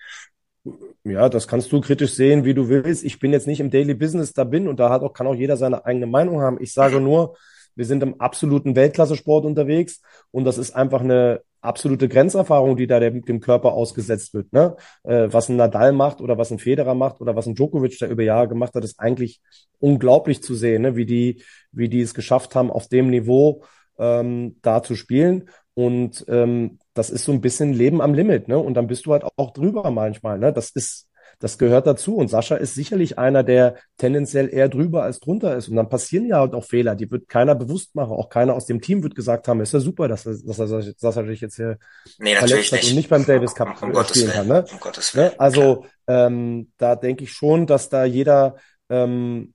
Ja, 1.05 1.29
das 1.29 1.49
kannst 1.49 1.73
du 1.73 1.81
kritisch 1.81 2.13
sehen, 2.13 2.45
wie 2.45 2.55
du 2.55 2.69
willst. 2.69 3.05
Ich 3.05 3.19
bin 3.19 3.33
jetzt 3.33 3.47
nicht 3.47 3.61
im 3.61 3.71
Daily 3.71 3.95
Business 3.95 4.33
da 4.33 4.45
bin 4.45 4.69
und 4.69 4.79
da 4.79 4.91
hat 4.91 5.03
auch, 5.03 5.13
kann 5.13 5.27
auch 5.27 5.35
jeder 5.35 5.57
seine 5.57 5.87
eigene 5.87 6.07
Meinung 6.07 6.43
haben. 6.43 6.61
Ich 6.61 6.75
sage 6.75 6.99
mhm. 6.99 7.05
nur, 7.05 7.37
wir 7.77 7.87
sind 7.87 8.03
im 8.03 8.21
absoluten 8.21 8.75
Weltklasse-Sport 8.77 9.47
unterwegs 9.47 10.03
und 10.33 10.45
das 10.45 10.59
ist 10.59 10.73
einfach 10.73 11.01
eine 11.01 11.41
absolute 11.61 12.09
Grenzerfahrung, 12.09 12.77
die 12.77 12.87
da 12.87 13.01
dem, 13.01 13.25
dem 13.25 13.41
Körper 13.41 13.73
ausgesetzt 13.73 14.35
wird. 14.35 14.53
Ne? 14.53 14.77
Äh, 15.05 15.29
was 15.31 15.49
ein 15.49 15.57
Nadal 15.57 15.93
macht 15.93 16.21
oder 16.21 16.39
was 16.39 16.51
ein 16.51 16.59
Federer 16.59 16.95
macht 16.95 17.21
oder 17.21 17.37
was 17.37 17.47
ein 17.47 17.55
Djokovic 17.55 17.99
da 17.99 18.07
über 18.07 18.23
Jahre 18.23 18.49
gemacht 18.49 18.75
hat, 18.75 18.85
ist 18.85 19.01
eigentlich 19.01 19.41
unglaublich 19.79 20.43
zu 20.43 20.55
sehen, 20.55 20.83
ne? 20.83 20.97
wie 20.97 21.07
die, 21.07 21.43
wie 21.73 21.89
die 21.89 22.01
es 22.01 22.15
geschafft 22.15 22.55
haben, 22.55 22.71
auf 22.71 22.89
dem 22.89 23.11
Niveau 23.11 23.65
ähm, 23.99 24.57
da 24.63 24.83
zu 24.83 24.97
spielen. 24.97 25.49
Und 25.75 26.25
ähm, 26.29 26.79
das 26.95 27.11
ist 27.11 27.25
so 27.25 27.33
ein 27.33 27.41
bisschen 27.41 27.73
Leben 27.73 28.03
am 28.03 28.13
Limit, 28.13 28.49
ne? 28.49 28.59
Und 28.59 28.75
dann 28.75 28.89
bist 28.89 29.07
du 29.07 29.13
halt 29.13 29.25
auch 29.37 29.53
drüber 29.53 29.91
manchmal. 29.91 30.39
Ne? 30.39 30.53
Das 30.53 30.71
ist 30.71 31.09
das 31.41 31.57
gehört 31.57 31.87
dazu. 31.87 32.17
Und 32.17 32.29
Sascha 32.29 32.57
ist 32.57 32.75
sicherlich 32.75 33.19
einer, 33.19 33.43
der 33.43 33.77
tendenziell 33.97 34.53
eher 34.53 34.69
drüber 34.69 35.03
als 35.03 35.21
drunter 35.21 35.57
ist. 35.57 35.69
Und 35.69 35.77
dann 35.77 35.89
passieren 35.89 36.27
ja 36.27 36.39
halt 36.39 36.55
auch 36.55 36.65
Fehler, 36.65 36.95
die 36.95 37.11
wird 37.11 37.29
keiner 37.29 37.55
bewusst 37.55 37.95
machen. 37.95 38.13
Auch 38.13 38.29
keiner 38.29 38.55
aus 38.55 38.67
dem 38.67 38.83
Team 38.83 39.03
wird 39.03 39.15
gesagt 39.15 39.49
haben, 39.49 39.61
ist 39.61 39.73
ja 39.73 39.81
super, 39.81 40.07
dass 40.07 40.27
er, 40.27 40.37
dass 40.45 40.59
er, 40.59 40.67
dass 41.01 41.17
er 41.17 41.27
sich 41.27 41.41
jetzt 41.41 41.57
hier 41.57 41.79
nee, 42.19 42.37
verletzt 42.37 42.73
hat 42.73 42.85
und 42.85 42.95
nicht 42.95 43.09
beim 43.09 43.25
Davis 43.25 43.55
Cup 43.55 43.83
um, 43.83 43.91
um 43.91 44.05
spielen 44.05 44.31
kann. 44.31 44.47
Ne? 44.47 44.65
Um 44.71 45.21
ne? 45.21 45.33
Also 45.39 45.87
ähm, 46.07 46.71
da 46.77 46.95
denke 46.95 47.25
ich 47.25 47.33
schon, 47.33 47.67
dass 47.67 47.89
da 47.89 48.05
jeder 48.05 48.57
ähm, 48.91 49.55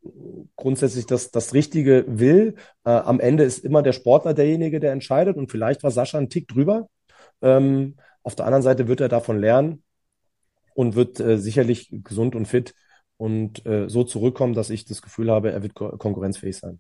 grundsätzlich 0.55 1.05
das, 1.05 1.29
das 1.29 1.53
Richtige 1.53 2.05
will. 2.07 2.55
Äh, 2.83 2.89
am 2.89 3.19
Ende 3.19 3.43
ist 3.43 3.63
immer 3.63 3.83
der 3.83 3.93
Sportler 3.93 4.33
derjenige, 4.33 4.79
der 4.79 4.91
entscheidet. 4.91 5.37
Und 5.37 5.51
vielleicht 5.51 5.83
war 5.83 5.91
Sascha 5.91 6.17
ein 6.17 6.29
Tick 6.29 6.47
drüber. 6.47 6.87
Ähm, 7.43 7.97
auf 8.23 8.35
der 8.35 8.45
anderen 8.45 8.63
Seite 8.63 8.87
wird 8.87 9.01
er 9.01 9.09
davon 9.09 9.39
lernen 9.39 9.83
und 10.75 10.95
wird 10.95 11.19
äh, 11.19 11.39
sicherlich 11.39 11.89
gesund 11.91 12.35
und 12.35 12.45
fit 12.45 12.75
und 13.17 13.65
äh, 13.65 13.89
so 13.89 14.03
zurückkommen, 14.03 14.53
dass 14.53 14.69
ich 14.69 14.85
das 14.85 15.01
Gefühl 15.01 15.31
habe, 15.31 15.51
er 15.51 15.63
wird 15.63 15.73
ko 15.73 15.97
konkurrenzfähig 15.97 16.57
sein. 16.57 16.79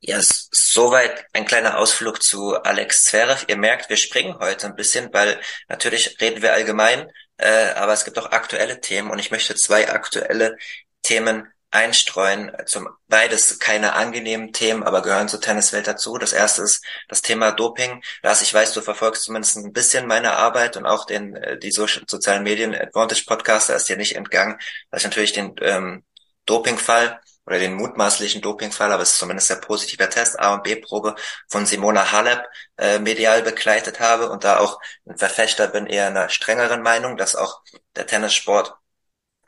Ja, 0.00 0.18
soweit 0.20 1.26
ein 1.32 1.44
kleiner 1.44 1.78
Ausflug 1.78 2.22
zu 2.22 2.54
Alex 2.54 3.04
Zverev. 3.04 3.44
Ihr 3.48 3.56
merkt, 3.56 3.90
wir 3.90 3.96
springen 3.96 4.38
heute 4.38 4.66
ein 4.66 4.74
bisschen, 4.74 5.12
weil 5.12 5.38
natürlich 5.68 6.20
reden 6.20 6.42
wir 6.42 6.52
allgemein, 6.52 7.06
äh, 7.36 7.70
aber 7.74 7.92
es 7.92 8.04
gibt 8.04 8.18
auch 8.18 8.30
aktuelle 8.30 8.80
Themen 8.80 9.10
und 9.10 9.18
ich 9.18 9.30
möchte 9.30 9.54
zwei 9.54 9.90
aktuelle 9.90 10.56
Themen 11.02 11.46
einstreuen. 11.70 12.52
Zum 12.66 12.88
beides 13.08 13.58
keine 13.58 13.92
angenehmen 13.94 14.52
Themen, 14.52 14.82
aber 14.82 15.02
gehören 15.02 15.28
zur 15.28 15.40
Tenniswelt 15.40 15.86
dazu. 15.86 16.18
Das 16.18 16.32
erste 16.32 16.62
ist 16.62 16.84
das 17.08 17.22
Thema 17.22 17.52
Doping. 17.52 18.02
Lars, 18.22 18.42
ich 18.42 18.52
weiß, 18.52 18.72
du 18.72 18.80
verfolgst 18.82 19.24
zumindest 19.24 19.56
ein 19.56 19.72
bisschen 19.72 20.06
meine 20.06 20.32
Arbeit 20.32 20.76
und 20.76 20.86
auch 20.86 21.06
den 21.06 21.36
äh, 21.36 21.58
die 21.58 21.70
so 21.70 21.86
sozialen 21.86 22.42
Medien 22.42 22.74
Advantage 22.74 23.24
Podcaster 23.26 23.76
ist 23.76 23.88
dir 23.88 23.96
nicht 23.96 24.16
entgangen, 24.16 24.58
dass 24.90 25.02
ich 25.02 25.06
natürlich 25.06 25.32
den 25.32 25.54
ähm, 25.60 26.04
Dopingfall 26.46 27.20
oder 27.46 27.58
den 27.58 27.74
mutmaßlichen 27.74 28.42
Dopingfall, 28.42 28.92
aber 28.92 29.02
es 29.02 29.12
ist 29.12 29.18
zumindest 29.18 29.50
der 29.50 29.56
positive 29.56 30.08
Test, 30.08 30.38
A 30.38 30.54
und 30.54 30.62
B-Probe 30.62 31.16
von 31.48 31.66
Simona 31.66 32.12
Halep 32.12 32.44
äh, 32.78 32.98
medial 32.98 33.42
begleitet 33.42 34.00
habe 34.00 34.30
und 34.30 34.44
da 34.44 34.58
auch 34.58 34.78
ein 35.08 35.16
Verfechter 35.16 35.66
bin 35.68 35.86
eher 35.86 36.06
einer 36.06 36.28
strengeren 36.28 36.82
Meinung, 36.82 37.16
dass 37.16 37.36
auch 37.36 37.60
der 37.96 38.06
Tennissport 38.06 38.74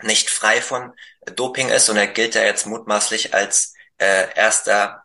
nicht 0.04 0.30
frei 0.30 0.60
von 0.60 0.92
Doping 1.36 1.68
ist 1.68 1.88
und 1.88 1.96
er 1.96 2.06
gilt 2.06 2.34
ja 2.34 2.42
jetzt 2.42 2.66
mutmaßlich 2.66 3.34
als 3.34 3.74
äh, 3.98 4.34
erster 4.34 5.02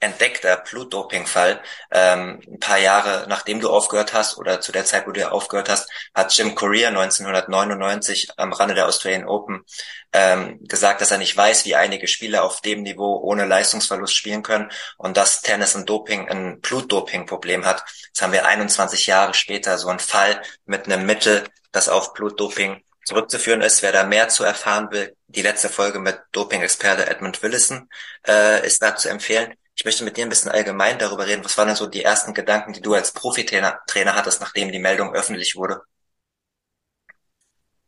entdeckter 0.00 0.56
Blutdopingfall. 0.58 1.60
Ähm, 1.90 2.40
ein 2.46 2.60
paar 2.60 2.78
Jahre 2.78 3.26
nachdem 3.28 3.60
du 3.60 3.70
aufgehört 3.70 4.12
hast 4.12 4.38
oder 4.38 4.60
zu 4.60 4.72
der 4.72 4.84
Zeit, 4.84 5.06
wo 5.06 5.12
du 5.12 5.30
aufgehört 5.30 5.68
hast, 5.68 5.90
hat 6.14 6.32
Jim 6.36 6.54
Courier 6.54 6.88
1999 6.88 8.28
am 8.36 8.52
Rande 8.52 8.74
der 8.74 8.86
Australian 8.86 9.26
Open 9.26 9.64
ähm, 10.12 10.60
gesagt, 10.62 11.00
dass 11.00 11.10
er 11.10 11.18
nicht 11.18 11.36
weiß, 11.36 11.64
wie 11.64 11.74
einige 11.74 12.06
Spieler 12.06 12.44
auf 12.44 12.60
dem 12.60 12.82
Niveau 12.82 13.20
ohne 13.22 13.44
Leistungsverlust 13.44 14.14
spielen 14.14 14.42
können 14.42 14.70
und 14.96 15.16
dass 15.16 15.42
Tennis 15.42 15.74
ein 15.74 15.86
Doping, 15.86 16.28
ein 16.28 16.60
Blutdoping-Problem 16.60 17.66
hat. 17.66 17.84
Jetzt 18.06 18.22
haben 18.22 18.32
wir 18.32 18.46
21 18.46 19.06
Jahre 19.06 19.34
später 19.34 19.78
so 19.78 19.88
einen 19.88 19.98
Fall 19.98 20.40
mit 20.64 20.86
einem 20.86 21.06
Mittel, 21.06 21.44
das 21.72 21.88
auf 21.88 22.14
Blutdoping 22.14 22.82
zurückzuführen 23.08 23.62
ist. 23.62 23.82
Wer 23.82 23.92
da 23.92 24.04
mehr 24.04 24.28
zu 24.28 24.44
erfahren 24.44 24.90
will, 24.90 25.16
die 25.28 25.40
letzte 25.40 25.70
Folge 25.70 25.98
mit 25.98 26.20
Doping-Experte 26.32 27.08
Edmund 27.08 27.42
Willison 27.42 27.88
äh, 28.26 28.66
ist 28.66 28.82
da 28.82 28.96
zu 28.96 29.08
empfehlen. 29.08 29.54
Ich 29.74 29.84
möchte 29.84 30.04
mit 30.04 30.16
dir 30.18 30.24
ein 30.24 30.28
bisschen 30.28 30.50
allgemein 30.50 30.98
darüber 30.98 31.26
reden. 31.26 31.44
Was 31.44 31.56
waren 31.56 31.68
denn 31.68 31.76
so 31.76 31.86
die 31.86 32.04
ersten 32.04 32.34
Gedanken, 32.34 32.74
die 32.74 32.82
du 32.82 32.92
als 32.92 33.12
Profitrainer 33.12 33.78
Trainer 33.86 34.14
hattest, 34.14 34.42
nachdem 34.42 34.72
die 34.72 34.78
Meldung 34.78 35.14
öffentlich 35.14 35.56
wurde? 35.56 35.80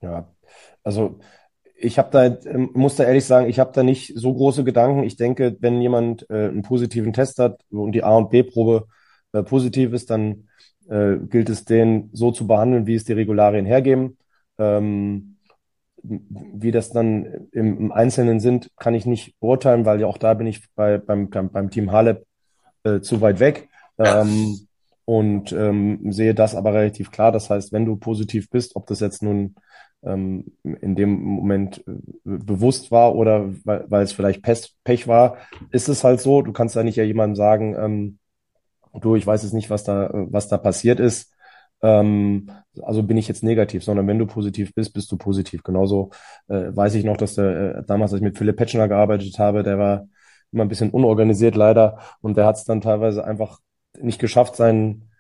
Ja, 0.01 0.33
also 0.83 1.21
ich 1.77 1.99
habe 1.99 2.11
da, 2.11 2.25
ähm, 2.51 2.71
muss 2.73 2.97
da 2.97 3.05
ehrlich 3.05 3.27
sagen, 3.27 3.51
ich 3.51 3.59
habe 3.59 3.73
da 3.75 3.83
nicht 3.83 4.13
so 4.17 4.33
große 4.33 4.65
Gedanken. 4.65 5.05
Ich 5.05 5.17
denke, 5.17 5.57
wenn 5.61 5.83
jemand 5.83 6.29
äh, 6.31 6.49
einen 6.49 6.63
positiven 6.63 7.13
Test 7.13 7.39
hat 7.39 7.61
und 7.71 7.93
die 7.93 8.03
A- 8.03 8.17
und 8.17 8.31
B-Probe 8.31 8.87
äh, 9.33 9.43
positiv 9.43 9.93
ist, 9.93 10.09
dann 10.09 10.49
äh, 10.89 11.17
gilt 11.17 11.51
es, 11.51 11.67
den 11.67 12.09
so 12.15 12.33
zu 12.33 12.47
behandeln, 12.47 12.87
wie 12.87 12.95
es 12.95 13.05
die 13.05 13.13
Regularien 13.13 13.67
hergeben. 13.67 14.17
Ähm, 14.61 15.37
wie 16.03 16.71
das 16.71 16.91
dann 16.91 17.49
im, 17.53 17.79
im, 17.79 17.93
Einzelnen 17.93 18.41
sind, 18.41 18.71
kann 18.77 18.95
ich 18.95 19.05
nicht 19.05 19.39
beurteilen, 19.39 19.85
weil 19.85 20.01
ja 20.01 20.07
auch 20.07 20.19
da 20.19 20.35
bin 20.35 20.47
ich 20.47 20.63
bei, 20.75 20.99
beim, 20.99 21.29
beim 21.29 21.71
Team 21.71 21.93
Halep 21.93 22.25
äh, 22.85 23.01
zu 23.01 23.21
weit 23.21 23.41
weg. 23.41 23.69
Ja. 23.99 24.23
Ähm, 24.23 24.61
und 25.05 25.53
ähm, 25.53 26.13
sehe 26.13 26.35
das 26.35 26.55
aber 26.55 26.73
relativ 26.73 27.11
klar. 27.11 27.33
Das 27.33 27.51
heißt, 27.51 27.73
wenn 27.73 27.85
du 27.85 27.97
positiv 27.97 28.49
bist, 28.49 28.77
ob 28.77 28.87
das 28.87 29.01
jetzt 29.01 29.23
nun 29.23 29.57
ähm, 30.05 30.53
in 30.63 30.95
dem 30.95 31.21
Moment 31.21 31.85
äh, 31.87 31.93
bewusst 32.25 32.91
war 32.91 33.15
oder 33.17 33.51
weil, 33.65 33.85
weil 33.89 34.05
es 34.05 34.13
vielleicht 34.13 34.43
Pech, 34.43 34.73
Pech 34.85 35.09
war, 35.09 35.37
ist 35.73 35.89
es 35.89 36.05
halt 36.05 36.21
so. 36.21 36.43
Du 36.43 36.53
kannst 36.53 36.77
da 36.77 36.83
nicht 36.83 36.97
ja 36.97 37.05
jemandem 37.05 37.37
sagen, 37.37 37.75
ähm, 37.77 38.19
du, 39.01 39.17
ich 39.17 39.27
weiß 39.27 39.43
jetzt 39.43 39.53
nicht, 39.53 39.69
was 39.69 39.85
da, 39.85 40.11
was 40.13 40.49
da 40.49 40.59
passiert 40.59 41.01
ist. 41.01 41.33
Ähm, 41.83 42.51
also 42.83 43.03
bin 43.03 43.17
ich 43.17 43.29
jetzt 43.29 43.43
negativ, 43.43 43.85
sondern 43.85 44.07
wenn 44.07 44.19
du 44.19 44.27
positiv 44.27 44.75
bist, 44.75 44.93
bist 44.93 45.11
du 45.13 45.17
positiv. 45.17 45.63
Genauso 45.63 46.11
äh, 46.49 46.75
weiß 46.75 46.95
ich 46.95 47.05
noch, 47.05 47.17
dass 47.17 47.35
der 47.35 47.77
äh, 47.77 47.83
damals, 47.87 48.13
als 48.13 48.21
ich 48.21 48.25
mit 48.25 48.39
Philipp 48.39 48.57
Petschner 48.57 48.89
gearbeitet 48.89 49.39
habe, 49.39 49.63
der 49.63 49.79
war 49.79 50.07
immer 50.53 50.65
ein 50.65 50.69
bisschen 50.69 50.91
unorganisiert 50.91 51.55
leider 51.57 51.99
und 52.21 52.37
der 52.37 52.47
hat 52.47 52.57
es 52.57 52.65
dann 52.65 52.81
teilweise 52.81 53.25
einfach 53.25 53.61
nicht 53.99 54.19
geschafft, 54.19 54.57
seinen 54.57 55.11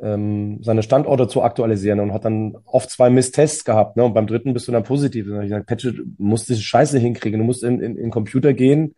ähm, 0.00 0.62
seine 0.62 0.82
Standorte 0.82 1.28
zu 1.28 1.42
aktualisieren 1.42 2.00
und 2.00 2.12
hat 2.12 2.24
dann 2.24 2.56
oft 2.64 2.90
zwei 2.90 3.10
Misstests 3.10 3.64
gehabt. 3.64 3.96
Ne? 3.96 4.04
Und 4.04 4.14
beim 4.14 4.26
dritten 4.26 4.54
bist 4.54 4.66
du 4.66 4.72
dann 4.72 4.82
positiv. 4.82 5.26
Und 5.26 5.32
dann 5.32 5.36
habe 5.36 5.46
ich 5.46 5.50
gesagt, 5.50 5.66
Patch, 5.66 5.84
du 5.84 6.04
musst 6.16 6.48
diese 6.48 6.62
Scheiße 6.62 6.98
hinkriegen. 6.98 7.40
Du 7.40 7.44
musst 7.44 7.62
in, 7.62 7.80
in, 7.80 7.96
in 7.96 8.04
den 8.04 8.10
Computer 8.10 8.54
gehen 8.54 8.94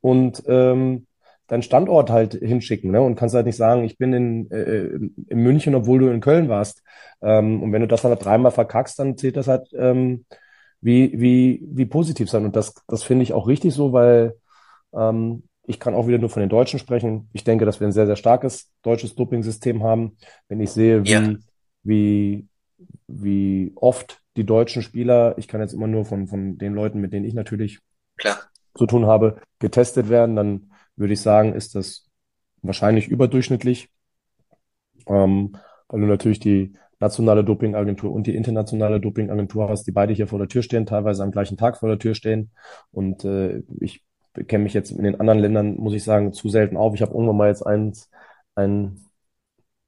und 0.00 0.42
ähm, 0.46 1.07
deinen 1.48 1.62
Standort 1.62 2.10
halt 2.10 2.34
hinschicken. 2.34 2.90
Ne? 2.90 3.00
Und 3.00 3.16
kannst 3.16 3.34
halt 3.34 3.46
nicht 3.46 3.56
sagen, 3.56 3.84
ich 3.84 3.98
bin 3.98 4.12
in, 4.12 4.50
äh, 4.50 4.84
in 5.28 5.40
München, 5.40 5.74
obwohl 5.74 5.98
du 5.98 6.08
in 6.08 6.20
Köln 6.20 6.48
warst. 6.48 6.82
Ähm, 7.20 7.62
und 7.62 7.72
wenn 7.72 7.80
du 7.80 7.88
das 7.88 8.02
dann 8.02 8.12
halt 8.12 8.24
dreimal 8.24 8.52
verkackst, 8.52 8.98
dann 8.98 9.16
zählt 9.16 9.36
das 9.36 9.48
halt 9.48 9.68
ähm, 9.72 10.24
wie, 10.80 11.18
wie, 11.18 11.60
wie 11.62 11.86
positiv 11.86 12.30
sein. 12.30 12.44
Und 12.44 12.54
das, 12.54 12.74
das 12.86 13.02
finde 13.02 13.24
ich 13.24 13.32
auch 13.32 13.48
richtig 13.48 13.74
so, 13.74 13.92
weil 13.92 14.36
ähm, 14.94 15.42
ich 15.64 15.80
kann 15.80 15.94
auch 15.94 16.06
wieder 16.06 16.18
nur 16.18 16.30
von 16.30 16.40
den 16.40 16.48
Deutschen 16.48 16.78
sprechen. 16.78 17.28
Ich 17.32 17.44
denke, 17.44 17.64
dass 17.64 17.80
wir 17.80 17.86
ein 17.86 17.92
sehr, 17.92 18.06
sehr 18.06 18.16
starkes 18.16 18.70
deutsches 18.82 19.14
Doping-System 19.14 19.82
haben. 19.82 20.16
Wenn 20.48 20.60
ich 20.60 20.70
sehe, 20.70 21.04
wie, 21.04 21.10
ja. 21.10 21.34
wie, 21.82 22.46
wie 23.06 23.72
oft 23.74 24.20
die 24.36 24.44
deutschen 24.44 24.82
Spieler, 24.82 25.36
ich 25.38 25.48
kann 25.48 25.60
jetzt 25.60 25.74
immer 25.74 25.86
nur 25.86 26.04
von, 26.04 26.26
von 26.26 26.58
den 26.58 26.74
Leuten, 26.74 27.00
mit 27.00 27.12
denen 27.12 27.26
ich 27.26 27.34
natürlich 27.34 27.80
Klar. 28.16 28.38
zu 28.74 28.86
tun 28.86 29.06
habe, 29.06 29.40
getestet 29.58 30.08
werden, 30.08 30.36
dann 30.36 30.70
würde 30.98 31.14
ich 31.14 31.20
sagen, 31.20 31.54
ist 31.54 31.74
das 31.74 32.08
wahrscheinlich 32.62 33.08
überdurchschnittlich, 33.08 33.90
ähm, 35.06 35.56
weil 35.88 36.00
du 36.00 36.06
natürlich 36.06 36.40
die 36.40 36.74
nationale 37.00 37.44
Dopingagentur 37.44 38.12
und 38.12 38.26
die 38.26 38.34
internationale 38.34 39.00
Dopingagentur 39.00 39.68
hast, 39.68 39.84
die 39.84 39.92
beide 39.92 40.12
hier 40.12 40.26
vor 40.26 40.38
der 40.38 40.48
Tür 40.48 40.62
stehen, 40.62 40.86
teilweise 40.86 41.22
am 41.22 41.30
gleichen 41.30 41.56
Tag 41.56 41.78
vor 41.78 41.88
der 41.88 41.98
Tür 41.98 42.14
stehen. 42.14 42.50
Und 42.90 43.24
äh, 43.24 43.62
ich 43.80 44.04
kenne 44.46 44.64
mich 44.64 44.74
jetzt 44.74 44.90
in 44.90 45.04
den 45.04 45.20
anderen 45.20 45.38
Ländern, 45.40 45.76
muss 45.76 45.94
ich 45.94 46.04
sagen, 46.04 46.32
zu 46.32 46.48
selten 46.48 46.76
auf. 46.76 46.94
Ich 46.94 47.02
habe 47.02 47.12
irgendwann 47.12 47.36
mal 47.36 47.48
jetzt 47.48 47.64
eins, 47.66 48.10
ein, 48.54 49.04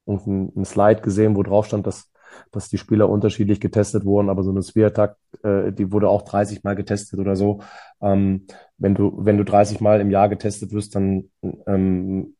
ein 0.06 0.64
Slide 0.64 1.00
gesehen, 1.02 1.36
wo 1.36 1.42
drauf 1.42 1.66
stand, 1.66 1.86
dass, 1.86 2.09
dass 2.50 2.68
die 2.68 2.78
Spieler 2.78 3.08
unterschiedlich 3.08 3.60
getestet 3.60 4.04
wurden, 4.04 4.28
aber 4.30 4.42
so 4.42 4.50
eine 4.50 4.62
Sviatak, 4.62 5.16
äh, 5.42 5.72
die 5.72 5.92
wurde 5.92 6.08
auch 6.08 6.22
30 6.22 6.64
Mal 6.64 6.76
getestet 6.76 7.18
oder 7.20 7.36
so. 7.36 7.60
Ähm, 8.00 8.46
wenn 8.78 8.94
du, 8.94 9.12
wenn 9.18 9.38
du 9.38 9.44
30 9.44 9.80
Mal 9.80 10.00
im 10.00 10.10
Jahr 10.10 10.28
getestet 10.28 10.72
wirst, 10.72 10.94
dann 10.94 11.30
ähm, 11.66 12.34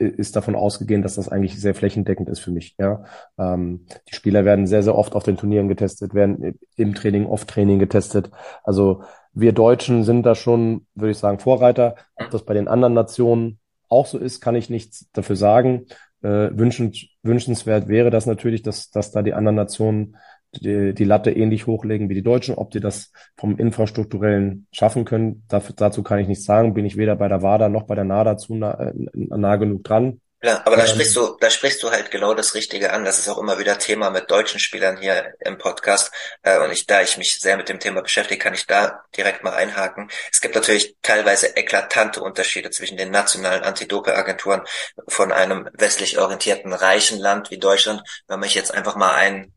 ist 0.00 0.34
davon 0.34 0.56
ausgegangen, 0.56 1.02
dass 1.02 1.16
das 1.16 1.28
eigentlich 1.28 1.60
sehr 1.60 1.74
flächendeckend 1.74 2.28
ist 2.28 2.40
für 2.40 2.50
mich. 2.50 2.74
Ja, 2.78 3.04
ähm, 3.38 3.84
die 4.08 4.14
Spieler 4.14 4.44
werden 4.44 4.66
sehr, 4.66 4.82
sehr 4.82 4.96
oft 4.96 5.14
auf 5.14 5.24
den 5.24 5.36
Turnieren 5.36 5.68
getestet, 5.68 6.14
werden 6.14 6.58
im 6.76 6.94
Training, 6.94 7.26
oft 7.26 7.48
Training 7.48 7.78
getestet. 7.78 8.30
Also 8.64 9.02
wir 9.32 9.52
Deutschen 9.52 10.02
sind 10.04 10.24
da 10.24 10.34
schon, 10.34 10.86
würde 10.94 11.12
ich 11.12 11.18
sagen, 11.18 11.38
Vorreiter. 11.38 11.96
Ob 12.16 12.30
das 12.30 12.44
bei 12.44 12.54
den 12.54 12.66
anderen 12.66 12.94
Nationen 12.94 13.58
auch 13.88 14.06
so 14.06 14.18
ist, 14.18 14.40
kann 14.40 14.54
ich 14.54 14.70
nichts 14.70 15.06
dafür 15.12 15.36
sagen. 15.36 15.86
Äh, 16.22 16.50
wünschend, 16.52 17.08
wünschenswert 17.22 17.88
wäre 17.88 18.10
das 18.10 18.26
natürlich, 18.26 18.62
dass, 18.62 18.90
dass 18.90 19.10
da 19.10 19.22
die 19.22 19.34
anderen 19.34 19.56
Nationen 19.56 20.16
die, 20.54 20.94
die 20.94 21.04
Latte 21.04 21.30
ähnlich 21.30 21.66
hochlegen 21.66 22.08
wie 22.08 22.14
die 22.14 22.22
Deutschen. 22.22 22.54
Ob 22.56 22.70
die 22.70 22.80
das 22.80 23.12
vom 23.36 23.56
Infrastrukturellen 23.56 24.66
schaffen 24.72 25.04
können, 25.04 25.44
dafür, 25.48 25.74
dazu 25.76 26.02
kann 26.02 26.18
ich 26.18 26.28
nichts 26.28 26.44
sagen. 26.44 26.74
Bin 26.74 26.84
ich 26.84 26.96
weder 26.96 27.16
bei 27.16 27.28
der 27.28 27.42
WADA 27.42 27.68
noch 27.68 27.84
bei 27.84 27.94
der 27.94 28.04
NADA 28.04 28.36
zu 28.36 28.54
nah, 28.54 28.72
äh, 28.74 28.92
nah 29.14 29.56
genug 29.56 29.84
dran. 29.84 30.20
Ja, 30.42 30.62
aber 30.64 30.76
da 30.76 30.84
ähm, 30.84 30.88
sprichst 30.88 31.14
du, 31.16 31.36
da 31.38 31.50
sprichst 31.50 31.82
du 31.82 31.90
halt 31.90 32.10
genau 32.10 32.32
das 32.32 32.54
Richtige 32.54 32.92
an. 32.92 33.04
Das 33.04 33.18
ist 33.18 33.28
auch 33.28 33.36
immer 33.36 33.58
wieder 33.58 33.78
Thema 33.78 34.10
mit 34.10 34.30
deutschen 34.30 34.58
Spielern 34.58 34.96
hier 34.96 35.34
im 35.40 35.58
Podcast. 35.58 36.10
Äh, 36.42 36.58
und 36.60 36.72
ich, 36.72 36.86
da 36.86 37.02
ich 37.02 37.18
mich 37.18 37.38
sehr 37.40 37.58
mit 37.58 37.68
dem 37.68 37.78
Thema 37.78 38.00
beschäftige, 38.00 38.42
kann 38.42 38.54
ich 38.54 38.66
da 38.66 39.04
direkt 39.16 39.44
mal 39.44 39.52
einhaken. 39.52 40.10
Es 40.32 40.40
gibt 40.40 40.54
natürlich 40.54 40.96
teilweise 41.02 41.56
eklatante 41.56 42.22
Unterschiede 42.22 42.70
zwischen 42.70 42.96
den 42.96 43.10
nationalen 43.10 43.62
Antidope-Agenturen 43.62 44.62
von 45.08 45.30
einem 45.30 45.68
westlich 45.74 46.18
orientierten 46.18 46.72
reichen 46.72 47.18
Land 47.18 47.50
wie 47.50 47.58
Deutschland. 47.58 48.02
Wenn 48.26 48.42
ich 48.42 48.54
jetzt 48.54 48.72
einfach 48.72 48.96
mal 48.96 49.14
ein 49.14 49.52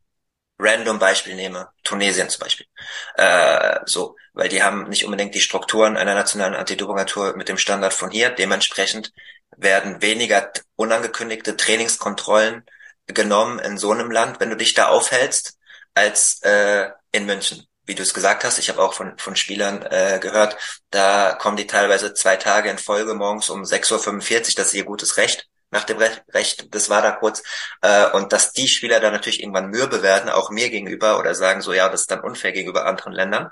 random 0.60 1.00
Beispiel 1.00 1.36
nehme, 1.36 1.70
Tunesien 1.84 2.30
zum 2.30 2.42
Beispiel, 2.42 2.68
äh, 3.16 3.80
so, 3.86 4.16
weil 4.34 4.50
die 4.50 4.64
haben 4.64 4.90
nicht 4.90 5.06
unbedingt 5.06 5.34
die 5.36 5.42
Strukturen 5.42 5.98
einer 5.98 6.14
nationalen 6.14 6.56
Antidope-Agentur 6.56 7.36
mit 7.38 7.48
dem 7.50 7.58
Standard 7.58 7.94
von 7.94 8.12
hier. 8.12 8.30
Dementsprechend 8.32 9.14
werden 9.58 10.02
weniger 10.02 10.52
unangekündigte 10.76 11.58
Trainingskontrollen 11.58 12.64
genommen 13.08 13.60
in 13.60 13.78
so 13.78 13.92
einem 13.92 14.12
Land, 14.12 14.40
wenn 14.40 14.50
du 14.50 14.58
dich 14.58 14.74
da 14.74 14.88
aufhältst, 14.88 15.58
als 15.94 16.42
äh, 16.44 16.90
in 17.12 17.26
München. 17.26 17.66
Wie 17.86 17.96
du 17.96 18.04
es 18.04 18.14
gesagt 18.14 18.46
hast, 18.46 18.60
ich 18.60 18.70
habe 18.70 18.82
auch 18.82 18.94
von, 18.94 19.18
von 19.18 19.36
Spielern 19.36 19.82
äh, 19.84 20.20
gehört, 20.22 20.58
da 20.90 21.34
kommen 21.34 21.58
die 21.58 21.68
teilweise 21.68 22.14
zwei 22.14 22.38
Tage 22.38 22.70
in 22.70 22.78
Folge 22.78 23.14
morgens 23.14 23.50
um 23.50 23.64
6.45 23.64 23.92
Uhr, 23.92 24.40
das 24.56 24.68
ist 24.68 24.74
ihr 24.74 24.86
gutes 24.86 25.18
Recht, 25.18 25.50
nach 25.70 25.84
dem 25.84 25.98
Recht, 25.98 26.74
das 26.74 26.90
war 26.90 27.02
da 27.02 27.12
kurz, 27.12 27.44
äh, 27.82 28.10
und 28.12 28.32
dass 28.32 28.54
die 28.54 28.70
Spieler 28.70 29.02
da 29.02 29.12
natürlich 29.12 29.42
irgendwann 29.42 29.70
mürbe 29.70 30.02
werden, 30.02 30.30
auch 30.30 30.50
mir 30.50 30.70
gegenüber, 30.70 31.20
oder 31.20 31.36
sagen 31.36 31.62
so, 31.62 31.74
ja, 31.74 31.90
das 31.90 32.02
ist 32.02 32.12
dann 32.12 32.22
unfair 32.22 32.54
gegenüber 32.54 32.86
anderen 32.86 33.12
Ländern, 33.12 33.50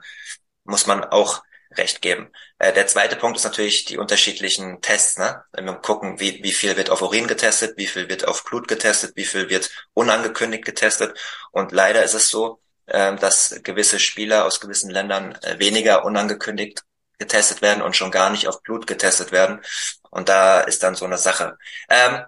muss 0.63 0.87
man 0.87 1.03
auch 1.03 1.43
recht 1.77 2.01
geben. 2.01 2.31
Äh, 2.59 2.73
der 2.73 2.87
zweite 2.87 3.15
Punkt 3.15 3.37
ist 3.37 3.43
natürlich 3.43 3.85
die 3.85 3.97
unterschiedlichen 3.97 4.81
Tests. 4.81 5.17
Ne? 5.17 5.43
Wenn 5.51 5.65
wir 5.65 5.75
gucken, 5.75 6.19
wie, 6.19 6.43
wie 6.43 6.51
viel 6.51 6.77
wird 6.77 6.89
auf 6.89 7.01
Urin 7.01 7.27
getestet, 7.27 7.77
wie 7.77 7.87
viel 7.87 8.09
wird 8.09 8.27
auf 8.27 8.43
Blut 8.43 8.67
getestet, 8.67 9.13
wie 9.15 9.25
viel 9.25 9.49
wird 9.49 9.69
unangekündigt 9.93 10.65
getestet. 10.65 11.17
Und 11.51 11.71
leider 11.71 12.03
ist 12.03 12.13
es 12.13 12.29
so, 12.29 12.61
äh, 12.87 13.15
dass 13.15 13.59
gewisse 13.63 13.99
Spieler 13.99 14.45
aus 14.45 14.59
gewissen 14.59 14.89
Ländern 14.89 15.35
äh, 15.41 15.59
weniger 15.59 16.05
unangekündigt 16.05 16.83
getestet 17.19 17.61
werden 17.61 17.83
und 17.83 17.95
schon 17.95 18.11
gar 18.11 18.29
nicht 18.31 18.47
auf 18.47 18.63
Blut 18.63 18.87
getestet 18.87 19.31
werden. 19.31 19.61
Und 20.09 20.27
da 20.27 20.61
ist 20.61 20.83
dann 20.83 20.95
so 20.95 21.05
eine 21.05 21.17
Sache. 21.17 21.57
Ähm, 21.89 22.25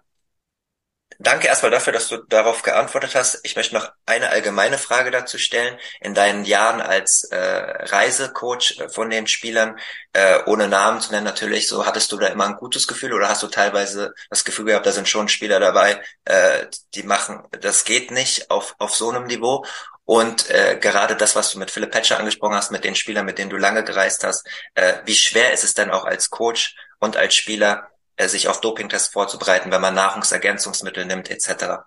Danke 1.20 1.48
erstmal 1.48 1.72
dafür, 1.72 1.94
dass 1.94 2.08
du 2.08 2.18
darauf 2.18 2.62
geantwortet 2.62 3.16
hast. 3.16 3.40
Ich 3.44 3.56
möchte 3.56 3.76
noch 3.76 3.92
eine 4.06 4.30
allgemeine 4.30 4.78
Frage 4.78 5.12
dazu 5.12 5.38
stellen. 5.38 5.78
In 6.02 6.14
deinen 6.14 6.46
Jahren 6.46 6.82
als 6.82 7.24
äh, 7.26 7.38
Reisecoach 7.38 8.80
äh, 8.80 8.90
von 8.90 9.10
den 9.10 9.28
Spielern, 9.28 9.78
äh, 10.14 10.40
ohne 10.46 10.68
Namen 10.68 11.02
zu 11.02 11.12
nennen 11.12 11.26
natürlich, 11.26 11.68
so 11.68 11.86
hattest 11.86 12.12
du 12.12 12.18
da 12.18 12.28
immer 12.28 12.48
ein 12.48 12.56
gutes 12.56 12.88
Gefühl 12.88 13.14
oder 13.14 13.30
hast 13.30 13.44
du 13.44 13.48
teilweise 13.48 14.14
das 14.30 14.44
Gefühl 14.44 14.66
gehabt, 14.66 14.86
da 14.86 14.92
sind 14.92 15.10
schon 15.10 15.30
Spieler 15.30 15.60
dabei, 15.60 16.02
äh, 16.26 16.68
die 16.96 17.04
machen, 17.04 17.44
das 17.62 17.84
geht 17.84 18.12
nicht 18.12 18.50
auf, 18.50 18.76
auf 18.80 18.96
so 18.96 19.10
einem 19.10 19.26
Niveau. 19.26 19.66
Und 20.06 20.50
äh, 20.50 20.78
gerade 20.82 21.16
das, 21.16 21.36
was 21.36 21.52
du 21.52 21.60
mit 21.60 21.72
Philipp 21.72 21.92
Petscher 21.92 22.20
angesprochen 22.20 22.56
hast, 22.56 22.72
mit 22.72 22.84
den 22.84 22.96
Spielern, 22.96 23.26
mit 23.26 23.38
denen 23.38 23.50
du 23.50 23.58
lange 23.58 23.84
gereist 23.84 24.24
hast, 24.24 24.46
äh, 24.76 24.96
wie 25.06 25.16
schwer 25.16 25.54
ist 25.54 25.64
es 25.64 25.74
denn 25.74 25.92
auch 25.92 26.06
als 26.06 26.30
Coach 26.30 26.76
und 27.00 27.16
als 27.16 27.36
Spieler, 27.36 27.90
sich 28.20 28.48
auf 28.48 28.62
Dopingtests 28.62 29.10
vorzubereiten, 29.10 29.72
wenn 29.72 29.82
man 29.82 29.96
Nahrungsergänzungsmittel 29.96 31.06
nimmt 31.06 31.30
etc. 31.30 31.84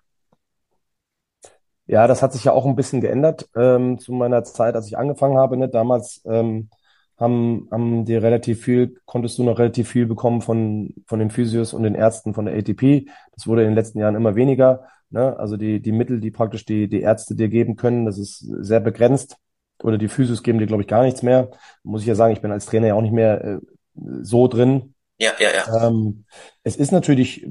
Ja, 1.87 2.07
das 2.09 2.23
hat 2.23 2.33
sich 2.33 2.45
ja 2.45 2.53
auch 2.53 2.67
ein 2.67 2.75
bisschen 2.77 3.01
geändert 3.01 3.49
ähm, 3.55 3.99
zu 3.99 4.13
meiner 4.13 4.43
Zeit, 4.43 4.75
als 4.75 4.89
ich 4.89 4.99
angefangen 4.99 5.39
habe. 5.39 5.57
Ne? 5.57 5.69
Damals 5.69 6.21
ähm, 6.27 6.69
haben, 7.17 7.69
haben 7.71 8.05
die 8.05 8.17
relativ 8.17 8.65
viel, 8.65 9.01
konntest 9.05 9.39
du 9.39 9.45
noch 9.45 9.59
relativ 9.59 9.89
viel 9.89 10.07
bekommen 10.07 10.43
von, 10.43 10.95
von 11.07 11.21
den 11.21 11.31
Physios 11.31 11.73
und 11.73 11.85
den 11.85 11.95
Ärzten 11.95 12.35
von 12.35 12.47
der 12.47 12.57
ATP. 12.57 13.09
Das 13.33 13.47
wurde 13.47 13.63
in 13.63 13.69
den 13.69 13.77
letzten 13.77 14.01
Jahren 14.01 14.17
immer 14.17 14.35
weniger. 14.35 14.89
Ne? 15.11 15.39
Also 15.39 15.57
die, 15.57 15.81
die 15.81 15.93
Mittel, 15.93 16.21
die 16.21 16.33
praktisch 16.33 16.65
die, 16.65 16.89
die 16.89 17.03
Ärzte 17.03 17.37
dir 17.37 17.49
geben 17.49 17.77
können, 17.77 18.05
das 18.05 18.19
ist 18.19 18.39
sehr 18.41 18.81
begrenzt. 18.81 19.37
Oder 19.83 19.99
die 19.99 20.09
Physios 20.09 20.43
geben 20.43 20.59
dir, 20.59 20.67
glaube 20.67 20.83
ich, 20.83 20.89
gar 20.89 21.05
nichts 21.05 21.23
mehr. 21.23 21.51
Muss 21.85 22.01
ich 22.01 22.09
ja 22.09 22.17
sagen, 22.17 22.33
ich 22.33 22.41
bin 22.41 22.51
als 22.51 22.67
Trainer 22.67 22.89
ja 22.89 22.95
auch 22.95 23.03
nicht 23.03 23.13
mehr 23.13 23.45
äh, 23.45 23.59
so 23.95 24.49
drin 24.49 24.95
Ja, 25.19 25.33
ja, 25.39 25.51
ja. 25.55 25.89
Ähm, 25.89 26.25
es 26.63 26.77
ist 26.77 26.93
natürlich 26.93 27.47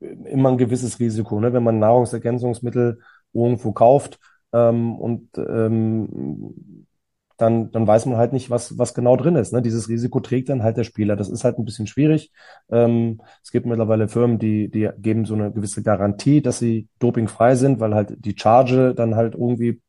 immer 0.00 0.50
ein 0.50 0.58
gewisses 0.58 0.98
Risiko, 0.98 1.40
ne? 1.40 1.52
Wenn 1.52 1.62
man 1.62 1.78
Nahrungsergänzungsmittel 1.78 3.00
irgendwo 3.32 3.72
kauft 3.72 4.18
ähm, 4.52 4.96
und 4.98 5.28
ähm, 5.36 6.86
dann, 7.36 7.70
dann 7.72 7.86
weiß 7.86 8.04
man 8.06 8.18
halt 8.18 8.32
nicht, 8.34 8.50
was, 8.50 8.76
was 8.78 8.92
genau 8.92 9.16
drin 9.16 9.34
ist. 9.36 9.52
Ne? 9.52 9.62
Dieses 9.62 9.88
Risiko 9.88 10.20
trägt 10.20 10.50
dann 10.50 10.62
halt 10.62 10.76
der 10.76 10.84
Spieler. 10.84 11.16
Das 11.16 11.30
ist 11.30 11.42
halt 11.42 11.58
ein 11.58 11.64
bisschen 11.64 11.86
schwierig. 11.86 12.32
Ähm, 12.70 13.22
es 13.42 13.50
gibt 13.50 13.64
mittlerweile 13.64 14.08
Firmen, 14.08 14.38
die, 14.38 14.70
die 14.70 14.90
geben 14.98 15.24
so 15.24 15.34
eine 15.34 15.50
gewisse 15.50 15.82
Garantie, 15.82 16.42
dass 16.42 16.58
sie 16.58 16.88
dopingfrei 16.98 17.54
sind, 17.56 17.80
weil 17.80 17.94
halt 17.94 18.14
die 18.18 18.36
Charge 18.38 18.94
dann 18.94 19.14
halt 19.16 19.34
irgendwie 19.34 19.80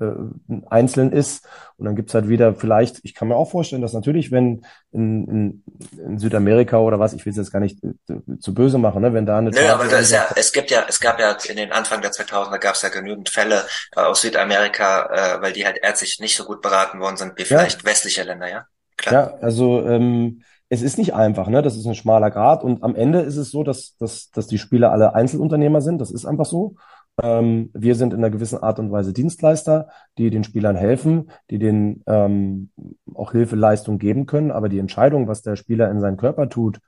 äh, 0.00 0.60
einzeln 0.68 1.12
ist. 1.12 1.46
Und 1.76 1.86
dann 1.86 1.96
gibt's 1.96 2.14
halt 2.14 2.28
wieder 2.28 2.54
vielleicht, 2.54 3.00
ich 3.02 3.14
kann 3.14 3.28
mir 3.28 3.36
auch 3.36 3.50
vorstellen, 3.50 3.82
dass 3.82 3.92
natürlich, 3.92 4.30
wenn 4.30 4.64
in, 4.92 5.28
in, 5.28 5.64
in 5.98 6.18
Südamerika 6.18 6.78
oder 6.78 6.98
was, 6.98 7.12
ich 7.12 7.24
will 7.24 7.30
es 7.30 7.36
jetzt 7.36 7.52
gar 7.52 7.60
nicht 7.60 7.82
äh, 7.84 8.38
zu 8.38 8.54
böse 8.54 8.78
machen, 8.78 9.02
ne, 9.02 9.12
wenn 9.12 9.26
da 9.26 9.38
eine 9.38 9.50
Nö, 9.50 9.68
aber 9.68 9.86
das 9.86 10.02
ist 10.02 10.12
ja, 10.12 10.26
es 10.36 10.52
gibt 10.52 10.70
ja, 10.70 10.84
es 10.88 11.00
gab 11.00 11.20
ja 11.20 11.36
in 11.48 11.56
den 11.56 11.72
Anfang 11.72 12.00
der 12.00 12.12
2000er 12.12 12.58
gab 12.58 12.74
es 12.74 12.82
ja 12.82 12.88
genügend 12.88 13.28
Fälle 13.28 13.64
äh, 13.96 14.00
aus 14.00 14.22
Südamerika, 14.22 15.36
äh, 15.36 15.42
weil 15.42 15.52
die 15.52 15.66
halt 15.66 15.78
ärztlich 15.82 16.18
nicht 16.20 16.36
so 16.36 16.44
gut 16.44 16.62
beraten 16.62 17.00
worden 17.00 17.16
sind 17.16 17.36
wie 17.36 17.42
ja, 17.42 17.46
vielleicht 17.46 17.84
westliche 17.84 18.22
Länder, 18.22 18.48
ja? 18.48 18.66
Klar. 18.96 19.12
ja, 19.12 19.38
also 19.42 19.86
ähm, 19.86 20.42
es 20.68 20.82
ist 20.82 20.98
nicht 20.98 21.14
einfach, 21.14 21.48
ne? 21.48 21.62
Das 21.62 21.76
ist 21.76 21.86
ein 21.86 21.94
schmaler 21.94 22.30
Grat 22.30 22.64
und 22.64 22.82
am 22.82 22.96
Ende 22.96 23.20
ist 23.20 23.36
es 23.36 23.50
so, 23.50 23.62
dass, 23.62 23.96
dass, 23.98 24.30
dass 24.30 24.46
die 24.46 24.58
Spieler 24.58 24.90
alle 24.90 25.14
Einzelunternehmer 25.14 25.80
sind. 25.80 26.00
Das 26.00 26.10
ist 26.10 26.26
einfach 26.26 26.46
so. 26.46 26.76
Ähm, 27.22 27.70
wir 27.72 27.94
sind 27.94 28.12
in 28.12 28.18
einer 28.18 28.30
gewissen 28.30 28.62
Art 28.62 28.78
und 28.78 28.90
Weise 28.90 29.12
Dienstleister, 29.12 29.88
die 30.18 30.30
den 30.30 30.44
Spielern 30.44 30.76
helfen, 30.76 31.30
die 31.50 31.58
denen 31.58 32.02
ähm, 32.06 32.70
auch 33.14 33.32
Hilfeleistung 33.32 33.98
geben 33.98 34.26
können. 34.26 34.50
Aber 34.50 34.68
die 34.68 34.78
Entscheidung, 34.78 35.28
was 35.28 35.42
der 35.42 35.56
Spieler 35.56 35.90
in 35.90 36.00
seinen 36.00 36.18
Körper 36.18 36.48
tut, 36.48 36.80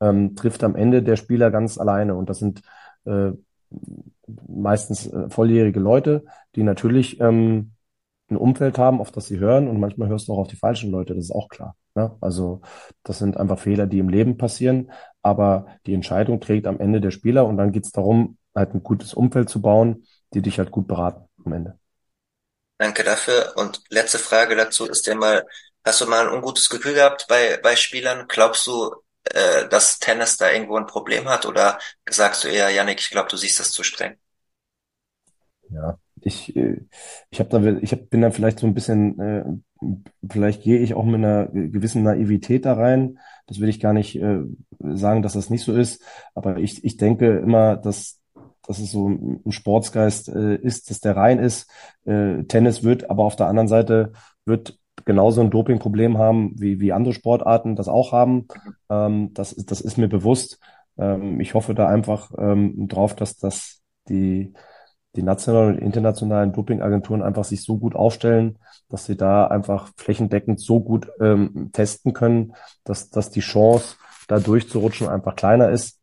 ähm, 0.00 0.34
trifft 0.34 0.64
am 0.64 0.74
Ende 0.76 1.02
der 1.02 1.16
Spieler 1.16 1.50
ganz 1.50 1.78
alleine. 1.78 2.16
Und 2.16 2.28
das 2.28 2.38
sind 2.38 2.62
äh, 3.04 3.32
meistens 4.48 5.06
äh, 5.06 5.30
volljährige 5.30 5.80
Leute, 5.80 6.24
die 6.56 6.62
natürlich 6.62 7.20
ähm, 7.20 7.72
ein 8.28 8.36
Umfeld 8.36 8.78
haben, 8.78 9.00
auf 9.00 9.12
das 9.12 9.26
sie 9.26 9.38
hören. 9.38 9.68
Und 9.68 9.78
manchmal 9.78 10.08
hörst 10.08 10.28
du 10.28 10.32
auch 10.32 10.38
auf 10.38 10.48
die 10.48 10.56
falschen 10.56 10.90
Leute, 10.90 11.14
das 11.14 11.26
ist 11.26 11.30
auch 11.30 11.48
klar. 11.48 11.76
Ne? 11.94 12.12
Also 12.20 12.60
das 13.04 13.18
sind 13.18 13.36
einfach 13.36 13.58
Fehler, 13.58 13.86
die 13.86 14.00
im 14.00 14.08
Leben 14.08 14.36
passieren. 14.36 14.90
Aber 15.22 15.66
die 15.86 15.94
Entscheidung 15.94 16.40
trägt 16.40 16.66
am 16.66 16.80
Ende 16.80 17.00
der 17.00 17.12
Spieler 17.12 17.46
und 17.46 17.56
dann 17.56 17.72
geht 17.72 17.84
es 17.84 17.92
darum, 17.92 18.36
halt 18.56 18.74
ein 18.74 18.82
gutes 18.82 19.14
Umfeld 19.14 19.48
zu 19.48 19.60
bauen, 19.62 20.06
die 20.34 20.42
dich 20.42 20.58
halt 20.58 20.70
gut 20.72 20.88
beraten 20.88 21.28
am 21.44 21.52
Ende. 21.52 21.78
Danke 22.78 23.04
dafür. 23.04 23.52
Und 23.56 23.82
letzte 23.90 24.18
Frage 24.18 24.56
dazu 24.56 24.86
ist 24.86 25.06
ja 25.06 25.14
mal, 25.14 25.46
hast 25.84 26.00
du 26.00 26.06
mal 26.06 26.26
ein 26.26 26.34
ungutes 26.34 26.68
Gefühl 26.68 26.94
gehabt 26.94 27.26
bei, 27.28 27.58
bei 27.62 27.76
Spielern? 27.76 28.26
Glaubst 28.28 28.66
du, 28.66 28.94
äh, 29.24 29.68
dass 29.68 29.98
Tennis 29.98 30.36
da 30.36 30.50
irgendwo 30.50 30.76
ein 30.76 30.86
Problem 30.86 31.28
hat? 31.28 31.46
Oder 31.46 31.78
sagst 32.08 32.44
du 32.44 32.48
eher, 32.48 32.70
Yannick, 32.70 33.00
ich 33.00 33.10
glaube, 33.10 33.28
du 33.30 33.36
siehst 33.36 33.60
das 33.60 33.72
zu 33.72 33.82
streng? 33.82 34.18
Ja, 35.70 35.98
ich, 36.20 36.54
äh, 36.56 36.80
ich 37.30 37.40
habe 37.40 37.50
da, 37.50 37.64
ich 37.80 37.92
hab, 37.92 38.08
bin 38.10 38.20
da 38.20 38.30
vielleicht 38.30 38.58
so 38.60 38.66
ein 38.66 38.74
bisschen, 38.74 39.18
äh, 39.20 39.44
vielleicht 40.30 40.62
gehe 40.62 40.78
ich 40.78 40.94
auch 40.94 41.04
mit 41.04 41.16
einer 41.16 41.46
gewissen 41.48 42.02
Naivität 42.02 42.64
da 42.64 42.74
rein. 42.74 43.18
Das 43.46 43.60
will 43.60 43.68
ich 43.68 43.80
gar 43.80 43.92
nicht 43.92 44.16
äh, 44.16 44.40
sagen, 44.80 45.22
dass 45.22 45.34
das 45.34 45.50
nicht 45.50 45.64
so 45.64 45.74
ist. 45.74 46.02
Aber 46.34 46.58
ich, 46.58 46.84
ich 46.84 46.96
denke 46.96 47.38
immer, 47.38 47.76
dass 47.76 48.20
dass 48.66 48.78
es 48.78 48.90
so 48.90 49.08
ein 49.08 49.52
Sportsgeist 49.52 50.28
äh, 50.28 50.56
ist, 50.56 50.90
dass 50.90 51.00
der 51.00 51.16
rein 51.16 51.38
ist. 51.38 51.70
Äh, 52.04 52.44
Tennis 52.44 52.82
wird, 52.82 53.10
aber 53.10 53.24
auf 53.24 53.36
der 53.36 53.48
anderen 53.48 53.68
Seite 53.68 54.12
wird 54.44 54.78
genauso 55.04 55.40
ein 55.40 55.50
Dopingproblem 55.50 56.18
haben, 56.18 56.52
wie, 56.56 56.80
wie 56.80 56.92
andere 56.92 57.14
Sportarten 57.14 57.76
das 57.76 57.88
auch 57.88 58.12
haben. 58.12 58.48
Ähm, 58.90 59.32
das, 59.34 59.54
das 59.54 59.80
ist 59.80 59.98
mir 59.98 60.08
bewusst. 60.08 60.58
Ähm, 60.98 61.40
ich 61.40 61.54
hoffe 61.54 61.74
da 61.74 61.88
einfach 61.88 62.32
ähm, 62.38 62.88
drauf, 62.88 63.14
dass 63.14 63.36
das 63.36 63.82
die, 64.08 64.52
die 65.14 65.22
nationalen 65.22 65.76
und 65.76 65.82
internationalen 65.82 66.52
Dopingagenturen 66.52 67.22
einfach 67.22 67.44
sich 67.44 67.62
so 67.62 67.78
gut 67.78 67.94
aufstellen, 67.94 68.58
dass 68.88 69.06
sie 69.06 69.16
da 69.16 69.46
einfach 69.46 69.90
flächendeckend 69.96 70.60
so 70.60 70.80
gut 70.80 71.08
ähm, 71.20 71.70
testen 71.72 72.12
können, 72.12 72.54
dass, 72.84 73.10
dass 73.10 73.30
die 73.30 73.40
Chance, 73.40 73.96
da 74.28 74.40
durchzurutschen, 74.40 75.08
einfach 75.08 75.36
kleiner 75.36 75.70
ist. 75.70 76.00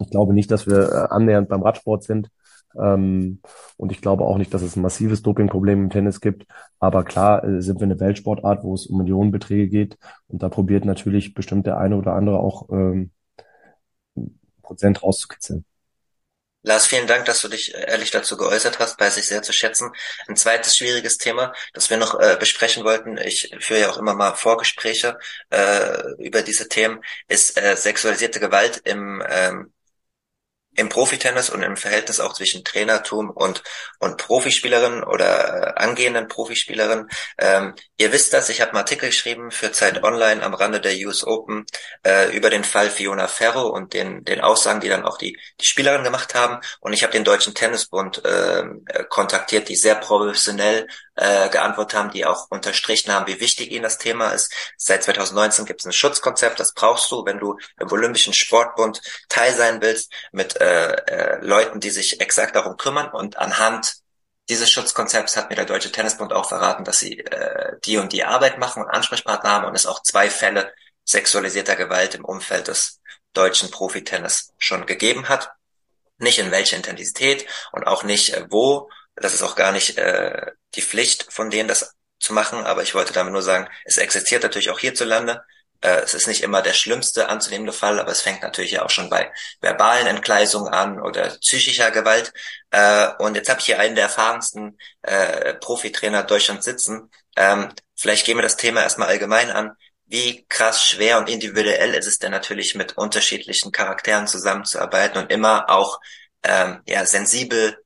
Ich 0.00 0.10
glaube 0.10 0.34
nicht, 0.34 0.50
dass 0.50 0.66
wir 0.66 0.90
äh, 0.90 1.14
annähernd 1.14 1.48
beim 1.48 1.62
Radsport 1.62 2.04
sind. 2.04 2.30
Ähm, 2.78 3.40
und 3.76 3.92
ich 3.92 4.00
glaube 4.00 4.24
auch 4.24 4.38
nicht, 4.38 4.54
dass 4.54 4.62
es 4.62 4.76
ein 4.76 4.82
massives 4.82 5.22
Dopingproblem 5.22 5.84
im 5.84 5.90
Tennis 5.90 6.20
gibt. 6.20 6.46
Aber 6.78 7.04
klar 7.04 7.44
äh, 7.44 7.62
sind 7.62 7.80
wir 7.80 7.84
eine 7.84 8.00
Weltsportart, 8.00 8.62
wo 8.62 8.74
es 8.74 8.86
um 8.86 8.98
Millionenbeträge 8.98 9.68
geht. 9.68 9.98
Und 10.28 10.42
da 10.42 10.48
probiert 10.48 10.84
natürlich 10.84 11.34
bestimmt 11.34 11.66
der 11.66 11.78
eine 11.78 11.96
oder 11.96 12.14
andere 12.14 12.38
auch 12.38 12.68
ähm, 12.70 13.10
Prozent 14.62 15.02
rauszukitzeln. 15.02 15.64
Lars, 16.62 16.86
vielen 16.86 17.06
Dank, 17.06 17.24
dass 17.24 17.40
du 17.40 17.48
dich 17.48 17.74
äh, 17.74 17.90
ehrlich 17.90 18.10
dazu 18.10 18.36
geäußert 18.36 18.78
hast, 18.78 19.00
weiß 19.00 19.16
ich 19.16 19.26
sehr 19.26 19.42
zu 19.42 19.52
schätzen. 19.52 19.92
Ein 20.28 20.36
zweites 20.36 20.76
schwieriges 20.76 21.16
Thema, 21.16 21.54
das 21.72 21.88
wir 21.88 21.96
noch 21.96 22.20
äh, 22.20 22.36
besprechen 22.38 22.84
wollten, 22.84 23.16
ich 23.16 23.56
führe 23.60 23.80
ja 23.80 23.90
auch 23.90 23.96
immer 23.96 24.14
mal 24.14 24.34
Vorgespräche 24.34 25.18
äh, 25.48 26.12
über 26.18 26.42
diese 26.42 26.68
Themen, 26.68 27.00
ist 27.28 27.56
äh, 27.60 27.76
sexualisierte 27.76 28.40
Gewalt 28.40 28.82
im 28.84 29.22
ähm, 29.26 29.72
im 30.76 30.88
Profitennis 30.88 31.50
und 31.50 31.62
im 31.62 31.76
Verhältnis 31.76 32.20
auch 32.20 32.32
zwischen 32.32 32.64
Trainertum 32.64 33.30
und, 33.30 33.62
und 33.98 34.16
Profispielerinnen 34.18 35.02
oder 35.02 35.76
äh, 35.76 35.80
angehenden 35.80 36.28
Profispielerinnen. 36.28 37.08
Ähm, 37.38 37.74
ihr 37.96 38.12
wisst 38.12 38.32
das, 38.32 38.48
ich 38.48 38.60
habe 38.60 38.70
einen 38.70 38.78
Artikel 38.78 39.08
geschrieben 39.08 39.50
für 39.50 39.72
Zeit 39.72 40.02
Online 40.04 40.42
am 40.42 40.54
Rande 40.54 40.80
der 40.80 40.94
US 41.06 41.26
Open 41.26 41.66
äh, 42.06 42.34
über 42.34 42.50
den 42.50 42.64
Fall 42.64 42.90
Fiona 42.90 43.26
Ferro 43.26 43.68
und 43.68 43.94
den, 43.94 44.24
den 44.24 44.40
Aussagen, 44.40 44.80
die 44.80 44.88
dann 44.88 45.04
auch 45.04 45.18
die, 45.18 45.38
die 45.60 45.66
Spielerinnen 45.66 46.04
gemacht 46.04 46.34
haben. 46.34 46.60
Und 46.80 46.92
ich 46.92 47.02
habe 47.02 47.12
den 47.12 47.24
Deutschen 47.24 47.54
Tennisbund 47.54 48.24
äh, 48.24 48.62
kontaktiert, 49.08 49.68
die 49.68 49.76
sehr 49.76 49.96
professionell 49.96 50.86
äh, 51.20 51.50
geantwortet 51.50 51.98
haben, 51.98 52.10
die 52.10 52.24
auch 52.24 52.50
unterstrichen 52.50 53.12
haben, 53.12 53.26
wie 53.26 53.40
wichtig 53.40 53.70
ihnen 53.70 53.82
das 53.82 53.98
Thema 53.98 54.30
ist. 54.30 54.52
Seit 54.78 55.04
2019 55.04 55.66
gibt 55.66 55.80
es 55.80 55.86
ein 55.86 55.92
Schutzkonzept, 55.92 56.58
das 56.58 56.72
brauchst 56.72 57.10
du, 57.10 57.26
wenn 57.26 57.38
du 57.38 57.58
im 57.78 57.92
Olympischen 57.92 58.32
Sportbund 58.32 59.02
Teil 59.28 59.54
sein 59.54 59.82
willst, 59.82 60.10
mit 60.32 60.58
äh, 60.60 60.92
äh, 60.92 61.44
Leuten, 61.44 61.78
die 61.78 61.90
sich 61.90 62.22
exakt 62.22 62.56
darum 62.56 62.78
kümmern. 62.78 63.10
Und 63.10 63.36
anhand 63.36 63.96
dieses 64.48 64.70
Schutzkonzepts 64.70 65.36
hat 65.36 65.50
mir 65.50 65.56
der 65.56 65.66
Deutsche 65.66 65.92
Tennisbund 65.92 66.32
auch 66.32 66.48
verraten, 66.48 66.84
dass 66.84 66.98
sie 66.98 67.18
äh, 67.18 67.76
die 67.84 67.98
und 67.98 68.12
die 68.12 68.24
Arbeit 68.24 68.58
machen 68.58 68.82
und 68.82 68.88
Ansprechpartner 68.88 69.50
haben 69.50 69.66
und 69.66 69.74
es 69.74 69.86
auch 69.86 70.02
zwei 70.02 70.30
Fälle 70.30 70.72
sexualisierter 71.04 71.76
Gewalt 71.76 72.14
im 72.14 72.24
Umfeld 72.24 72.68
des 72.68 72.98
deutschen 73.34 73.70
Profitennis 73.70 74.54
schon 74.56 74.86
gegeben 74.86 75.28
hat. 75.28 75.52
Nicht 76.16 76.38
in 76.38 76.50
welcher 76.50 76.76
Intensität 76.76 77.46
und 77.72 77.86
auch 77.86 78.04
nicht 78.04 78.32
äh, 78.32 78.46
wo 78.48 78.88
das 79.20 79.34
ist 79.34 79.42
auch 79.42 79.56
gar 79.56 79.72
nicht 79.72 79.98
äh, 79.98 80.52
die 80.74 80.82
Pflicht 80.82 81.32
von 81.32 81.50
denen, 81.50 81.68
das 81.68 81.94
zu 82.18 82.32
machen, 82.32 82.64
aber 82.64 82.82
ich 82.82 82.94
wollte 82.94 83.12
damit 83.12 83.32
nur 83.32 83.42
sagen, 83.42 83.68
es 83.84 83.96
existiert 83.96 84.42
natürlich 84.42 84.70
auch 84.70 84.78
hierzulande. 84.78 85.42
Äh, 85.80 86.00
es 86.02 86.14
ist 86.14 86.26
nicht 86.26 86.42
immer 86.42 86.62
der 86.62 86.74
schlimmste 86.74 87.28
anzunehmende 87.28 87.72
Fall, 87.72 87.98
aber 87.98 88.12
es 88.12 88.20
fängt 88.20 88.42
natürlich 88.42 88.72
ja 88.72 88.84
auch 88.84 88.90
schon 88.90 89.08
bei 89.08 89.32
verbalen 89.60 90.06
Entgleisungen 90.06 90.72
an 90.72 91.00
oder 91.00 91.28
psychischer 91.40 91.90
Gewalt. 91.90 92.32
Äh, 92.70 93.08
und 93.18 93.36
jetzt 93.36 93.48
habe 93.48 93.60
ich 93.60 93.66
hier 93.66 93.80
einen 93.80 93.94
der 93.94 94.04
erfahrensten 94.04 94.78
äh, 95.02 95.54
Profitrainer 95.54 96.22
Deutschlands 96.22 96.64
sitzen. 96.66 97.10
Ähm, 97.36 97.72
vielleicht 97.96 98.26
gehen 98.26 98.36
wir 98.36 98.42
das 98.42 98.56
Thema 98.56 98.82
erstmal 98.82 99.08
allgemein 99.08 99.50
an. 99.50 99.72
Wie 100.06 100.44
krass 100.48 100.84
schwer 100.84 101.18
und 101.18 101.28
individuell 101.28 101.94
ist 101.94 102.06
es 102.06 102.18
denn 102.18 102.32
natürlich 102.32 102.74
mit 102.74 102.98
unterschiedlichen 102.98 103.72
Charakteren 103.72 104.26
zusammenzuarbeiten 104.26 105.22
und 105.22 105.30
immer 105.30 105.70
auch 105.70 106.00
ähm, 106.42 106.82
ja 106.86 107.06
sensibel 107.06 107.78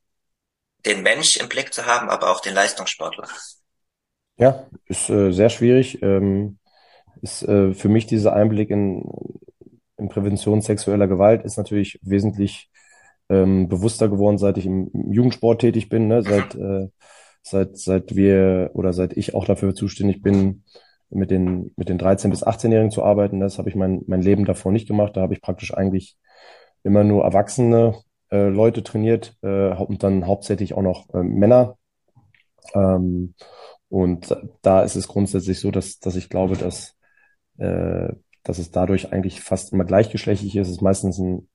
den 0.87 1.03
Mensch 1.03 1.37
im 1.37 1.49
Blick 1.49 1.73
zu 1.73 1.87
haben, 1.87 2.09
aber 2.09 2.31
auch 2.31 2.41
den 2.41 2.55
Leistungssportler. 2.55 3.29
Ja, 4.37 4.67
ist 4.87 5.09
äh, 5.11 5.33
sehr 5.33 5.49
schwierig. 5.49 6.03
Ähm, 6.03 6.59
ist 7.23 7.43
äh, 7.43 7.73
für 7.73 7.89
mich 7.89 8.07
dieser 8.07 8.35
Einblick 8.35 8.71
in, 8.71 9.05
in 9.97 10.09
Prävention 10.09 10.61
sexueller 10.61 11.07
Gewalt 11.07 11.45
ist 11.45 11.57
natürlich 11.57 11.99
wesentlich 12.03 12.71
ähm, 13.29 13.69
bewusster 13.69 14.09
geworden, 14.09 14.39
seit 14.39 14.59
ich 14.59 14.67
im, 14.67 14.91
im 14.93 15.13
Jugendsport 15.13 15.61
tätig 15.61 15.89
bin, 15.89 16.09
ne? 16.09 16.23
seit, 16.23 16.55
äh, 16.55 16.89
seit, 17.43 17.79
seit 17.79 18.17
wir 18.17 18.71
oder 18.75 18.93
seit 18.93 19.17
ich 19.17 19.35
auch 19.35 19.47
dafür 19.47 19.75
zuständig 19.75 20.23
bin, 20.23 20.65
mit 21.11 21.31
den, 21.31 21.73
mit 21.77 21.89
den 21.89 21.99
13- 21.99 22.31
bis 22.31 22.45
18-Jährigen 22.45 22.91
zu 22.91 23.05
arbeiten. 23.05 23.41
Das 23.41 23.59
habe 23.59 23.69
ich 23.69 23.77
mein, 23.77 24.03
mein 24.07 24.23
Leben 24.23 24.45
davor 24.45 24.73
nicht 24.73 24.89
gemacht. 24.89 25.17
Da 25.17 25.21
habe 25.21 25.35
ich 25.35 25.41
praktisch 25.41 25.73
eigentlich 25.73 26.17
immer 26.83 27.05
nur 27.05 27.25
Erwachsene 27.25 27.95
äh, 28.35 28.49
Leute 28.49 28.83
trainiert 28.83 29.37
äh, 29.43 29.73
und 29.73 30.03
dann 30.03 30.27
hauptsächlich 30.27 30.75
auch 30.75 30.83
noch 30.83 31.09
äh, 31.15 31.23
Männer. 31.23 31.79
Ähm, 32.75 33.35
und 33.89 34.37
da 34.63 34.83
ist 34.83 34.97
es 34.97 35.07
grundsätzlich 35.07 35.61
so, 35.61 35.71
dass, 35.71 36.01
dass 36.01 36.17
ich 36.17 36.29
glaube, 36.29 36.57
dass, 36.57 36.97
äh, 37.59 38.09
dass 38.43 38.59
es 38.59 38.73
dadurch 38.73 39.13
eigentlich 39.13 39.41
fast 39.41 39.73
immer 39.73 39.85
gleichgeschlechtlich 39.85 40.57
ist. 40.57 40.67
Es 40.67 40.75
ist 40.75 40.83
meistens 40.83 41.19
ein, 41.19 41.49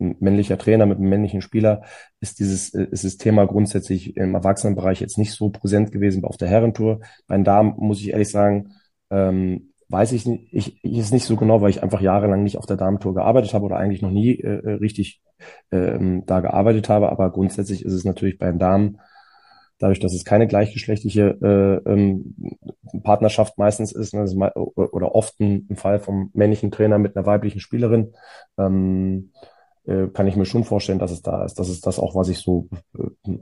ein 0.00 0.16
männlicher 0.18 0.58
Trainer 0.58 0.86
mit 0.86 0.98
einem 0.98 1.08
männlichen 1.08 1.40
Spieler. 1.40 1.82
Ist 2.20 2.40
dieses, 2.40 2.70
ist 2.70 3.04
das 3.04 3.16
Thema 3.16 3.46
grundsätzlich 3.46 4.16
im 4.16 4.34
Erwachsenenbereich 4.34 5.00
jetzt 5.00 5.18
nicht 5.18 5.32
so 5.32 5.50
präsent 5.50 5.92
gewesen 5.92 6.24
auf 6.24 6.36
der 6.36 6.48
Herrentour. 6.48 7.00
Bei 7.28 7.36
den 7.36 7.44
Damen 7.44 7.74
muss 7.76 8.00
ich 8.00 8.10
ehrlich 8.10 8.30
sagen, 8.30 8.72
ähm, 9.10 9.67
weiß 9.88 10.12
ich 10.12 10.26
nicht, 10.26 10.48
ich, 10.52 10.84
ich 10.84 10.98
ist 10.98 11.12
nicht 11.12 11.24
so 11.24 11.36
genau, 11.36 11.60
weil 11.60 11.70
ich 11.70 11.82
einfach 11.82 12.00
jahrelang 12.00 12.42
nicht 12.42 12.58
auf 12.58 12.66
der 12.66 12.76
Damentour 12.76 13.14
gearbeitet 13.14 13.54
habe 13.54 13.64
oder 13.64 13.76
eigentlich 13.76 14.02
noch 14.02 14.10
nie 14.10 14.32
äh, 14.32 14.58
äh 14.58 14.72
richtig 14.74 15.22
ähm, 15.70 16.24
da 16.26 16.40
gearbeitet 16.40 16.88
habe. 16.88 17.10
Aber 17.10 17.30
grundsätzlich 17.30 17.84
ist 17.84 17.92
es 17.92 18.04
natürlich 18.04 18.38
beim 18.38 18.58
Damen, 18.58 18.98
dadurch, 19.78 20.00
dass 20.00 20.12
es 20.12 20.24
keine 20.24 20.46
gleichgeschlechtliche 20.46 21.38
äh, 21.40 21.90
ähm, 21.90 22.34
Partnerschaft 23.02 23.58
meistens 23.58 23.92
ist, 23.92 24.12
ne, 24.12 24.52
oder 24.54 25.14
oft 25.14 25.38
ein, 25.40 25.66
ein, 25.70 25.76
Fall 25.76 26.00
vom 26.00 26.30
männlichen 26.34 26.70
Trainer 26.70 26.98
mit 26.98 27.16
einer 27.16 27.26
weiblichen 27.26 27.60
Spielerin, 27.60 28.12
ähm, 28.58 29.32
äh, 29.86 30.08
kann 30.08 30.26
ich 30.26 30.36
mir 30.36 30.46
schon 30.46 30.64
vorstellen, 30.64 30.98
dass 30.98 31.12
es 31.12 31.22
da 31.22 31.44
ist. 31.44 31.58
Das 31.58 31.68
ist 31.68 31.86
das 31.86 31.98
auch, 31.98 32.14
was 32.14 32.28
ich 32.28 32.38
so 32.38 32.68
äh, 32.98 33.38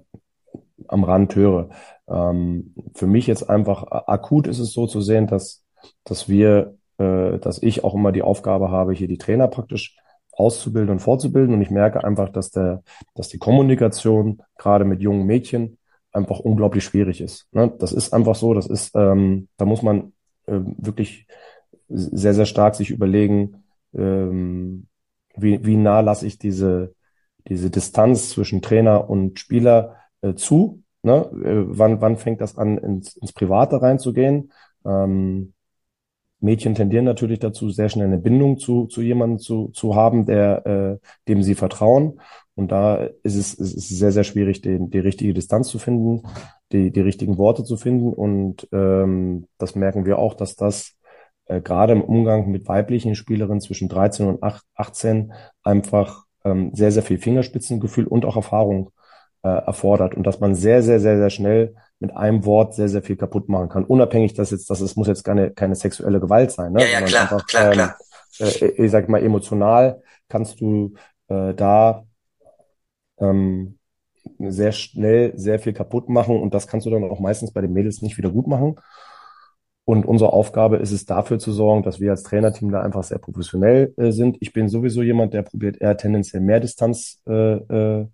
am 0.88 1.04
Rand 1.04 1.34
höre. 1.34 1.70
Ähm, 2.08 2.74
für 2.94 3.06
mich 3.06 3.26
jetzt 3.26 3.48
einfach 3.48 3.84
akut 3.90 4.46
ist 4.46 4.58
es 4.58 4.72
so 4.72 4.86
zu 4.86 5.00
sehen, 5.00 5.26
dass, 5.26 5.64
dass 6.04 6.28
wir, 6.28 6.76
äh, 6.98 7.38
dass 7.38 7.62
ich 7.62 7.84
auch 7.84 7.94
immer 7.94 8.12
die 8.12 8.22
Aufgabe 8.22 8.70
habe, 8.70 8.92
hier 8.92 9.08
die 9.08 9.18
Trainer 9.18 9.48
praktisch 9.48 9.96
auszubilden 10.32 10.90
und 10.90 11.00
fortzubilden. 11.00 11.54
Und 11.54 11.62
ich 11.62 11.70
merke 11.70 12.04
einfach, 12.04 12.28
dass 12.28 12.50
der, 12.50 12.82
dass 13.14 13.28
die 13.28 13.38
Kommunikation 13.38 14.42
gerade 14.58 14.84
mit 14.84 15.00
jungen 15.00 15.26
Mädchen 15.26 15.78
einfach 16.12 16.40
unglaublich 16.40 16.84
schwierig 16.84 17.20
ist. 17.20 17.46
Ne? 17.52 17.72
Das 17.78 17.92
ist 17.92 18.12
einfach 18.12 18.34
so, 18.34 18.54
das 18.54 18.66
ist, 18.66 18.94
ähm, 18.94 19.48
da 19.56 19.64
muss 19.64 19.82
man 19.82 20.12
äh, 20.46 20.60
wirklich 20.78 21.26
sehr, 21.88 22.34
sehr 22.34 22.46
stark 22.46 22.74
sich 22.74 22.90
überlegen, 22.90 23.64
ähm, 23.94 24.88
wie, 25.36 25.64
wie 25.64 25.76
nah 25.76 26.00
lasse 26.00 26.26
ich 26.26 26.38
diese, 26.38 26.94
diese 27.48 27.70
Distanz 27.70 28.30
zwischen 28.30 28.62
Trainer 28.62 29.08
und 29.08 29.38
Spieler 29.38 29.96
äh, 30.22 30.34
zu. 30.34 30.82
Ne? 31.02 31.30
Äh, 31.44 31.64
wann, 31.78 32.00
wann 32.00 32.16
fängt 32.16 32.40
das 32.40 32.56
an, 32.56 32.78
ins, 32.78 33.16
ins 33.16 33.32
Private 33.32 33.80
reinzugehen? 33.82 34.52
Ähm, 34.84 35.52
Mädchen 36.40 36.74
tendieren 36.74 37.04
natürlich 37.04 37.38
dazu, 37.38 37.70
sehr 37.70 37.88
schnell 37.88 38.06
eine 38.06 38.18
Bindung 38.18 38.58
zu, 38.58 38.86
zu 38.86 39.02
jemandem 39.02 39.38
zu, 39.38 39.68
zu 39.68 39.94
haben, 39.94 40.26
der, 40.26 40.66
äh, 40.66 40.98
dem 41.28 41.42
sie 41.42 41.54
vertrauen. 41.54 42.20
Und 42.54 42.72
da 42.72 42.96
ist 43.22 43.36
es, 43.36 43.54
ist 43.54 43.76
es 43.76 43.88
sehr, 43.88 44.12
sehr 44.12 44.24
schwierig, 44.24 44.62
den, 44.62 44.90
die 44.90 44.98
richtige 44.98 45.34
Distanz 45.34 45.68
zu 45.68 45.78
finden, 45.78 46.22
die, 46.72 46.90
die 46.90 47.00
richtigen 47.00 47.38
Worte 47.38 47.64
zu 47.64 47.76
finden. 47.76 48.12
Und 48.12 48.68
ähm, 48.72 49.46
das 49.58 49.74
merken 49.74 50.06
wir 50.06 50.18
auch, 50.18 50.34
dass 50.34 50.56
das 50.56 50.96
äh, 51.46 51.60
gerade 51.60 51.92
im 51.92 52.02
Umgang 52.02 52.50
mit 52.50 52.68
weiblichen 52.68 53.14
Spielerinnen 53.14 53.60
zwischen 53.60 53.88
13 53.88 54.26
und 54.26 54.42
18 54.74 55.32
einfach 55.62 56.24
ähm, 56.44 56.70
sehr, 56.74 56.92
sehr 56.92 57.02
viel 57.02 57.18
Fingerspitzengefühl 57.18 58.06
und 58.06 58.24
auch 58.24 58.36
Erfahrung 58.36 58.90
äh, 59.42 59.48
erfordert 59.48 60.14
und 60.14 60.26
dass 60.26 60.40
man 60.40 60.54
sehr, 60.54 60.82
sehr, 60.82 61.00
sehr, 61.00 61.16
sehr 61.18 61.30
schnell 61.30 61.74
mit 61.98 62.14
einem 62.16 62.44
Wort 62.44 62.74
sehr, 62.74 62.88
sehr 62.88 63.02
viel 63.02 63.16
kaputt 63.16 63.48
machen 63.48 63.68
kann. 63.68 63.84
Unabhängig, 63.84 64.34
dass 64.34 64.50
jetzt, 64.50 64.68
dass 64.70 64.80
es 64.80 64.96
muss 64.96 65.06
jetzt 65.06 65.24
keine, 65.24 65.50
keine 65.50 65.74
sexuelle 65.74 66.20
Gewalt 66.20 66.50
sein, 66.50 66.72
ne? 66.72 66.82
Ja, 66.82 67.00
ja, 67.00 67.02
klar, 67.02 67.22
einfach, 67.22 67.46
klar, 67.46 67.66
ähm, 67.66 67.72
klar. 67.72 67.96
Äh, 68.38 68.66
ich 68.66 68.90
sag 68.90 69.08
mal, 69.08 69.22
emotional 69.22 70.02
kannst 70.28 70.60
du 70.60 70.94
äh, 71.28 71.54
da 71.54 72.04
ähm, 73.18 73.78
sehr 74.38 74.72
schnell 74.72 75.32
sehr 75.36 75.58
viel 75.58 75.72
kaputt 75.72 76.08
machen 76.08 76.40
und 76.40 76.52
das 76.52 76.66
kannst 76.66 76.86
du 76.86 76.90
dann 76.90 77.04
auch 77.04 77.20
meistens 77.20 77.52
bei 77.52 77.60
den 77.60 77.72
Mädels 77.72 78.02
nicht 78.02 78.18
wieder 78.18 78.30
gut 78.30 78.46
machen. 78.46 78.76
Und 79.84 80.04
unsere 80.04 80.32
Aufgabe 80.32 80.78
ist 80.78 80.90
es, 80.90 81.06
dafür 81.06 81.38
zu 81.38 81.52
sorgen, 81.52 81.84
dass 81.84 82.00
wir 82.00 82.10
als 82.10 82.24
Trainerteam 82.24 82.72
da 82.72 82.82
einfach 82.82 83.04
sehr 83.04 83.18
professionell 83.18 83.94
äh, 83.96 84.10
sind. 84.10 84.36
Ich 84.40 84.52
bin 84.52 84.68
sowieso 84.68 85.00
jemand, 85.02 85.32
der 85.32 85.42
probiert 85.42 85.80
eher 85.80 85.96
tendenziell 85.96 86.42
mehr 86.42 86.58
Distanz 86.58 87.22
äh, 87.28 87.32
äh, 87.32 88.06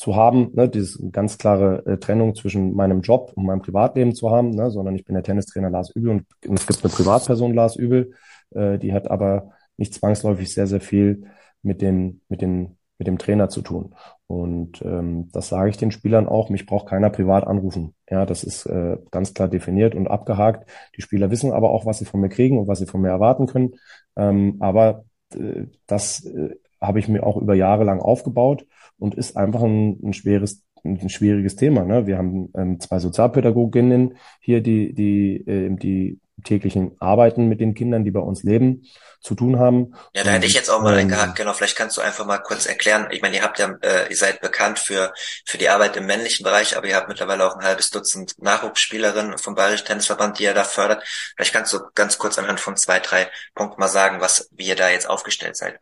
zu 0.00 0.16
haben, 0.16 0.50
ne, 0.54 0.66
diese 0.66 1.10
ganz 1.10 1.36
klare 1.36 1.84
äh, 1.84 1.98
Trennung 1.98 2.34
zwischen 2.34 2.74
meinem 2.74 3.02
Job 3.02 3.32
und 3.34 3.44
meinem 3.44 3.60
Privatleben 3.60 4.14
zu 4.14 4.30
haben, 4.30 4.48
ne, 4.48 4.70
sondern 4.70 4.94
ich 4.94 5.04
bin 5.04 5.12
der 5.12 5.22
Tennistrainer 5.22 5.68
Lars 5.68 5.90
Übel 5.90 6.08
und, 6.08 6.26
es 6.58 6.66
gibt 6.66 6.82
eine 6.82 6.90
Privatperson 6.90 7.52
Lars 7.52 7.76
Übel, 7.76 8.14
äh, 8.52 8.78
die 8.78 8.94
hat 8.94 9.10
aber 9.10 9.50
nicht 9.76 9.92
zwangsläufig 9.92 10.54
sehr, 10.54 10.66
sehr 10.66 10.80
viel 10.80 11.26
mit 11.60 11.82
den, 11.82 12.22
mit 12.30 12.40
den, 12.40 12.78
mit 12.96 13.08
dem 13.08 13.18
Trainer 13.18 13.50
zu 13.50 13.60
tun. 13.60 13.94
Und 14.26 14.80
ähm, 14.80 15.28
das 15.32 15.50
sage 15.50 15.68
ich 15.68 15.76
den 15.76 15.90
Spielern 15.90 16.26
auch, 16.26 16.48
mich 16.48 16.64
braucht 16.64 16.88
keiner 16.88 17.10
privat 17.10 17.46
anrufen. 17.46 17.94
Ja, 18.08 18.24
das 18.24 18.42
ist 18.42 18.64
äh, 18.64 18.96
ganz 19.10 19.34
klar 19.34 19.48
definiert 19.48 19.94
und 19.94 20.08
abgehakt. 20.08 20.66
Die 20.96 21.02
Spieler 21.02 21.30
wissen 21.30 21.52
aber 21.52 21.72
auch, 21.72 21.84
was 21.84 21.98
sie 21.98 22.06
von 22.06 22.20
mir 22.20 22.30
kriegen 22.30 22.58
und 22.58 22.68
was 22.68 22.78
sie 22.78 22.86
von 22.86 23.02
mir 23.02 23.10
erwarten 23.10 23.46
können. 23.46 23.72
Ähm, 24.16 24.56
aber 24.60 25.04
äh, 25.34 25.66
das 25.86 26.24
äh, 26.24 26.54
habe 26.80 26.98
ich 26.98 27.08
mir 27.08 27.26
auch 27.26 27.36
über 27.36 27.54
Jahre 27.54 27.84
lang 27.84 28.00
aufgebaut 28.00 28.66
und 28.98 29.14
ist 29.14 29.36
einfach 29.36 29.62
ein, 29.62 29.98
ein 30.02 30.12
schweres 30.12 30.64
ein 30.84 31.10
schwieriges 31.10 31.56
Thema. 31.56 31.84
Ne? 31.84 32.06
Wir 32.06 32.16
haben 32.16 32.50
ähm, 32.56 32.80
zwei 32.80 32.98
Sozialpädagoginnen 33.00 34.16
hier, 34.40 34.62
die, 34.62 34.94
die, 34.94 35.36
äh, 35.46 35.68
die 35.76 36.18
täglichen 36.42 36.96
Arbeiten 37.00 37.48
mit 37.48 37.60
den 37.60 37.74
Kindern, 37.74 38.04
die 38.04 38.10
bei 38.10 38.20
uns 38.20 38.42
leben, 38.42 38.86
zu 39.20 39.34
tun 39.34 39.58
haben. 39.58 39.94
Ja, 40.14 40.24
da 40.24 40.30
hätte 40.30 40.46
ich 40.46 40.54
jetzt 40.54 40.70
auch 40.70 40.80
mal 40.80 40.94
ähm, 40.94 41.00
eingehakt. 41.00 41.36
Genau, 41.36 41.52
vielleicht 41.52 41.76
kannst 41.76 41.98
du 41.98 42.00
einfach 42.00 42.24
mal 42.24 42.38
kurz 42.38 42.64
erklären. 42.64 43.08
Ich 43.10 43.20
meine, 43.20 43.36
ihr 43.36 43.42
habt 43.42 43.58
ja, 43.58 43.76
äh, 43.82 44.08
ihr 44.08 44.16
seid 44.16 44.40
bekannt 44.40 44.78
für 44.78 45.12
für 45.44 45.58
die 45.58 45.68
Arbeit 45.68 45.96
im 45.96 46.06
männlichen 46.06 46.44
Bereich, 46.44 46.76
aber 46.76 46.86
ihr 46.86 46.96
habt 46.96 47.08
mittlerweile 47.08 47.46
auch 47.46 47.56
ein 47.56 47.64
halbes 47.64 47.90
Dutzend 47.90 48.40
Nachwuchsspielerinnen 48.42 49.36
vom 49.36 49.54
Bayerischen 49.54 49.86
Tennisverband, 49.86 50.38
die 50.38 50.44
ihr 50.44 50.54
da 50.54 50.64
fördert. 50.64 51.04
Vielleicht 51.36 51.52
kannst 51.52 51.72
du 51.74 51.80
ganz 51.94 52.16
kurz 52.16 52.38
anhand 52.38 52.60
von 52.60 52.76
zwei, 52.76 53.00
drei 53.00 53.28
Punkten 53.54 53.80
mal 53.80 53.88
sagen, 53.88 54.20
was 54.20 54.48
wie 54.52 54.68
ihr 54.68 54.76
da 54.76 54.88
jetzt 54.88 55.08
aufgestellt 55.08 55.56
seid. 55.56 55.78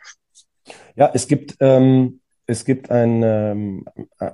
Ja, 0.98 1.10
es 1.14 1.28
gibt 1.28 1.56
ähm, 1.60 2.20
es 2.50 2.64
gibt 2.64 2.90
ein, 2.90 3.22
ähm, 3.22 3.84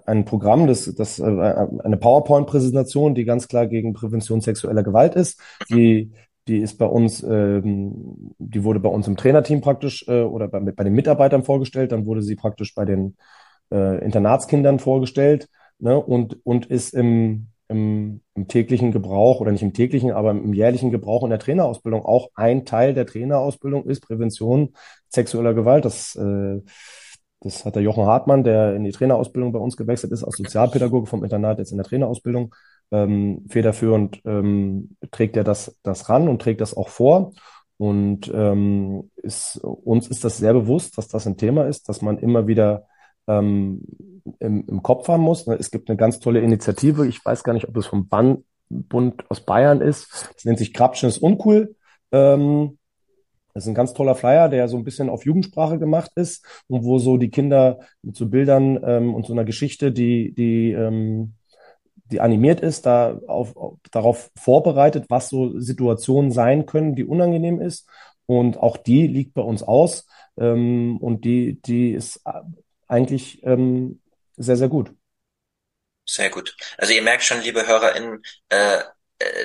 ein 0.06 0.24
Programm, 0.24 0.68
das, 0.68 0.84
das 0.94 1.18
äh, 1.18 1.24
eine 1.24 1.96
PowerPoint-Präsentation, 1.96 3.16
die 3.16 3.24
ganz 3.24 3.48
klar 3.48 3.66
gegen 3.66 3.92
Prävention 3.92 4.40
sexueller 4.40 4.84
Gewalt 4.84 5.16
ist. 5.16 5.40
Die, 5.68 6.12
die 6.46 6.58
ist 6.58 6.78
bei 6.78 6.86
uns, 6.86 7.24
ähm, 7.24 8.32
die 8.38 8.62
wurde 8.62 8.78
bei 8.78 8.88
uns 8.88 9.08
im 9.08 9.16
Trainerteam 9.16 9.60
praktisch 9.60 10.06
äh, 10.06 10.22
oder 10.22 10.46
bei, 10.46 10.60
bei 10.60 10.84
den 10.84 10.94
Mitarbeitern 10.94 11.42
vorgestellt. 11.42 11.90
Dann 11.90 12.06
wurde 12.06 12.22
sie 12.22 12.36
praktisch 12.36 12.76
bei 12.76 12.84
den 12.84 13.16
äh, 13.72 14.04
Internatskindern 14.04 14.78
vorgestellt 14.78 15.48
ne, 15.80 15.98
und, 16.00 16.38
und 16.46 16.66
ist 16.66 16.94
im, 16.94 17.48
im, 17.66 18.20
im 18.36 18.46
täglichen 18.46 18.92
Gebrauch 18.92 19.40
oder 19.40 19.50
nicht 19.50 19.62
im 19.62 19.72
täglichen, 19.72 20.12
aber 20.12 20.30
im 20.30 20.54
jährlichen 20.54 20.92
Gebrauch 20.92 21.24
in 21.24 21.30
der 21.30 21.40
Trainerausbildung 21.40 22.04
auch 22.04 22.28
ein 22.36 22.64
Teil 22.64 22.94
der 22.94 23.06
Trainerausbildung 23.06 23.86
ist 23.86 24.02
Prävention 24.02 24.74
sexueller 25.14 25.54
Gewalt. 25.54 25.84
Das 25.84 26.14
äh, 26.16 26.60
das 27.44 27.64
hat 27.66 27.76
der 27.76 27.82
Jochen 27.82 28.06
Hartmann, 28.06 28.42
der 28.42 28.74
in 28.74 28.84
die 28.84 28.90
Trainerausbildung 28.90 29.52
bei 29.52 29.58
uns 29.58 29.76
gewechselt 29.76 30.12
ist, 30.12 30.24
als 30.24 30.38
Sozialpädagoge 30.38 31.06
vom 31.06 31.22
Internat, 31.22 31.58
jetzt 31.58 31.72
in 31.72 31.76
der 31.76 31.86
Trainerausbildung. 31.86 32.54
Ähm, 32.90 33.44
federführend 33.48 34.20
ähm, 34.24 34.96
trägt 35.10 35.36
er 35.36 35.44
das, 35.44 35.78
das 35.82 36.08
ran 36.08 36.28
und 36.28 36.40
trägt 36.40 36.62
das 36.62 36.74
auch 36.74 36.88
vor. 36.88 37.32
Und 37.76 38.32
ähm, 38.34 39.10
ist, 39.16 39.58
uns 39.58 40.08
ist 40.08 40.24
das 40.24 40.38
sehr 40.38 40.54
bewusst, 40.54 40.96
dass 40.96 41.08
das 41.08 41.26
ein 41.26 41.36
Thema 41.36 41.66
ist, 41.66 41.88
dass 41.88 42.00
man 42.00 42.18
immer 42.18 42.46
wieder 42.46 42.86
ähm, 43.26 43.82
im, 44.38 44.64
im 44.66 44.82
Kopf 44.82 45.08
haben 45.08 45.22
muss. 45.22 45.46
Es 45.46 45.70
gibt 45.70 45.90
eine 45.90 45.98
ganz 45.98 46.20
tolle 46.20 46.40
Initiative. 46.40 47.06
Ich 47.06 47.22
weiß 47.22 47.44
gar 47.44 47.52
nicht, 47.52 47.68
ob 47.68 47.76
es 47.76 47.86
vom 47.86 48.08
Band, 48.08 48.44
Bund 48.70 49.24
aus 49.28 49.44
Bayern 49.44 49.82
ist. 49.82 50.30
Das 50.34 50.44
nennt 50.46 50.58
sich 50.58 50.72
Krapschen 50.72 51.10
ist 51.10 51.18
uncool. 51.18 51.74
Ähm, 52.10 52.78
das 53.54 53.64
ist 53.64 53.68
ein 53.68 53.74
ganz 53.74 53.94
toller 53.94 54.16
Flyer, 54.16 54.48
der 54.48 54.66
so 54.66 54.76
ein 54.76 54.84
bisschen 54.84 55.08
auf 55.08 55.24
Jugendsprache 55.24 55.78
gemacht 55.78 56.10
ist 56.16 56.44
und 56.66 56.84
wo 56.84 56.98
so 56.98 57.16
die 57.16 57.30
Kinder 57.30 57.78
mit 58.02 58.16
so 58.16 58.26
Bildern 58.26 58.82
ähm, 58.84 59.14
und 59.14 59.26
so 59.26 59.32
einer 59.32 59.44
Geschichte, 59.44 59.92
die, 59.92 60.34
die, 60.34 60.72
ähm, 60.72 61.34
die 62.06 62.20
animiert 62.20 62.60
ist, 62.60 62.84
da 62.84 63.20
auf, 63.28 63.56
auf, 63.56 63.78
darauf 63.92 64.32
vorbereitet, 64.36 65.06
was 65.08 65.28
so 65.28 65.58
Situationen 65.60 66.32
sein 66.32 66.66
können, 66.66 66.96
die 66.96 67.04
unangenehm 67.04 67.60
ist. 67.60 67.88
Und 68.26 68.58
auch 68.58 68.76
die 68.76 69.06
liegt 69.06 69.34
bei 69.34 69.42
uns 69.42 69.62
aus. 69.62 70.06
Ähm, 70.36 70.96
und 70.98 71.24
die, 71.24 71.60
die 71.62 71.92
ist 71.92 72.22
eigentlich 72.88 73.40
ähm, 73.44 74.00
sehr, 74.36 74.56
sehr 74.56 74.68
gut. 74.68 74.92
Sehr 76.06 76.28
gut. 76.28 76.56
Also 76.76 76.92
ihr 76.92 77.02
merkt 77.02 77.22
schon, 77.22 77.40
liebe 77.40 77.66
HörerInnen, 77.66 78.20
äh, 78.48 78.78
äh, 78.78 78.82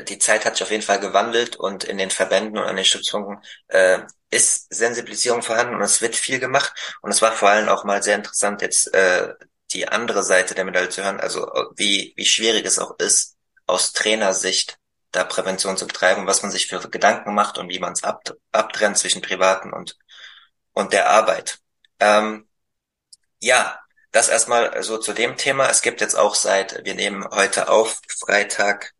die 0.07 0.19
Zeit 0.19 0.45
hat 0.45 0.55
sich 0.55 0.63
auf 0.63 0.71
jeden 0.71 0.83
Fall 0.83 0.99
gewandelt 0.99 1.55
und 1.55 1.83
in 1.83 1.97
den 1.97 2.11
Verbänden 2.11 2.57
und 2.57 2.65
an 2.65 2.75
den 2.75 2.85
Stützpunkten 2.85 3.43
äh, 3.67 3.99
ist 4.29 4.73
Sensibilisierung 4.73 5.41
vorhanden 5.41 5.75
und 5.75 5.81
es 5.81 6.01
wird 6.01 6.15
viel 6.15 6.39
gemacht. 6.39 6.73
Und 7.01 7.11
es 7.11 7.21
war 7.21 7.31
vor 7.31 7.49
allem 7.49 7.69
auch 7.69 7.83
mal 7.83 8.03
sehr 8.03 8.15
interessant, 8.15 8.61
jetzt 8.61 8.93
äh, 8.93 9.33
die 9.71 9.87
andere 9.87 10.23
Seite 10.23 10.55
der 10.55 10.65
Medaille 10.65 10.89
zu 10.89 11.03
hören, 11.03 11.19
also 11.19 11.47
wie, 11.75 12.13
wie 12.15 12.25
schwierig 12.25 12.65
es 12.65 12.79
auch 12.79 12.97
ist, 12.99 13.37
aus 13.67 13.93
Trainersicht 13.93 14.77
da 15.11 15.23
Prävention 15.23 15.77
zu 15.77 15.87
betreiben, 15.87 16.27
was 16.27 16.41
man 16.43 16.51
sich 16.51 16.67
für 16.67 16.79
Gedanken 16.89 17.33
macht 17.33 17.57
und 17.57 17.69
wie 17.69 17.79
man 17.79 17.93
es 17.93 18.03
ab, 18.03 18.23
abtrennt 18.51 18.97
zwischen 18.97 19.21
privaten 19.21 19.73
und, 19.73 19.97
und 20.73 20.93
der 20.93 21.09
Arbeit. 21.09 21.59
Ähm, 21.99 22.47
ja, 23.39 23.79
das 24.11 24.29
erstmal 24.29 24.81
so 24.83 24.97
zu 24.97 25.13
dem 25.13 25.37
Thema. 25.37 25.69
Es 25.69 25.81
gibt 25.81 26.01
jetzt 26.01 26.15
auch 26.15 26.35
seit, 26.35 26.83
wir 26.83 26.95
nehmen 26.95 27.27
heute 27.31 27.69
auf, 27.69 27.99
Freitag, 28.19 28.93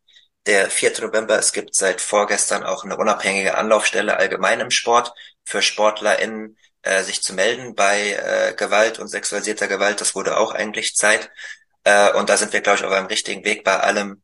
der 0.50 0.68
4. 0.68 1.02
November. 1.02 1.38
Es 1.38 1.52
gibt 1.52 1.76
seit 1.76 2.00
vorgestern 2.00 2.64
auch 2.64 2.84
eine 2.84 2.96
unabhängige 2.96 3.56
Anlaufstelle 3.56 4.16
allgemein 4.16 4.58
im 4.58 4.72
Sport 4.72 5.12
für 5.44 5.62
SportlerInnen, 5.62 6.56
äh, 6.82 7.04
sich 7.04 7.22
zu 7.22 7.34
melden 7.34 7.76
bei 7.76 8.14
äh, 8.14 8.54
Gewalt 8.54 8.98
und 8.98 9.06
sexualisierter 9.06 9.68
Gewalt. 9.68 10.00
Das 10.00 10.16
wurde 10.16 10.36
auch 10.38 10.52
eigentlich 10.52 10.96
Zeit. 10.96 11.30
Äh, 11.84 12.12
und 12.14 12.30
da 12.30 12.36
sind 12.36 12.52
wir, 12.52 12.62
glaube 12.62 12.80
ich, 12.80 12.84
auf 12.84 12.90
einem 12.90 13.06
richtigen 13.06 13.44
Weg 13.44 13.62
bei 13.62 13.78
allem, 13.78 14.22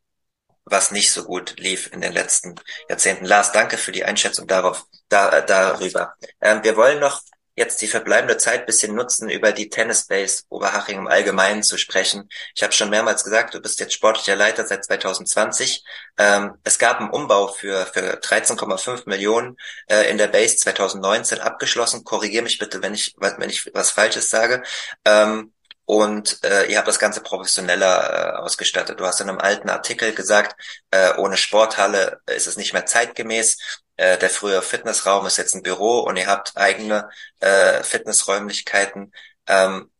was 0.64 0.90
nicht 0.90 1.12
so 1.12 1.22
gut 1.22 1.54
lief 1.58 1.92
in 1.92 2.00
den 2.00 2.12
letzten 2.12 2.56
Jahrzehnten. 2.88 3.24
Lars, 3.24 3.52
danke 3.52 3.78
für 3.78 3.92
die 3.92 4.04
Einschätzung 4.04 4.48
darauf, 4.48 4.84
da, 5.08 5.40
darüber. 5.42 6.16
Ähm, 6.40 6.64
wir 6.64 6.76
wollen 6.76 6.98
noch 6.98 7.22
jetzt 7.56 7.80
die 7.82 7.88
verbleibende 7.88 8.36
Zeit 8.36 8.66
bisschen 8.66 8.94
nutzen, 8.94 9.28
über 9.28 9.52
die 9.52 9.70
Tennis 9.70 10.06
Base 10.06 10.44
Oberhaching 10.50 10.98
im 10.98 11.06
Allgemeinen 11.08 11.62
zu 11.62 11.78
sprechen. 11.78 12.28
Ich 12.54 12.62
habe 12.62 12.72
schon 12.72 12.90
mehrmals 12.90 13.24
gesagt, 13.24 13.54
du 13.54 13.60
bist 13.60 13.80
jetzt 13.80 13.94
sportlicher 13.94 14.36
Leiter 14.36 14.66
seit 14.66 14.84
2020. 14.84 15.82
Ähm, 16.18 16.54
es 16.64 16.78
gab 16.78 17.00
einen 17.00 17.10
Umbau 17.10 17.48
für, 17.48 17.86
für 17.86 18.20
13,5 18.20 19.08
Millionen 19.08 19.56
äh, 19.88 20.10
in 20.10 20.18
der 20.18 20.28
Base 20.28 20.56
2019 20.56 21.40
abgeschlossen. 21.40 22.04
Korrigiere 22.04 22.44
mich 22.44 22.58
bitte, 22.58 22.82
wenn 22.82 22.94
ich, 22.94 23.16
wenn 23.18 23.50
ich 23.50 23.70
was 23.74 23.90
Falsches 23.90 24.30
sage. 24.30 24.62
Ähm, 25.04 25.52
und 25.86 26.44
äh, 26.44 26.66
ihr 26.66 26.78
habt 26.78 26.88
das 26.88 26.98
Ganze 26.98 27.20
professioneller 27.22 28.34
äh, 28.34 28.36
ausgestattet. 28.38 28.98
Du 28.98 29.06
hast 29.06 29.20
in 29.20 29.28
einem 29.28 29.38
alten 29.38 29.70
Artikel 29.70 30.12
gesagt, 30.14 30.60
äh, 30.90 31.14
ohne 31.16 31.36
Sporthalle 31.36 32.20
ist 32.26 32.48
es 32.48 32.56
nicht 32.56 32.72
mehr 32.72 32.86
zeitgemäß. 32.86 33.56
Äh, 33.96 34.18
der 34.18 34.30
frühere 34.30 34.62
Fitnessraum 34.62 35.26
ist 35.26 35.38
jetzt 35.38 35.54
ein 35.54 35.62
Büro 35.62 36.00
und 36.00 36.16
ihr 36.16 36.26
habt 36.26 36.56
eigene 36.56 37.08
äh, 37.40 37.82
Fitnessräumlichkeiten, 37.82 39.12
ähm, 39.46 39.90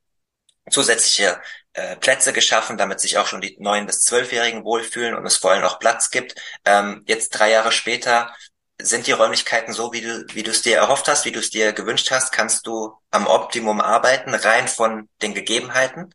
zusätzliche 0.70 1.40
äh, 1.74 1.96
Plätze 1.96 2.32
geschaffen, 2.32 2.76
damit 2.78 3.00
sich 3.00 3.18
auch 3.18 3.26
schon 3.26 3.40
die 3.40 3.56
neun 3.60 3.86
bis 3.86 4.00
zwölfjährigen 4.00 4.64
wohlfühlen 4.64 5.14
und 5.14 5.26
es 5.26 5.36
vor 5.36 5.52
allem 5.52 5.64
auch 5.64 5.78
Platz 5.78 6.10
gibt. 6.10 6.34
Ähm, 6.64 7.04
jetzt 7.06 7.30
drei 7.30 7.50
Jahre 7.50 7.72
später 7.72 8.34
sind 8.80 9.06
die 9.06 9.12
Räumlichkeiten 9.12 9.72
so, 9.72 9.92
wie 9.92 10.02
du, 10.02 10.26
wie 10.32 10.42
du 10.42 10.50
es 10.50 10.62
dir 10.62 10.76
erhofft 10.76 11.08
hast, 11.08 11.24
wie 11.24 11.32
du 11.32 11.40
es 11.40 11.50
dir 11.50 11.72
gewünscht 11.72 12.10
hast? 12.10 12.32
Kannst 12.32 12.66
du 12.66 12.94
am 13.10 13.26
Optimum 13.26 13.80
arbeiten, 13.80 14.34
rein 14.34 14.68
von 14.68 15.08
den 15.22 15.34
Gegebenheiten? 15.34 16.14